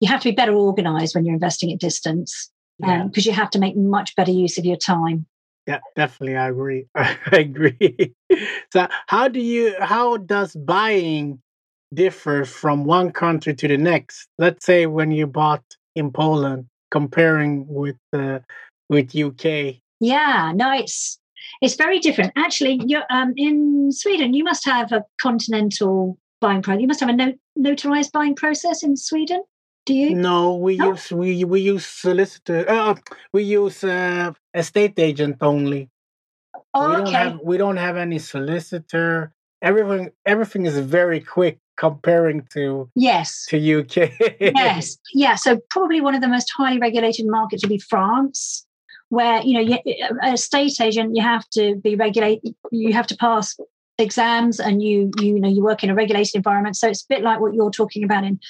you 0.00 0.08
have 0.08 0.20
to 0.20 0.28
be 0.28 0.34
better 0.34 0.54
organized 0.54 1.14
when 1.14 1.24
you're 1.24 1.34
investing 1.34 1.72
at 1.72 1.80
distance 1.80 2.50
because 2.78 2.90
yeah. 2.90 3.02
um, 3.02 3.10
you 3.14 3.32
have 3.32 3.50
to 3.50 3.58
make 3.58 3.76
much 3.76 4.14
better 4.16 4.30
use 4.30 4.58
of 4.58 4.64
your 4.64 4.76
time 4.76 5.26
yeah 5.66 5.78
definitely 5.96 6.36
i 6.36 6.48
agree 6.48 6.86
i 6.94 7.18
agree 7.32 8.14
so 8.72 8.88
how 9.06 9.28
do 9.28 9.40
you 9.40 9.74
how 9.80 10.16
does 10.16 10.54
buying 10.54 11.40
differ 11.94 12.44
from 12.44 12.84
one 12.84 13.10
country 13.10 13.54
to 13.54 13.68
the 13.68 13.76
next 13.76 14.28
let's 14.38 14.64
say 14.64 14.86
when 14.86 15.10
you 15.10 15.26
bought 15.26 15.64
in 15.94 16.10
poland 16.10 16.66
comparing 16.92 17.66
with 17.66 18.00
uh, 18.12 18.38
with 18.88 19.16
uk 19.16 19.44
yeah 20.00 20.52
no 20.54 20.72
it's 20.72 21.18
it's 21.60 21.74
very 21.74 21.98
different 21.98 22.32
actually 22.36 22.80
you're 22.86 23.08
um, 23.10 23.32
in 23.36 23.90
sweden 23.90 24.34
you 24.34 24.44
must 24.44 24.64
have 24.64 24.92
a 24.92 25.02
continental 25.20 26.18
buying 26.40 26.62
process 26.62 26.80
you 26.80 26.86
must 26.86 27.00
have 27.00 27.08
a 27.08 27.16
not- 27.16 27.40
notarized 27.58 28.12
buying 28.12 28.34
process 28.34 28.82
in 28.82 28.96
sweden 28.96 29.42
do 29.84 29.94
you? 29.94 30.14
No, 30.14 30.54
we 30.54 30.76
no? 30.76 30.90
use 30.90 31.10
we 31.10 31.44
we 31.44 31.60
use 31.60 31.84
solicitor. 31.84 32.64
Uh, 32.68 32.94
we 33.32 33.42
use 33.42 33.82
uh, 33.82 34.32
estate 34.54 34.98
agent 34.98 35.38
only. 35.40 35.90
Oh, 36.72 36.88
we 36.88 36.94
okay. 36.96 37.04
don't 37.04 37.14
have 37.14 37.40
we 37.42 37.56
don't 37.56 37.76
have 37.78 37.96
any 37.96 38.18
solicitor. 38.20 39.32
Everything 39.62 40.10
everything 40.26 40.66
is 40.66 40.78
very 40.78 41.20
quick 41.20 41.58
comparing 41.76 42.46
to 42.52 42.90
yes 42.94 43.46
to 43.48 43.56
UK. 43.56 44.12
yes, 44.40 44.98
yeah. 45.14 45.36
So 45.36 45.58
probably 45.70 46.00
one 46.00 46.14
of 46.14 46.20
the 46.20 46.28
most 46.28 46.50
highly 46.56 46.78
regulated 46.78 47.26
markets 47.28 47.62
would 47.62 47.70
be 47.70 47.78
France, 47.78 48.66
where 49.08 49.40
you 49.42 49.54
know 49.54 49.60
you, 49.60 49.78
a 50.22 50.32
estate 50.32 50.80
agent 50.80 51.14
you 51.14 51.22
have 51.22 51.48
to 51.50 51.76
be 51.76 51.94
regulated. 51.94 52.54
You 52.70 52.92
have 52.92 53.06
to 53.08 53.16
pass 53.16 53.56
exams, 53.98 54.58
and 54.58 54.82
you 54.82 55.10
you 55.18 55.38
know 55.40 55.48
you 55.48 55.62
work 55.62 55.84
in 55.84 55.90
a 55.90 55.94
regulated 55.94 56.34
environment. 56.34 56.76
So 56.76 56.88
it's 56.88 57.02
a 57.02 57.08
bit 57.08 57.22
like 57.22 57.40
what 57.40 57.54
you're 57.54 57.70
talking 57.70 58.04
about 58.04 58.24
in 58.24 58.40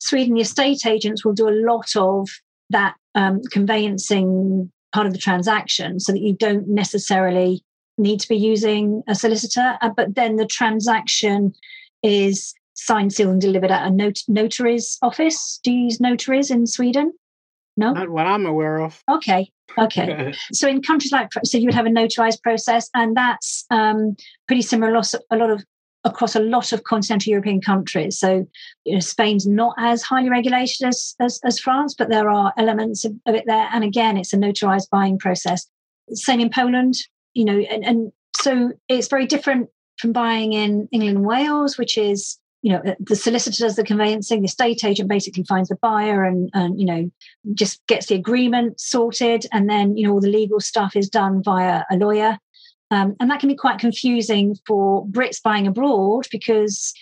Sweden, 0.00 0.34
the 0.34 0.40
estate 0.40 0.86
agents 0.86 1.24
will 1.24 1.32
do 1.32 1.48
a 1.48 1.58
lot 1.66 1.96
of 1.96 2.28
that 2.70 2.94
um, 3.14 3.40
conveyancing 3.50 4.70
part 4.92 5.06
of 5.06 5.12
the 5.12 5.18
transaction 5.18 6.00
so 6.00 6.12
that 6.12 6.20
you 6.20 6.34
don't 6.34 6.68
necessarily 6.68 7.62
need 7.98 8.20
to 8.20 8.28
be 8.28 8.36
using 8.36 9.02
a 9.08 9.14
solicitor. 9.14 9.78
Uh, 9.80 9.90
but 9.90 10.14
then 10.14 10.36
the 10.36 10.46
transaction 10.46 11.54
is 12.02 12.54
signed, 12.74 13.12
sealed, 13.12 13.32
and 13.32 13.40
delivered 13.40 13.70
at 13.70 13.86
a 13.86 13.90
not- 13.90 14.22
notary's 14.28 14.98
office. 15.02 15.60
Do 15.62 15.72
you 15.72 15.84
use 15.84 16.00
notaries 16.00 16.50
in 16.50 16.66
Sweden? 16.66 17.12
No? 17.76 17.92
Not 17.92 18.10
what 18.10 18.26
I'm 18.26 18.46
aware 18.46 18.80
of. 18.80 19.02
Okay. 19.10 19.50
Okay. 19.78 20.34
so 20.52 20.68
in 20.68 20.82
countries 20.82 21.12
like, 21.12 21.28
so 21.44 21.58
you 21.58 21.66
would 21.66 21.74
have 21.74 21.86
a 21.86 21.90
notarized 21.90 22.42
process, 22.42 22.90
and 22.94 23.16
that's 23.16 23.64
um, 23.70 24.16
pretty 24.46 24.62
similar. 24.62 24.94
A 24.94 25.02
a 25.30 25.36
lot 25.36 25.50
of 25.50 25.64
across 26.04 26.34
a 26.34 26.40
lot 26.40 26.72
of 26.72 26.84
continental 26.84 27.30
European 27.30 27.60
countries. 27.60 28.18
So 28.18 28.46
you 28.84 28.94
know, 28.94 29.00
Spain's 29.00 29.46
not 29.46 29.74
as 29.78 30.02
highly 30.02 30.30
regulated 30.30 30.86
as, 30.86 31.14
as, 31.20 31.40
as 31.44 31.58
France, 31.58 31.94
but 31.96 32.08
there 32.08 32.30
are 32.30 32.52
elements 32.56 33.04
of, 33.04 33.12
of, 33.26 33.34
it 33.34 33.44
there. 33.46 33.68
And 33.72 33.84
again, 33.84 34.16
it's 34.16 34.32
a 34.32 34.36
notarized 34.36 34.90
buying 34.90 35.18
process. 35.18 35.66
Same 36.12 36.40
in 36.40 36.50
Poland, 36.50 36.94
you 37.38 37.44
know, 37.44 37.58
and, 37.58 37.84
and 37.84 38.12
so 38.36 38.72
it's 38.88 39.08
very 39.08 39.26
different 39.26 39.68
from 39.98 40.12
buying 40.12 40.52
in 40.52 40.88
England 40.92 41.18
and 41.18 41.26
Wales, 41.26 41.78
which 41.78 41.96
is 41.96 42.38
you 42.62 42.72
know 42.72 42.82
the 42.98 43.14
solicitor 43.14 43.64
does 43.64 43.76
the 43.76 43.84
conveyancing 43.84 44.40
the 44.40 44.46
estate 44.46 44.82
agent 44.84 45.08
basically 45.08 45.44
finds 45.44 45.68
the 45.68 45.76
buyer 45.76 46.24
and 46.24 46.50
and 46.54 46.80
you 46.80 46.84
know 46.84 47.08
just 47.54 47.80
gets 47.86 48.06
the 48.06 48.16
agreement 48.16 48.80
sorted 48.80 49.46
and 49.52 49.70
then 49.70 49.96
you 49.96 50.04
know 50.04 50.12
all 50.12 50.20
the 50.20 50.28
legal 50.28 50.58
stuff 50.58 50.96
is 50.96 51.08
done 51.08 51.40
via 51.40 51.84
a 51.88 51.96
lawyer 51.96 52.36
um, 52.90 53.16
and 53.20 53.30
that 53.30 53.40
can 53.40 53.48
be 53.48 53.54
quite 53.54 53.78
confusing 53.78 54.56
for 54.66 55.06
Brits 55.06 55.42
buying 55.42 55.66
abroad 55.66 56.26
because 56.30 56.94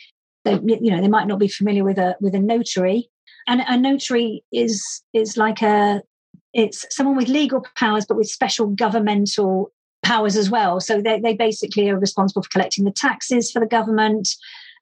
they, 0.45 0.55
you 0.65 0.91
know 0.91 1.01
they 1.01 1.09
might 1.09 1.27
not 1.27 1.39
be 1.39 1.49
familiar 1.49 1.85
with 1.85 1.99
a 1.99 2.17
with 2.21 2.35
a 2.35 2.41
notary. 2.41 3.09
And 3.49 3.63
a 3.67 3.77
notary 3.77 4.45
is 4.53 5.03
is 5.13 5.37
like 5.37 5.63
a 5.63 6.03
it's 6.53 6.85
someone 6.95 7.17
with 7.17 7.29
legal 7.29 7.65
powers 7.77 8.07
but 8.07 8.17
with 8.17 8.29
special 8.29 8.67
governmental 8.67 9.71
powers 10.07 10.37
as 10.37 10.49
well. 10.49 10.81
So 10.81 11.01
they, 11.01 11.21
they 11.21 11.35
basically 11.35 11.91
are 11.91 11.99
responsible 11.99 12.43
for 12.43 12.49
collecting 12.51 12.85
the 12.85 12.93
taxes 12.93 13.51
for 13.51 13.61
the 13.61 13.67
government 13.67 14.29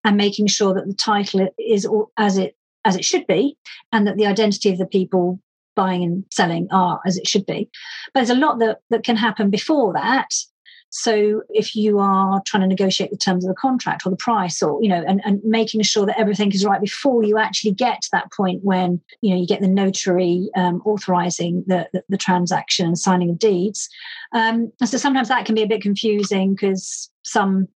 and 0.05 0.16
making 0.16 0.49
sure 0.49 0.75
that 0.75 0.87
the 0.87 0.95
title 0.95 1.49
is 1.59 1.89
as 2.18 2.37
it 2.37 2.57
as 2.87 2.97
it 2.97 3.05
should 3.05 3.27
be, 3.27 3.57
and 3.93 4.07
that 4.07 4.18
the 4.18 4.27
identity 4.27 4.70
of 4.70 4.77
the 4.77 4.85
people 4.85 5.41
buying 5.75 6.03
and 6.03 6.25
selling 6.31 6.68
are 6.70 7.01
as 7.07 7.16
it 7.16 7.27
should 7.27 7.47
be. 7.47 7.70
But 8.12 8.20
there's 8.20 8.37
a 8.37 8.41
lot 8.47 8.59
that, 8.59 8.81
that 8.91 9.05
can 9.05 9.16
happen 9.16 9.49
before 9.49 9.95
that. 9.95 10.29
So 10.97 11.42
if 11.51 11.74
you 11.74 11.99
are 11.99 12.40
trying 12.47 12.61
to 12.61 12.68
negotiate 12.68 13.11
the 13.11 13.16
terms 13.16 13.45
of 13.45 13.49
the 13.49 13.57
contract 13.57 14.07
or 14.07 14.11
the 14.11 14.16
price 14.16 14.62
or, 14.62 14.80
you 14.80 14.88
know, 14.88 15.03
and, 15.09 15.20
and 15.24 15.42
making 15.42 15.82
sure 15.82 16.07
that 16.07 16.20
everything 16.20 16.53
is 16.53 16.64
right 16.64 16.80
before 16.80 17.24
you 17.24 17.36
actually 17.36 17.72
get 17.72 18.01
to 18.03 18.09
that 18.12 18.32
point 18.32 18.62
when, 18.62 19.01
you 19.20 19.30
know, 19.30 19.40
you 19.40 19.45
get 19.45 19.61
the 19.61 19.66
notary 19.66 20.51
um, 20.57 20.80
authorizing 20.84 21.64
the, 21.66 21.88
the, 21.92 22.05
the, 22.11 22.16
transaction 22.16 22.86
and 22.86 22.97
signing 22.97 23.28
of 23.28 23.40
deeds. 23.40 23.88
Um, 24.32 24.70
so 24.84 24.97
sometimes 24.97 25.26
that 25.26 25.45
can 25.47 25.57
be 25.57 25.64
a 25.64 25.66
bit 25.66 25.82
confusing 25.82 26.55
because 26.55 27.11
some 27.24 27.66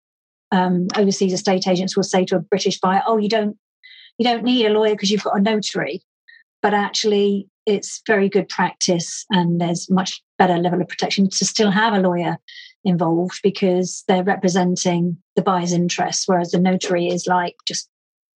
um, 0.53 0.87
overseas 0.95 1.33
estate 1.33 1.67
agents 1.67 1.97
will 1.97 2.05
say 2.05 2.25
to 2.27 2.37
a 2.37 2.41
British 2.41 2.79
buyer, 2.79 3.03
oh, 3.05 3.17
you 3.17 3.29
don't, 3.29 3.57
you 4.19 4.25
don't 4.25 4.45
need 4.45 4.65
a 4.65 4.71
lawyer 4.71 4.93
because 4.93 5.11
you've 5.11 5.25
got 5.25 5.37
a 5.37 5.43
notary. 5.43 6.05
But 6.63 6.73
actually, 6.73 7.49
it's 7.67 8.01
very 8.07 8.29
good 8.29 8.49
practice 8.49 9.27
and 9.31 9.61
there's 9.61 9.91
much 9.91 10.23
better 10.39 10.57
level 10.57 10.81
of 10.81 10.87
protection 10.87 11.29
to 11.29 11.45
still 11.45 11.73
have 11.73 11.95
a 11.95 11.99
lawyer 11.99 12.39
involved 12.89 13.41
because 13.43 14.05
they're 14.09 14.25
representing 14.25 15.17
the 15.37 15.43
buyer's 15.43 15.73
interests, 15.73 16.27
whereas 16.27 16.51
the 16.51 16.61
notary 16.61 17.09
is 17.09 17.27
like 17.27 17.57
just 17.67 17.89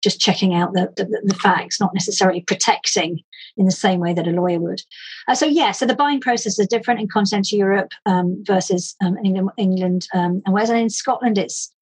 just 0.03 0.21
checking 0.21 0.55
out 0.55 0.73
the, 0.75 0.93
the, 0.97 1.23
the 1.25 1.35
facts, 1.35 1.81
not 1.81 1.93
necessarily 1.93 2.41
protecting 2.43 3.21
in 3.57 3.67
the 3.67 3.73
same 3.73 3.99
way 3.99 4.15
that 4.15 4.29
a 4.29 4.31
lawyer 4.31 4.61
would. 4.61 4.81
Uh, 5.27 5.35
so 5.35 5.45
yeah, 5.45 5.73
so 5.73 5.87
the 5.87 5.95
buying 5.95 6.21
process 6.21 6.59
is 6.59 6.69
different 6.69 7.01
in 7.01 7.09
continental 7.09 7.59
Europe 7.59 7.91
um, 8.07 8.43
versus 8.47 8.95
um, 9.05 9.17
England, 9.25 9.51
England 9.57 10.07
um, 10.15 10.41
and 10.47 10.55
Wales. 10.55 10.71
And 10.71 10.79
in 10.79 10.91
Scotland, 10.91 11.37
it's 11.37 11.73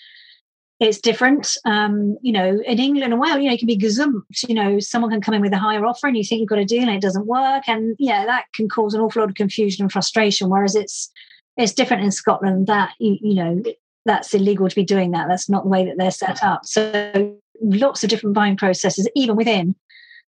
it's 0.78 1.00
different. 1.00 1.56
Um, 1.64 2.18
you 2.20 2.32
know, 2.32 2.60
in 2.66 2.78
England 2.78 3.12
and 3.12 3.20
Wales, 3.20 3.38
you 3.38 3.48
know, 3.48 3.54
it 3.54 3.58
can 3.58 3.66
be 3.66 3.78
gazumped. 3.78 4.46
You 4.46 4.54
know, 4.54 4.78
someone 4.78 5.10
can 5.10 5.22
come 5.22 5.34
in 5.34 5.40
with 5.40 5.54
a 5.54 5.58
higher 5.58 5.84
offer 5.86 6.06
and 6.06 6.16
you 6.16 6.24
think 6.24 6.40
you've 6.40 6.50
got 6.50 6.58
a 6.58 6.66
deal 6.66 6.82
and 6.82 6.90
it 6.90 7.00
doesn't 7.00 7.26
work. 7.26 7.66
And 7.66 7.96
yeah, 7.98 8.26
that 8.26 8.44
can 8.54 8.68
cause 8.68 8.92
an 8.92 9.00
awful 9.00 9.22
lot 9.22 9.30
of 9.30 9.36
confusion 9.36 9.84
and 9.84 9.92
frustration. 9.92 10.50
Whereas 10.50 10.74
it's 10.74 11.10
it's 11.56 11.72
different 11.72 12.04
in 12.04 12.10
Scotland 12.10 12.66
that 12.66 12.92
you, 12.98 13.18
you 13.20 13.34
know 13.34 13.62
that's 14.04 14.34
illegal 14.34 14.68
to 14.68 14.74
be 14.74 14.84
doing 14.84 15.10
that. 15.12 15.26
That's 15.28 15.48
not 15.48 15.64
the 15.64 15.68
way 15.68 15.84
that 15.84 15.96
they're 15.98 16.10
set 16.10 16.42
up. 16.42 16.64
So 16.64 17.36
lots 17.60 18.04
of 18.04 18.10
different 18.10 18.34
buying 18.34 18.56
processes, 18.56 19.08
even 19.14 19.36
within 19.36 19.74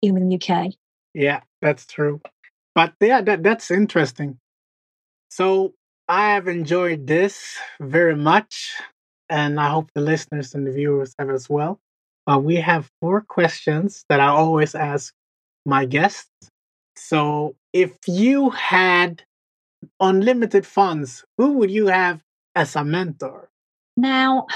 even 0.02 0.24
in 0.24 0.30
the 0.30 0.36
UK. 0.36 0.74
Yeah, 1.14 1.42
that's 1.62 1.86
true. 1.86 2.22
But 2.76 2.94
yeah, 3.00 3.22
that, 3.22 3.44
that's 3.44 3.72
interesting. 3.72 4.40
So 5.30 5.74
I 6.08 6.34
have 6.34 6.48
enjoyed 6.48 7.08
this 7.08 7.58
very 7.80 8.16
much, 8.16 8.76
and 9.30 9.60
I 9.60 9.70
hope 9.70 9.90
the 9.94 10.02
listeners 10.02 10.54
and 10.54 10.66
the 10.66 10.72
viewers 10.72 11.14
have 11.20 11.30
as 11.30 11.50
well. 11.50 11.80
We 12.28 12.58
have 12.58 12.92
four 13.00 13.22
questions 13.22 14.04
that 14.10 14.20
I 14.20 14.28
always 14.28 14.76
ask 14.76 15.14
my 15.66 15.86
guests. 15.86 16.30
So, 16.98 17.56
if 17.74 17.96
you 18.06 18.50
had 18.50 19.24
unlimited 20.00 20.66
funds, 20.66 21.24
who 21.38 21.54
would 21.54 21.72
you 21.72 21.88
have 21.88 22.24
as 22.56 22.76
a 22.76 22.84
mentor? 22.84 23.50
Now, 23.96 24.48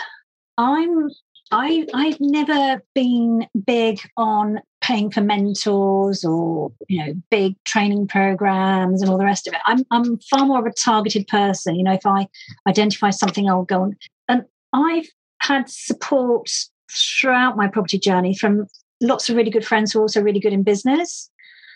I'm 0.57 1.09
I 1.51 1.85
I've 1.93 2.19
never 2.19 2.81
been 2.95 3.47
big 3.65 3.99
on 4.15 4.59
paying 4.79 5.11
for 5.11 5.21
mentors 5.21 6.23
or 6.23 6.71
you 6.87 7.05
know 7.05 7.13
big 7.29 7.55
training 7.65 8.07
programs 8.07 9.01
and 9.01 9.11
all 9.11 9.17
the 9.17 9.25
rest 9.25 9.47
of 9.47 9.53
it. 9.53 9.59
I'm 9.65 9.83
I'm 9.91 10.19
far 10.19 10.45
more 10.45 10.59
of 10.59 10.65
a 10.65 10.73
targeted 10.73 11.27
person. 11.27 11.75
You 11.75 11.83
know, 11.83 11.93
if 11.93 12.05
I 12.05 12.27
identify 12.67 13.09
something, 13.09 13.49
I'll 13.49 13.63
go 13.63 13.81
on. 13.81 13.97
And 14.27 14.43
I've 14.73 15.07
had 15.39 15.69
support 15.69 16.49
throughout 16.91 17.57
my 17.57 17.67
property 17.67 17.99
journey 17.99 18.35
from 18.35 18.67
lots 19.01 19.29
of 19.29 19.35
really 19.35 19.49
good 19.49 19.65
friends 19.65 19.91
who 19.91 19.99
are 19.99 20.03
also 20.03 20.21
really 20.21 20.39
good 20.39 20.53
in 20.53 20.63
business. 20.63 21.29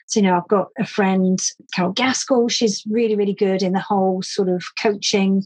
So, 0.08 0.20
you 0.20 0.26
know, 0.26 0.38
I've 0.38 0.48
got 0.48 0.68
a 0.78 0.86
friend, 0.86 1.40
Carol 1.74 1.94
Gaskell. 1.94 2.50
She's 2.50 2.84
really, 2.90 3.16
really 3.16 3.34
good 3.34 3.62
in 3.64 3.74
the 3.74 3.80
whole 3.80 4.22
sort 4.22 4.50
of 4.50 4.64
coaching. 4.82 5.44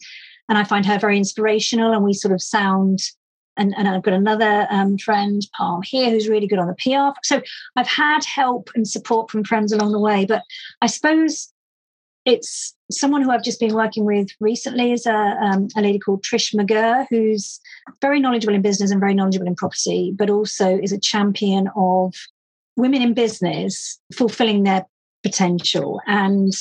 And 0.48 0.58
I 0.58 0.64
find 0.64 0.86
her 0.86 1.00
very 1.00 1.18
inspirational. 1.18 1.94
And 1.94 2.04
we 2.04 2.14
sort 2.14 2.34
of 2.34 2.42
sound 2.42 3.00
and, 3.60 3.76
and 3.78 3.88
I've 3.88 4.04
got 4.04 4.14
another 4.14 4.68
um, 4.72 4.98
friend, 4.98 5.46
Palm, 5.56 5.82
here, 5.84 6.10
who's 6.10 6.30
really 6.30 6.48
good 6.48 6.60
on 6.60 6.68
the 6.68 6.76
PR. 6.76 7.20
So 7.24 7.42
I've 7.76 7.88
had 7.88 8.24
help 8.24 8.70
and 8.74 8.88
support 8.88 9.30
from 9.30 9.44
friends 9.44 9.74
along 9.74 9.92
the 9.92 10.00
way. 10.00 10.26
But 10.26 10.44
I 10.82 10.88
suppose 10.88 11.52
it's 12.26 12.74
someone 12.90 13.22
who 13.22 13.32
I've 13.32 13.44
just 13.44 13.60
been 13.60 13.76
working 13.76 14.06
with 14.06 14.30
recently 14.40 14.94
is 14.94 15.06
a, 15.06 15.14
um, 15.14 15.68
a 15.76 15.82
lady 15.82 16.00
called 16.00 16.24
Trish 16.24 16.56
McGurr, 16.56 17.06
who's 17.10 17.60
very 18.02 18.20
knowledgeable 18.20 18.56
in 18.56 18.62
business 18.62 18.92
and 18.92 19.00
very 19.00 19.14
knowledgeable 19.14 19.48
in 19.48 19.56
property, 19.56 20.14
but 20.16 20.30
also 20.30 20.78
is 20.78 20.94
a 20.94 21.00
champion 21.00 21.70
of 21.76 22.14
women 22.80 23.02
in 23.02 23.14
business 23.14 24.00
fulfilling 24.14 24.64
their 24.64 24.86
potential. 25.24 26.02
And 26.08 26.54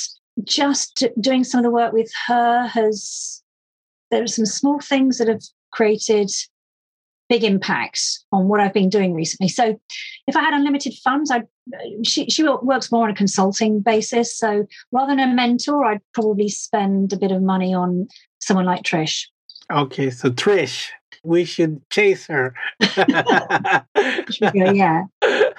just 0.43 1.05
doing 1.19 1.43
some 1.43 1.59
of 1.59 1.63
the 1.63 1.71
work 1.71 1.93
with 1.93 2.11
her 2.27 2.67
has, 2.67 3.41
there 4.11 4.23
are 4.23 4.27
some 4.27 4.45
small 4.45 4.79
things 4.79 5.17
that 5.17 5.27
have 5.27 5.41
created 5.71 6.29
big 7.29 7.43
impacts 7.43 8.25
on 8.31 8.47
what 8.47 8.59
I've 8.59 8.73
been 8.73 8.89
doing 8.89 9.13
recently. 9.13 9.49
So 9.49 9.79
if 10.27 10.35
I 10.35 10.41
had 10.41 10.53
unlimited 10.53 10.93
funds, 11.03 11.31
I 11.31 11.43
she 12.03 12.27
she 12.29 12.43
works 12.43 12.91
more 12.91 13.03
on 13.03 13.11
a 13.11 13.15
consulting 13.15 13.81
basis. 13.81 14.35
So 14.35 14.65
rather 14.91 15.15
than 15.15 15.19
a 15.19 15.33
mentor, 15.33 15.85
I'd 15.85 16.01
probably 16.13 16.49
spend 16.49 17.13
a 17.13 17.17
bit 17.17 17.31
of 17.31 17.43
money 17.43 17.73
on 17.73 18.07
someone 18.39 18.65
like 18.65 18.81
Trish. 18.81 19.25
Okay, 19.71 20.09
so 20.09 20.31
Trish, 20.31 20.89
we 21.23 21.45
should 21.45 21.87
chase 21.91 22.25
her. 22.25 22.55
yeah. 24.53 25.03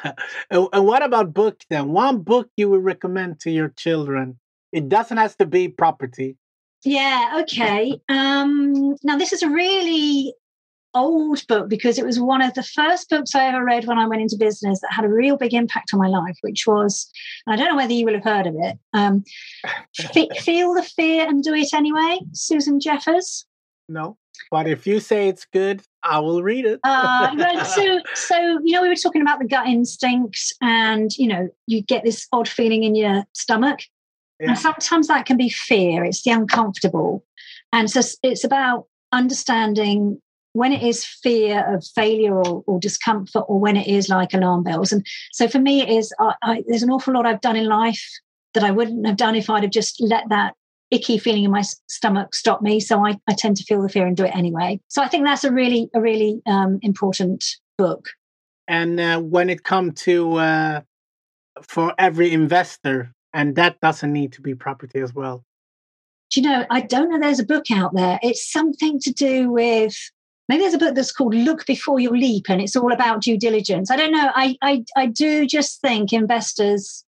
And, 0.51 0.69
and 0.73 0.87
what 0.87 1.03
about 1.03 1.35
books 1.35 1.67
then? 1.71 1.91
One 1.91 2.21
book 2.21 2.51
you 2.57 2.71
would 2.71 2.85
recommend 2.85 3.41
to 3.41 3.51
your 3.51 3.69
children? 3.69 4.39
It 4.73 4.89
doesn't 4.89 5.17
have 5.17 5.37
to 5.39 5.47
be 5.47 5.69
property. 5.69 6.37
Yeah, 6.85 7.41
okay. 7.43 8.01
Um, 8.09 8.97
now, 9.03 9.19
this 9.19 9.33
is 9.33 9.43
a 9.43 9.51
really 9.51 10.35
old 10.95 11.47
book 11.47 11.69
because 11.69 11.99
it 11.99 12.07
was 12.07 12.19
one 12.19 12.43
of 12.43 12.55
the 12.55 12.63
first 12.63 13.09
books 13.11 13.35
I 13.35 13.47
ever 13.47 13.65
read 13.65 13.87
when 13.87 13.99
I 13.99 14.09
went 14.09 14.23
into 14.23 14.37
business 14.37 14.81
that 14.81 14.93
had 14.93 15.05
a 15.05 15.09
real 15.09 15.37
big 15.37 15.55
impact 15.55 15.91
on 15.93 16.01
my 16.01 16.09
life, 16.09 16.37
which 16.41 16.67
was, 16.67 17.11
I 17.47 17.57
don't 17.57 17.69
know 17.69 17.77
whether 17.77 17.93
you 17.93 18.07
will 18.07 18.15
have 18.15 18.25
heard 18.25 18.47
of 18.47 18.55
it, 18.59 18.79
um, 18.93 19.25
Feel 20.41 20.75
the 20.75 20.83
Fear 20.83 21.29
and 21.29 21.43
Do 21.43 21.55
It 21.55 21.73
Anyway, 21.75 22.21
Susan 22.33 22.81
Jeffers. 22.81 23.47
No, 23.89 24.17
but 24.51 24.67
if 24.67 24.87
you 24.87 25.01
say 25.01 25.29
it's 25.29 25.47
good, 25.53 25.83
I 26.03 26.19
will 26.19 26.43
read 26.43 26.65
it. 26.65 26.81
uh, 26.85 27.65
so, 27.65 28.01
so, 28.15 28.37
you 28.65 28.73
know, 28.73 28.83
we 28.83 28.89
were 28.89 28.97
talking 28.97 29.23
about 29.23 29.39
the 29.39 29.47
gut 29.47 29.67
instinct 29.67 30.55
and, 30.61 31.11
you 31.17 31.29
know, 31.29 31.49
you 31.67 31.83
get 31.83 32.05
this 32.05 32.27
odd 32.33 32.49
feeling 32.49 32.83
in 32.85 32.95
your 32.95 33.25
stomach. 33.35 33.81
Yeah. 34.41 34.51
And 34.51 34.59
sometimes 34.59 35.09
that 35.09 35.27
can 35.27 35.37
be 35.37 35.51
fear, 35.51 36.05
it's 36.05 36.23
the 36.23 36.31
uncomfortable. 36.31 37.25
And 37.73 37.91
so 37.91 38.01
it's 38.23 38.45
about 38.45 38.87
understanding 39.13 40.21
when 40.53 40.73
it 40.73 40.83
is 40.83 41.05
fear 41.05 41.65
of 41.73 41.85
failure 41.95 42.35
or, 42.35 42.65
or, 42.67 42.81
discomfort 42.81 43.45
or 43.47 43.61
when 43.61 43.77
it 43.77 43.87
is 43.87 44.09
like 44.09 44.35
alarm 44.35 44.65
bells 44.65 44.91
and 44.91 45.07
so 45.33 45.47
for 45.47 45.61
me 45.61 45.81
it 45.81 45.89
is 45.89 46.13
I, 46.19 46.35
I, 46.43 46.65
there's 46.67 46.83
an 46.83 46.91
awful 46.91 47.15
lot 47.15 47.27
i've 47.27 47.41
done 47.41 47.57
in 47.57 47.67
life 47.67 48.05
that 48.55 48.65
i 48.65 48.71
wouldn't 48.71 49.07
have 49.07 49.17
done 49.17 49.37
if 49.37 49.49
i'd 49.49 49.63
have 49.63 49.71
just 49.71 50.01
let 50.01 50.29
that 50.29 50.55
icky 50.91 51.19
feeling 51.19 51.45
in 51.45 51.51
my 51.51 51.63
stomach 51.89 52.35
stop 52.35 52.63
me 52.63 52.81
so 52.81 53.05
i, 53.05 53.17
I 53.29 53.35
tend 53.37 53.57
to 53.57 53.65
feel 53.65 53.83
the 53.83 53.89
fear 53.89 54.07
and 54.07 54.17
do 54.17 54.25
it 54.25 54.35
anyway 54.35 54.81
so 54.89 55.03
i 55.03 55.09
think 55.09 55.25
that's 55.25 55.45
a 55.45 55.53
really 55.53 55.91
a 55.95 56.01
really 56.01 56.43
um, 56.47 56.79
important 56.83 57.45
book 57.79 58.09
and 58.69 59.01
uh, 59.01 59.19
when 59.19 59.51
it 59.51 59.65
comes 59.65 60.01
to 60.03 60.35
uh, 60.35 60.81
for 61.63 61.95
every 61.99 62.33
investor 62.33 63.13
and 63.33 63.57
that 63.57 63.81
doesn't 63.81 64.13
need 64.13 64.33
to 64.33 64.43
be 64.43 64.55
property 64.55 65.01
as 65.01 65.15
well 65.15 65.45
do 66.31 66.41
you 66.41 66.49
know 66.49 66.65
i 66.71 66.81
don't 66.81 67.11
know 67.11 67.19
there's 67.19 67.41
a 67.41 67.47
book 67.47 67.71
out 67.71 67.95
there 67.95 68.19
it's 68.23 68.51
something 68.51 68.99
to 69.01 69.13
do 69.13 69.51
with 69.51 69.97
maybe 70.51 70.63
there's 70.63 70.75
a 70.75 70.79
book 70.79 70.97
that's 70.97 71.13
called 71.13 71.33
Look 71.33 71.65
Before 71.65 72.01
You 72.01 72.11
Leap, 72.11 72.47
and 72.51 72.61
it's 72.61 72.75
all 72.75 72.93
about 72.93 73.23
due 73.23 73.39
diligence. 73.39 73.89
I 73.89 73.95
don't 73.95 74.11
know. 74.11 74.33
I 74.35 74.57
I, 74.61 74.85
I 74.97 75.07
do 75.07 75.47
just 75.47 75.81
think 75.81 76.13
investors 76.13 77.05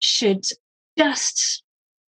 should 0.00 0.44
just 0.98 1.62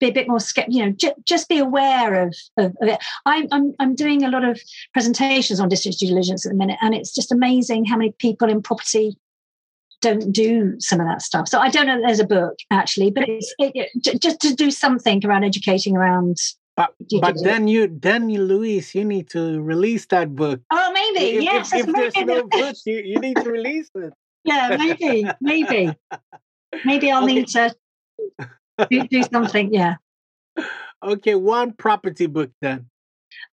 be 0.01 0.09
a 0.09 0.11
bit 0.11 0.27
more 0.27 0.39
skeptical, 0.39 0.77
you 0.77 0.85
know, 0.85 0.91
ju- 0.91 1.13
just 1.23 1.47
be 1.47 1.59
aware 1.59 2.27
of, 2.27 2.35
of, 2.57 2.75
of 2.81 2.89
it. 2.89 2.99
I'm, 3.25 3.47
I'm, 3.51 3.73
I'm 3.79 3.95
doing 3.95 4.23
a 4.23 4.29
lot 4.29 4.43
of 4.43 4.59
presentations 4.93 5.61
on 5.61 5.69
distance 5.69 5.97
due 5.97 6.07
diligence 6.07 6.45
at 6.45 6.51
the 6.51 6.57
minute, 6.57 6.79
and 6.81 6.93
it's 6.93 7.13
just 7.13 7.31
amazing 7.31 7.85
how 7.85 7.95
many 7.95 8.11
people 8.17 8.49
in 8.49 8.61
property 8.61 9.15
don't 10.01 10.33
do 10.33 10.75
some 10.79 10.99
of 10.99 11.07
that 11.07 11.21
stuff. 11.21 11.47
So 11.47 11.59
I 11.59 11.69
don't 11.69 11.85
know 11.85 11.95
that 11.95 12.05
there's 12.05 12.19
a 12.19 12.27
book 12.27 12.55
actually, 12.71 13.11
but 13.11 13.29
it's 13.29 13.53
it, 13.59 13.71
it, 13.75 14.19
just 14.19 14.41
to 14.41 14.53
do 14.53 14.71
something 14.71 15.23
around 15.25 15.43
educating 15.43 15.95
around 15.95 16.37
but, 16.75 16.95
but 17.19 17.35
then 17.43 17.67
you 17.67 17.87
then 17.87 18.29
you 18.29 18.41
Louise, 18.41 18.95
you 18.95 19.03
need 19.03 19.29
to 19.31 19.61
release 19.61 20.05
that 20.07 20.33
book. 20.35 20.61
Oh 20.71 20.91
maybe, 20.93 21.37
if, 21.37 21.43
yes. 21.43 21.73
If, 21.73 21.87
if 21.87 21.95
there's 21.95 22.25
no 22.25 22.43
book, 22.47 22.75
you, 22.85 23.01
you 23.05 23.19
need 23.19 23.35
to 23.35 23.51
release 23.51 23.89
it. 23.93 24.13
yeah, 24.45 24.77
maybe, 24.79 25.25
maybe. 25.39 25.93
Maybe 26.85 27.11
I'll 27.11 27.25
okay. 27.25 27.33
need 27.33 27.47
to 27.49 27.75
do, 28.89 29.07
do, 29.07 29.23
something, 29.23 29.73
yeah. 29.73 29.95
Okay, 31.03 31.35
one 31.35 31.73
property 31.73 32.27
book 32.27 32.51
then. 32.61 32.87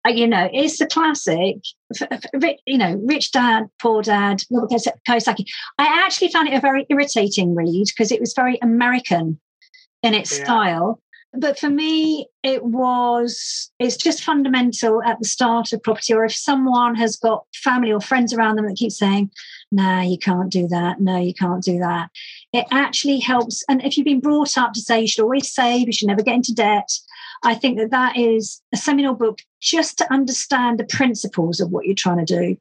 Uh, 0.05 0.09
you 0.09 0.27
know, 0.27 0.49
it's 0.53 0.77
the 0.77 0.85
classic, 0.85 1.57
you 2.65 2.77
know, 2.77 3.01
Rich 3.05 3.31
Dad, 3.31 3.69
Poor 3.81 4.01
Dad, 4.01 4.43
Robert 4.51 4.71
Kiyosaki. 5.07 5.45
I 5.77 6.03
actually 6.05 6.29
found 6.29 6.47
it 6.47 6.53
a 6.53 6.61
very 6.61 6.85
irritating 6.89 7.55
read 7.55 7.85
because 7.87 8.11
it 8.11 8.19
was 8.19 8.33
very 8.33 8.59
American 8.61 9.39
in 10.03 10.13
its 10.13 10.37
yeah. 10.37 10.43
style 10.43 11.01
but 11.33 11.59
for 11.59 11.69
me, 11.69 12.27
it 12.41 12.63
was, 12.63 13.71
it's 13.77 13.97
just 13.97 14.23
fundamental 14.23 15.03
at 15.03 15.19
the 15.19 15.27
start 15.27 15.73
of 15.73 15.83
property, 15.83 16.13
or 16.13 16.25
if 16.25 16.33
someone 16.33 16.95
has 16.95 17.17
got 17.17 17.45
family 17.53 17.91
or 17.91 18.01
friends 18.01 18.33
around 18.33 18.55
them 18.55 18.67
that 18.67 18.77
keep 18.77 18.91
saying, 18.91 19.29
no, 19.71 20.01
you 20.01 20.17
can't 20.17 20.51
do 20.51 20.67
that. 20.69 20.99
No, 20.99 21.17
you 21.17 21.33
can't 21.33 21.63
do 21.63 21.77
that. 21.79 22.09
It 22.51 22.65
actually 22.71 23.19
helps. 23.19 23.63
And 23.69 23.83
if 23.83 23.97
you've 23.97 24.05
been 24.05 24.19
brought 24.19 24.57
up 24.57 24.73
to 24.73 24.81
say 24.81 25.01
you 25.01 25.07
should 25.07 25.23
always 25.23 25.53
save, 25.53 25.87
you 25.87 25.93
should 25.93 26.07
never 26.07 26.23
get 26.23 26.35
into 26.35 26.53
debt, 26.53 26.89
I 27.43 27.55
think 27.55 27.77
that 27.77 27.91
that 27.91 28.17
is 28.17 28.61
a 28.73 28.77
seminal 28.77 29.13
book 29.13 29.39
just 29.61 29.97
to 29.99 30.11
understand 30.11 30.79
the 30.79 30.85
principles 30.85 31.59
of 31.59 31.69
what 31.69 31.85
you're 31.85 31.95
trying 31.95 32.25
to 32.25 32.39
do, 32.39 32.57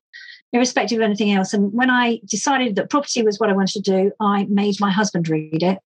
irrespective 0.52 0.98
of 0.98 1.04
anything 1.04 1.32
else. 1.32 1.54
And 1.54 1.72
when 1.72 1.90
I 1.90 2.20
decided 2.26 2.76
that 2.76 2.90
property 2.90 3.22
was 3.22 3.40
what 3.40 3.50
I 3.50 3.54
wanted 3.54 3.82
to 3.82 3.90
do, 3.90 4.12
I 4.20 4.44
made 4.50 4.78
my 4.78 4.90
husband 4.90 5.28
read 5.28 5.62
it 5.62 5.78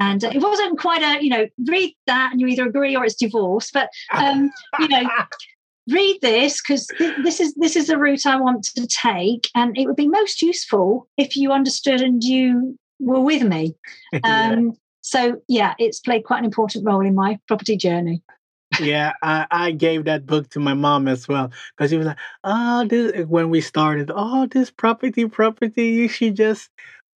and 0.00 0.24
it 0.24 0.42
wasn't 0.42 0.78
quite 0.78 1.02
a 1.02 1.22
you 1.22 1.30
know 1.30 1.46
read 1.66 1.94
that 2.06 2.30
and 2.32 2.40
you 2.40 2.46
either 2.46 2.66
agree 2.66 2.96
or 2.96 3.04
it's 3.04 3.14
divorce 3.14 3.70
but 3.70 3.88
um 4.12 4.50
you 4.80 4.88
know 4.88 5.08
read 5.88 6.18
this 6.20 6.60
because 6.60 6.86
th- 6.98 7.14
this 7.22 7.40
is 7.40 7.54
this 7.54 7.76
is 7.76 7.86
the 7.86 7.96
route 7.96 8.26
i 8.26 8.34
want 8.40 8.64
to 8.64 8.86
take 8.88 9.48
and 9.54 9.78
it 9.78 9.86
would 9.86 9.96
be 9.96 10.08
most 10.08 10.42
useful 10.42 11.08
if 11.16 11.36
you 11.36 11.52
understood 11.52 12.00
and 12.00 12.24
you 12.24 12.76
were 12.98 13.20
with 13.20 13.42
me 13.42 13.74
um 14.24 14.66
yeah. 14.66 14.70
so 15.00 15.42
yeah 15.48 15.74
it's 15.78 16.00
played 16.00 16.24
quite 16.24 16.38
an 16.38 16.44
important 16.44 16.84
role 16.84 17.04
in 17.04 17.14
my 17.14 17.38
property 17.48 17.76
journey 17.76 18.22
yeah, 18.80 19.12
I, 19.22 19.46
I 19.50 19.70
gave 19.70 20.04
that 20.04 20.26
book 20.26 20.50
to 20.50 20.60
my 20.60 20.74
mom 20.74 21.06
as 21.06 21.28
well 21.28 21.52
because 21.76 21.90
she 21.90 21.96
was 21.96 22.08
like, 22.08 22.18
"Oh, 22.42 22.84
this." 22.84 23.24
When 23.26 23.48
we 23.48 23.60
started, 23.60 24.10
oh, 24.12 24.46
this 24.48 24.72
property, 24.72 25.26
property, 25.28 25.86
you 25.86 26.08
should 26.08 26.34
just 26.34 26.68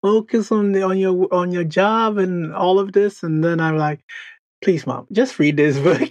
focus 0.02 0.50
on 0.50 0.72
the 0.72 0.82
on 0.82 0.98
your 0.98 1.28
on 1.32 1.52
your 1.52 1.64
job 1.64 2.18
and 2.18 2.54
all 2.54 2.78
of 2.78 2.92
this 2.92 3.22
and 3.22 3.44
then 3.44 3.60
i'm 3.60 3.76
like 3.76 4.00
please 4.62 4.86
mom 4.86 5.06
just 5.12 5.38
read 5.38 5.56
this 5.56 5.78
book 5.86 6.10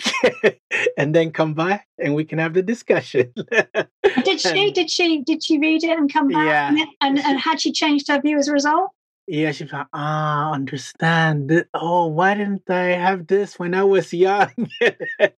and 0.98 1.14
then 1.14 1.32
come 1.32 1.54
back 1.54 1.88
and 1.98 2.16
we 2.16 2.24
can 2.24 2.40
have 2.40 2.54
the 2.54 2.62
discussion 2.62 3.32
did 4.24 4.40
she 4.40 4.72
did 4.72 4.90
she 4.90 5.22
did 5.24 5.44
she 5.44 5.58
read 5.60 5.84
it 5.84 5.98
and 5.98 6.12
come 6.12 6.28
back 6.28 6.46
yeah. 6.46 6.68
and, 6.70 6.80
and, 7.02 7.26
and 7.26 7.40
had 7.40 7.60
she 7.60 7.72
changed 7.72 8.08
her 8.08 8.22
view 8.22 8.38
as 8.38 8.48
a 8.48 8.54
result 8.54 8.92
Yeah, 9.30 9.52
she's 9.52 9.72
like, 9.72 9.88
ah, 9.94 10.52
understand. 10.54 11.66
Oh, 11.76 12.08
why 12.08 12.34
didn't 12.34 12.70
I 12.70 12.96
have 12.98 13.28
this 13.28 13.60
when 13.60 13.76
I 13.76 13.84
was 13.84 14.12
young? 14.12 14.52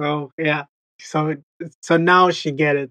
so 0.00 0.32
yeah, 0.38 0.64
so 1.00 1.36
so 1.82 1.96
now 1.96 2.30
she 2.30 2.52
get 2.52 2.76
it, 2.76 2.90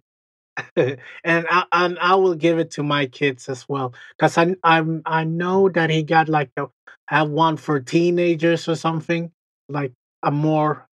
and 1.23 1.47
I 1.49 1.65
and 1.71 1.99
I 1.99 2.15
will 2.15 2.35
give 2.35 2.59
it 2.59 2.71
to 2.71 2.83
my 2.83 3.07
kids 3.07 3.49
as 3.49 3.67
well 3.69 3.93
because 4.17 4.37
I 4.37 4.55
I'm 4.63 5.01
I 5.05 5.23
know 5.25 5.69
that 5.69 5.89
he 5.89 6.03
got 6.03 6.29
like 6.29 6.51
a 6.57 6.67
have 7.07 7.29
one 7.29 7.57
for 7.57 7.79
teenagers 7.79 8.67
or 8.69 8.75
something 8.75 9.31
like 9.69 9.93
a 10.23 10.31
more 10.31 10.87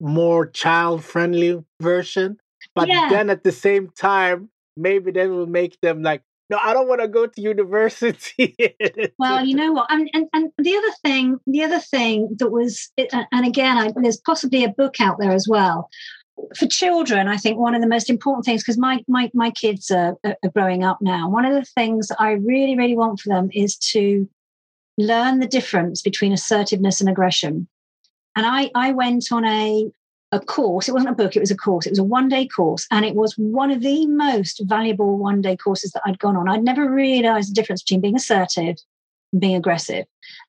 more 0.00 0.46
child 0.46 1.04
friendly 1.04 1.64
version, 1.80 2.38
but 2.74 2.88
Yeah. 2.88 3.08
then 3.08 3.30
at 3.30 3.44
the 3.44 3.52
same 3.52 3.90
time 3.90 4.50
maybe 4.76 5.12
that 5.12 5.28
will 5.30 5.46
make 5.46 5.80
them 5.80 6.02
like 6.02 6.22
no, 6.50 6.58
I 6.62 6.74
don't 6.74 6.88
want 6.88 7.00
to 7.00 7.08
go 7.08 7.26
to 7.26 7.40
university. 7.40 8.56
Well, 9.18 9.44
you 9.44 9.54
know 9.54 9.72
what? 9.72 9.90
And, 9.90 10.10
and 10.12 10.26
and 10.32 10.52
the 10.58 10.76
other 10.76 10.90
thing, 11.02 11.38
the 11.46 11.62
other 11.62 11.78
thing 11.78 12.36
that 12.38 12.50
was, 12.50 12.90
and 12.98 13.46
again, 13.46 13.78
I, 13.78 13.92
there's 13.96 14.20
possibly 14.20 14.64
a 14.64 14.68
book 14.68 15.00
out 15.00 15.18
there 15.18 15.32
as 15.32 15.46
well 15.48 15.88
for 16.56 16.66
children. 16.66 17.28
I 17.28 17.36
think 17.36 17.58
one 17.58 17.74
of 17.74 17.80
the 17.80 17.88
most 17.88 18.10
important 18.10 18.44
things 18.44 18.62
because 18.62 18.78
my 18.78 19.02
my 19.08 19.30
my 19.34 19.50
kids 19.50 19.90
are, 19.90 20.16
are 20.24 20.50
growing 20.54 20.84
up 20.84 20.98
now. 21.00 21.28
One 21.28 21.44
of 21.44 21.54
the 21.54 21.64
things 21.64 22.10
I 22.18 22.32
really 22.32 22.76
really 22.76 22.96
want 22.96 23.20
for 23.20 23.28
them 23.28 23.48
is 23.52 23.76
to 23.92 24.28
learn 24.98 25.40
the 25.40 25.46
difference 25.46 26.02
between 26.02 26.32
assertiveness 26.32 27.00
and 27.00 27.08
aggression. 27.08 27.68
And 28.36 28.46
I 28.46 28.70
I 28.74 28.92
went 28.92 29.30
on 29.32 29.44
a 29.44 29.90
a 30.34 30.40
course. 30.40 30.88
It 30.88 30.92
wasn't 30.92 31.12
a 31.12 31.22
book, 31.22 31.36
it 31.36 31.40
was 31.40 31.50
a 31.50 31.56
course. 31.56 31.86
It 31.86 31.90
was 31.90 31.98
a 31.98 32.04
one 32.04 32.28
day 32.28 32.46
course. 32.46 32.86
And 32.90 33.04
it 33.04 33.14
was 33.14 33.34
one 33.38 33.70
of 33.70 33.80
the 33.80 34.06
most 34.06 34.60
valuable 34.64 35.16
one 35.16 35.40
day 35.40 35.56
courses 35.56 35.92
that 35.92 36.02
I'd 36.04 36.18
gone 36.18 36.36
on. 36.36 36.48
I'd 36.48 36.64
never 36.64 36.90
realized 36.90 37.50
the 37.50 37.54
difference 37.54 37.82
between 37.82 38.00
being 38.00 38.16
assertive 38.16 38.76
and 39.32 39.40
being 39.40 39.56
aggressive 39.56 40.06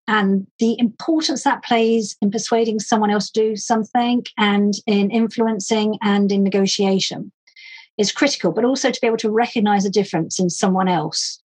and 0.07 0.47
the 0.59 0.77
importance 0.79 1.43
that 1.43 1.63
plays 1.63 2.15
in 2.21 2.31
persuading 2.31 2.79
someone 2.79 3.11
else 3.11 3.29
to 3.29 3.39
do 3.39 3.55
something 3.55 4.23
and 4.37 4.73
in 4.85 5.11
influencing 5.11 5.97
and 6.01 6.31
in 6.31 6.43
negotiation 6.43 7.31
is 7.97 8.11
critical, 8.11 8.51
but 8.51 8.65
also 8.65 8.91
to 8.91 9.01
be 9.01 9.07
able 9.07 9.17
to 9.17 9.31
recognize 9.31 9.85
a 9.85 9.89
difference 9.89 10.39
in 10.39 10.49
someone 10.49 10.87
else, 10.87 11.41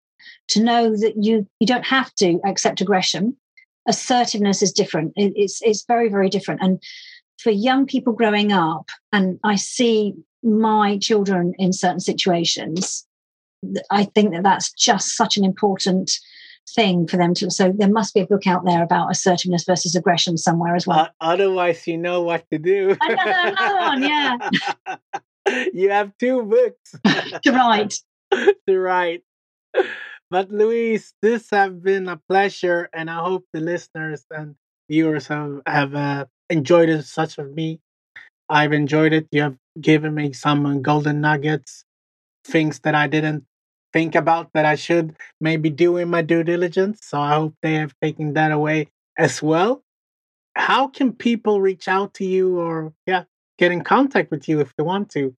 to 0.50 0.62
know 0.62 0.96
that 0.96 1.14
you, 1.24 1.48
you 1.60 1.68
don't 1.68 1.86
have 1.86 2.14
to 2.16 2.40
accept 2.46 2.82
aggression. 2.82 3.36
Assertiveness 3.88 4.62
is 4.62 4.72
different. 4.72 5.14
It, 5.16 5.34
it's, 5.36 5.62
it's 5.64 5.86
very, 5.86 6.10
very 6.10 6.30
different. 6.30 6.62
And 6.62 6.82
for 7.40 7.52
young 7.52 7.86
people 7.86 8.14
growing 8.14 8.52
up, 8.52 8.90
and 9.12 9.40
I 9.44 9.56
see 9.56 10.14
my 10.44 10.98
children 11.00 11.54
in 11.58 11.74
certain 11.74 12.00
situations, 12.00 13.06
I 13.90 14.06
think 14.06 14.34
that 14.34 14.44
that's 14.44 14.72
just 14.74 15.16
such 15.16 15.38
an 15.38 15.44
important 15.44 16.12
thing 16.76 17.08
for 17.08 17.18
them 17.18 17.34
to. 17.36 17.50
So 17.52 17.72
there 17.76 17.90
must 17.90 18.14
be 18.14 18.22
a 18.22 18.26
book 18.26 18.48
out 18.48 18.66
there 18.66 18.84
about 18.84 19.12
assertiveness 19.12 19.64
versus 19.66 19.96
aggression 19.96 20.38
somewhere 20.38 20.76
as 20.76 20.88
well. 20.88 21.00
Uh, 21.00 21.10
otherwise, 21.22 21.86
you 21.88 21.98
know 21.98 22.22
what 22.22 22.46
to 22.52 22.60
do. 22.60 22.96
another, 23.02 23.56
another 23.58 23.76
one, 23.76 24.04
yeah, 24.04 24.98
you 25.74 25.90
have 25.90 26.12
two 26.18 26.44
books 26.44 26.96
to 27.44 27.52
write. 27.52 27.96
to 28.68 28.80
write. 28.80 29.24
But 30.32 30.52
Louise, 30.52 31.14
this 31.22 31.50
has 31.52 31.72
been 31.74 32.08
a 32.08 32.18
pleasure, 32.18 32.90
and 32.94 33.10
I 33.10 33.24
hope 33.24 33.46
the 33.54 33.62
listeners 33.62 34.26
and 34.32 34.56
viewers 34.90 35.28
have 35.28 35.62
have 35.68 35.94
uh, 35.96 36.26
enjoyed 36.50 36.90
it 36.90 37.04
such 37.06 37.38
of 37.38 37.54
me. 37.54 37.80
I've 38.50 38.74
enjoyed 38.74 39.14
it. 39.14 39.28
You 39.32 39.44
have 39.44 39.58
given 39.82 40.16
me 40.16 40.34
some 40.34 40.82
golden 40.82 41.22
nuggets, 41.22 41.86
things 42.46 42.80
that 42.82 42.96
I 42.96 43.08
didn't 43.08 43.46
think 43.94 44.16
about 44.16 44.52
that 44.54 44.66
I 44.66 44.76
should 44.76 45.18
maybe 45.42 45.70
do 45.70 45.98
in 45.98 46.10
my 46.10 46.22
due 46.22 46.44
diligence. 46.44 47.02
So 47.04 47.20
I 47.20 47.36
hope 47.36 47.56
they 47.62 47.76
have 47.76 47.94
taken 48.02 48.34
that 48.34 48.52
away 48.52 48.90
as 49.18 49.42
well. 49.44 49.84
How 50.56 50.88
can 50.88 51.14
people 51.14 51.62
reach 51.62 51.88
out 51.88 52.14
to 52.16 52.26
you 52.26 52.60
or 52.60 52.94
yeah, 53.08 53.26
get 53.58 53.72
in 53.72 53.84
contact 53.84 54.32
with 54.32 54.50
you 54.50 54.60
if 54.62 54.76
they 54.78 54.84
want 54.84 55.10
to? 55.12 55.36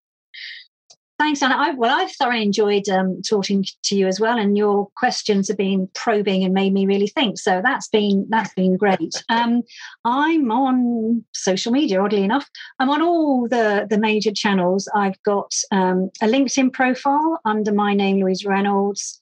Thanks, 1.19 1.41
Anna. 1.41 1.55
I, 1.57 1.71
well, 1.71 1.99
I've 1.99 2.11
thoroughly 2.11 2.43
enjoyed 2.43 2.87
um, 2.89 3.23
talking 3.27 3.65
to 3.85 3.95
you 3.95 4.05
as 4.05 4.19
well, 4.19 4.37
and 4.37 4.55
your 4.55 4.87
questions 4.97 5.47
have 5.47 5.57
been 5.57 5.89
probing 5.95 6.43
and 6.43 6.53
made 6.53 6.73
me 6.73 6.85
really 6.85 7.07
think. 7.07 7.39
So 7.39 7.59
that's 7.63 7.87
been 7.87 8.27
that's 8.29 8.53
been 8.53 8.77
great. 8.77 8.97
Um, 9.29 9.61
I'm 10.05 10.51
on 10.51 11.23
social 11.33 11.71
media, 11.71 12.01
oddly 12.01 12.23
enough. 12.23 12.49
I'm 12.79 12.89
on 12.89 13.01
all 13.01 13.47
the 13.47 13.87
the 13.89 13.97
major 13.97 14.31
channels. 14.31 14.87
I've 14.95 15.21
got 15.23 15.53
um, 15.71 16.09
a 16.21 16.27
LinkedIn 16.27 16.71
profile 16.73 17.39
under 17.45 17.73
my 17.73 17.93
name, 17.93 18.19
Louise 18.19 18.45
Reynolds, 18.45 19.21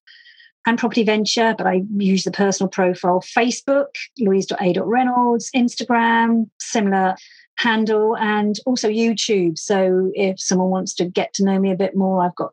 and 0.65 0.77
Property 0.77 1.03
Venture, 1.03 1.55
but 1.57 1.67
I 1.67 1.83
use 1.97 2.23
the 2.23 2.31
personal 2.31 2.69
profile. 2.69 3.21
Facebook, 3.21 3.87
Louise.a.reynolds. 4.19 5.49
Instagram, 5.55 6.49
similar 6.59 7.15
handle 7.57 8.17
and 8.17 8.59
also 8.65 8.89
YouTube. 8.89 9.57
So 9.57 10.11
if 10.13 10.39
someone 10.39 10.69
wants 10.69 10.93
to 10.95 11.05
get 11.05 11.33
to 11.35 11.43
know 11.43 11.59
me 11.59 11.71
a 11.71 11.75
bit 11.75 11.95
more, 11.95 12.23
I've 12.23 12.35
got, 12.35 12.51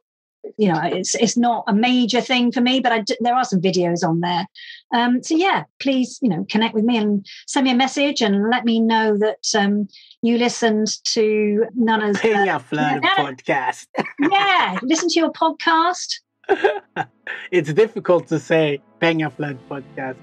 you 0.56 0.72
know, 0.72 0.80
it's 0.82 1.14
it's 1.14 1.36
not 1.36 1.64
a 1.68 1.74
major 1.74 2.20
thing 2.20 2.50
for 2.50 2.60
me, 2.60 2.80
but 2.80 2.92
I 2.92 3.00
d- 3.00 3.16
there 3.20 3.34
are 3.34 3.44
some 3.44 3.60
videos 3.60 4.06
on 4.06 4.20
there. 4.20 4.46
Um, 4.92 5.22
so 5.22 5.36
yeah, 5.36 5.64
please, 5.80 6.18
you 6.20 6.28
know, 6.28 6.44
connect 6.48 6.74
with 6.74 6.84
me 6.84 6.96
and 6.96 7.24
send 7.46 7.64
me 7.64 7.70
a 7.70 7.76
message 7.76 8.20
and 8.20 8.50
let 8.50 8.64
me 8.64 8.80
know 8.80 9.16
that 9.18 9.44
um, 9.56 9.88
you 10.20 10.38
listened 10.38 10.88
to 11.04 11.64
Nana's. 11.74 12.16
Penga 12.16 12.60
Flood 12.60 13.02
yeah. 13.02 13.16
podcast. 13.16 13.86
yeah, 14.30 14.78
listen 14.82 15.08
to 15.10 15.20
your 15.20 15.32
podcast. 15.32 16.20
it's 17.52 17.72
difficult 17.72 18.26
to 18.28 18.40
say 18.40 18.80
Penga 19.00 19.32
Flood 19.32 19.58
podcast. 19.70 20.16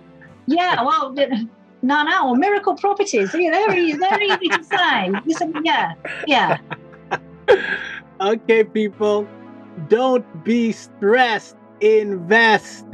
Yeah, 0.48 0.84
well, 0.84 1.16
no, 1.82 2.04
no, 2.04 2.30
or 2.30 2.36
miracle 2.36 2.76
properties. 2.76 3.34
Yeah, 3.34 3.52
very, 3.52 3.94
very 3.94 4.28
easy 4.28 4.64
to. 4.70 5.22
Listen, 5.26 5.54
yeah, 5.64 5.94
yeah. 6.28 6.58
okay, 8.22 8.64
people, 8.64 9.28
don't 9.88 10.26
be 10.44 10.72
stressed. 10.72 11.56
Invest. 11.82 12.86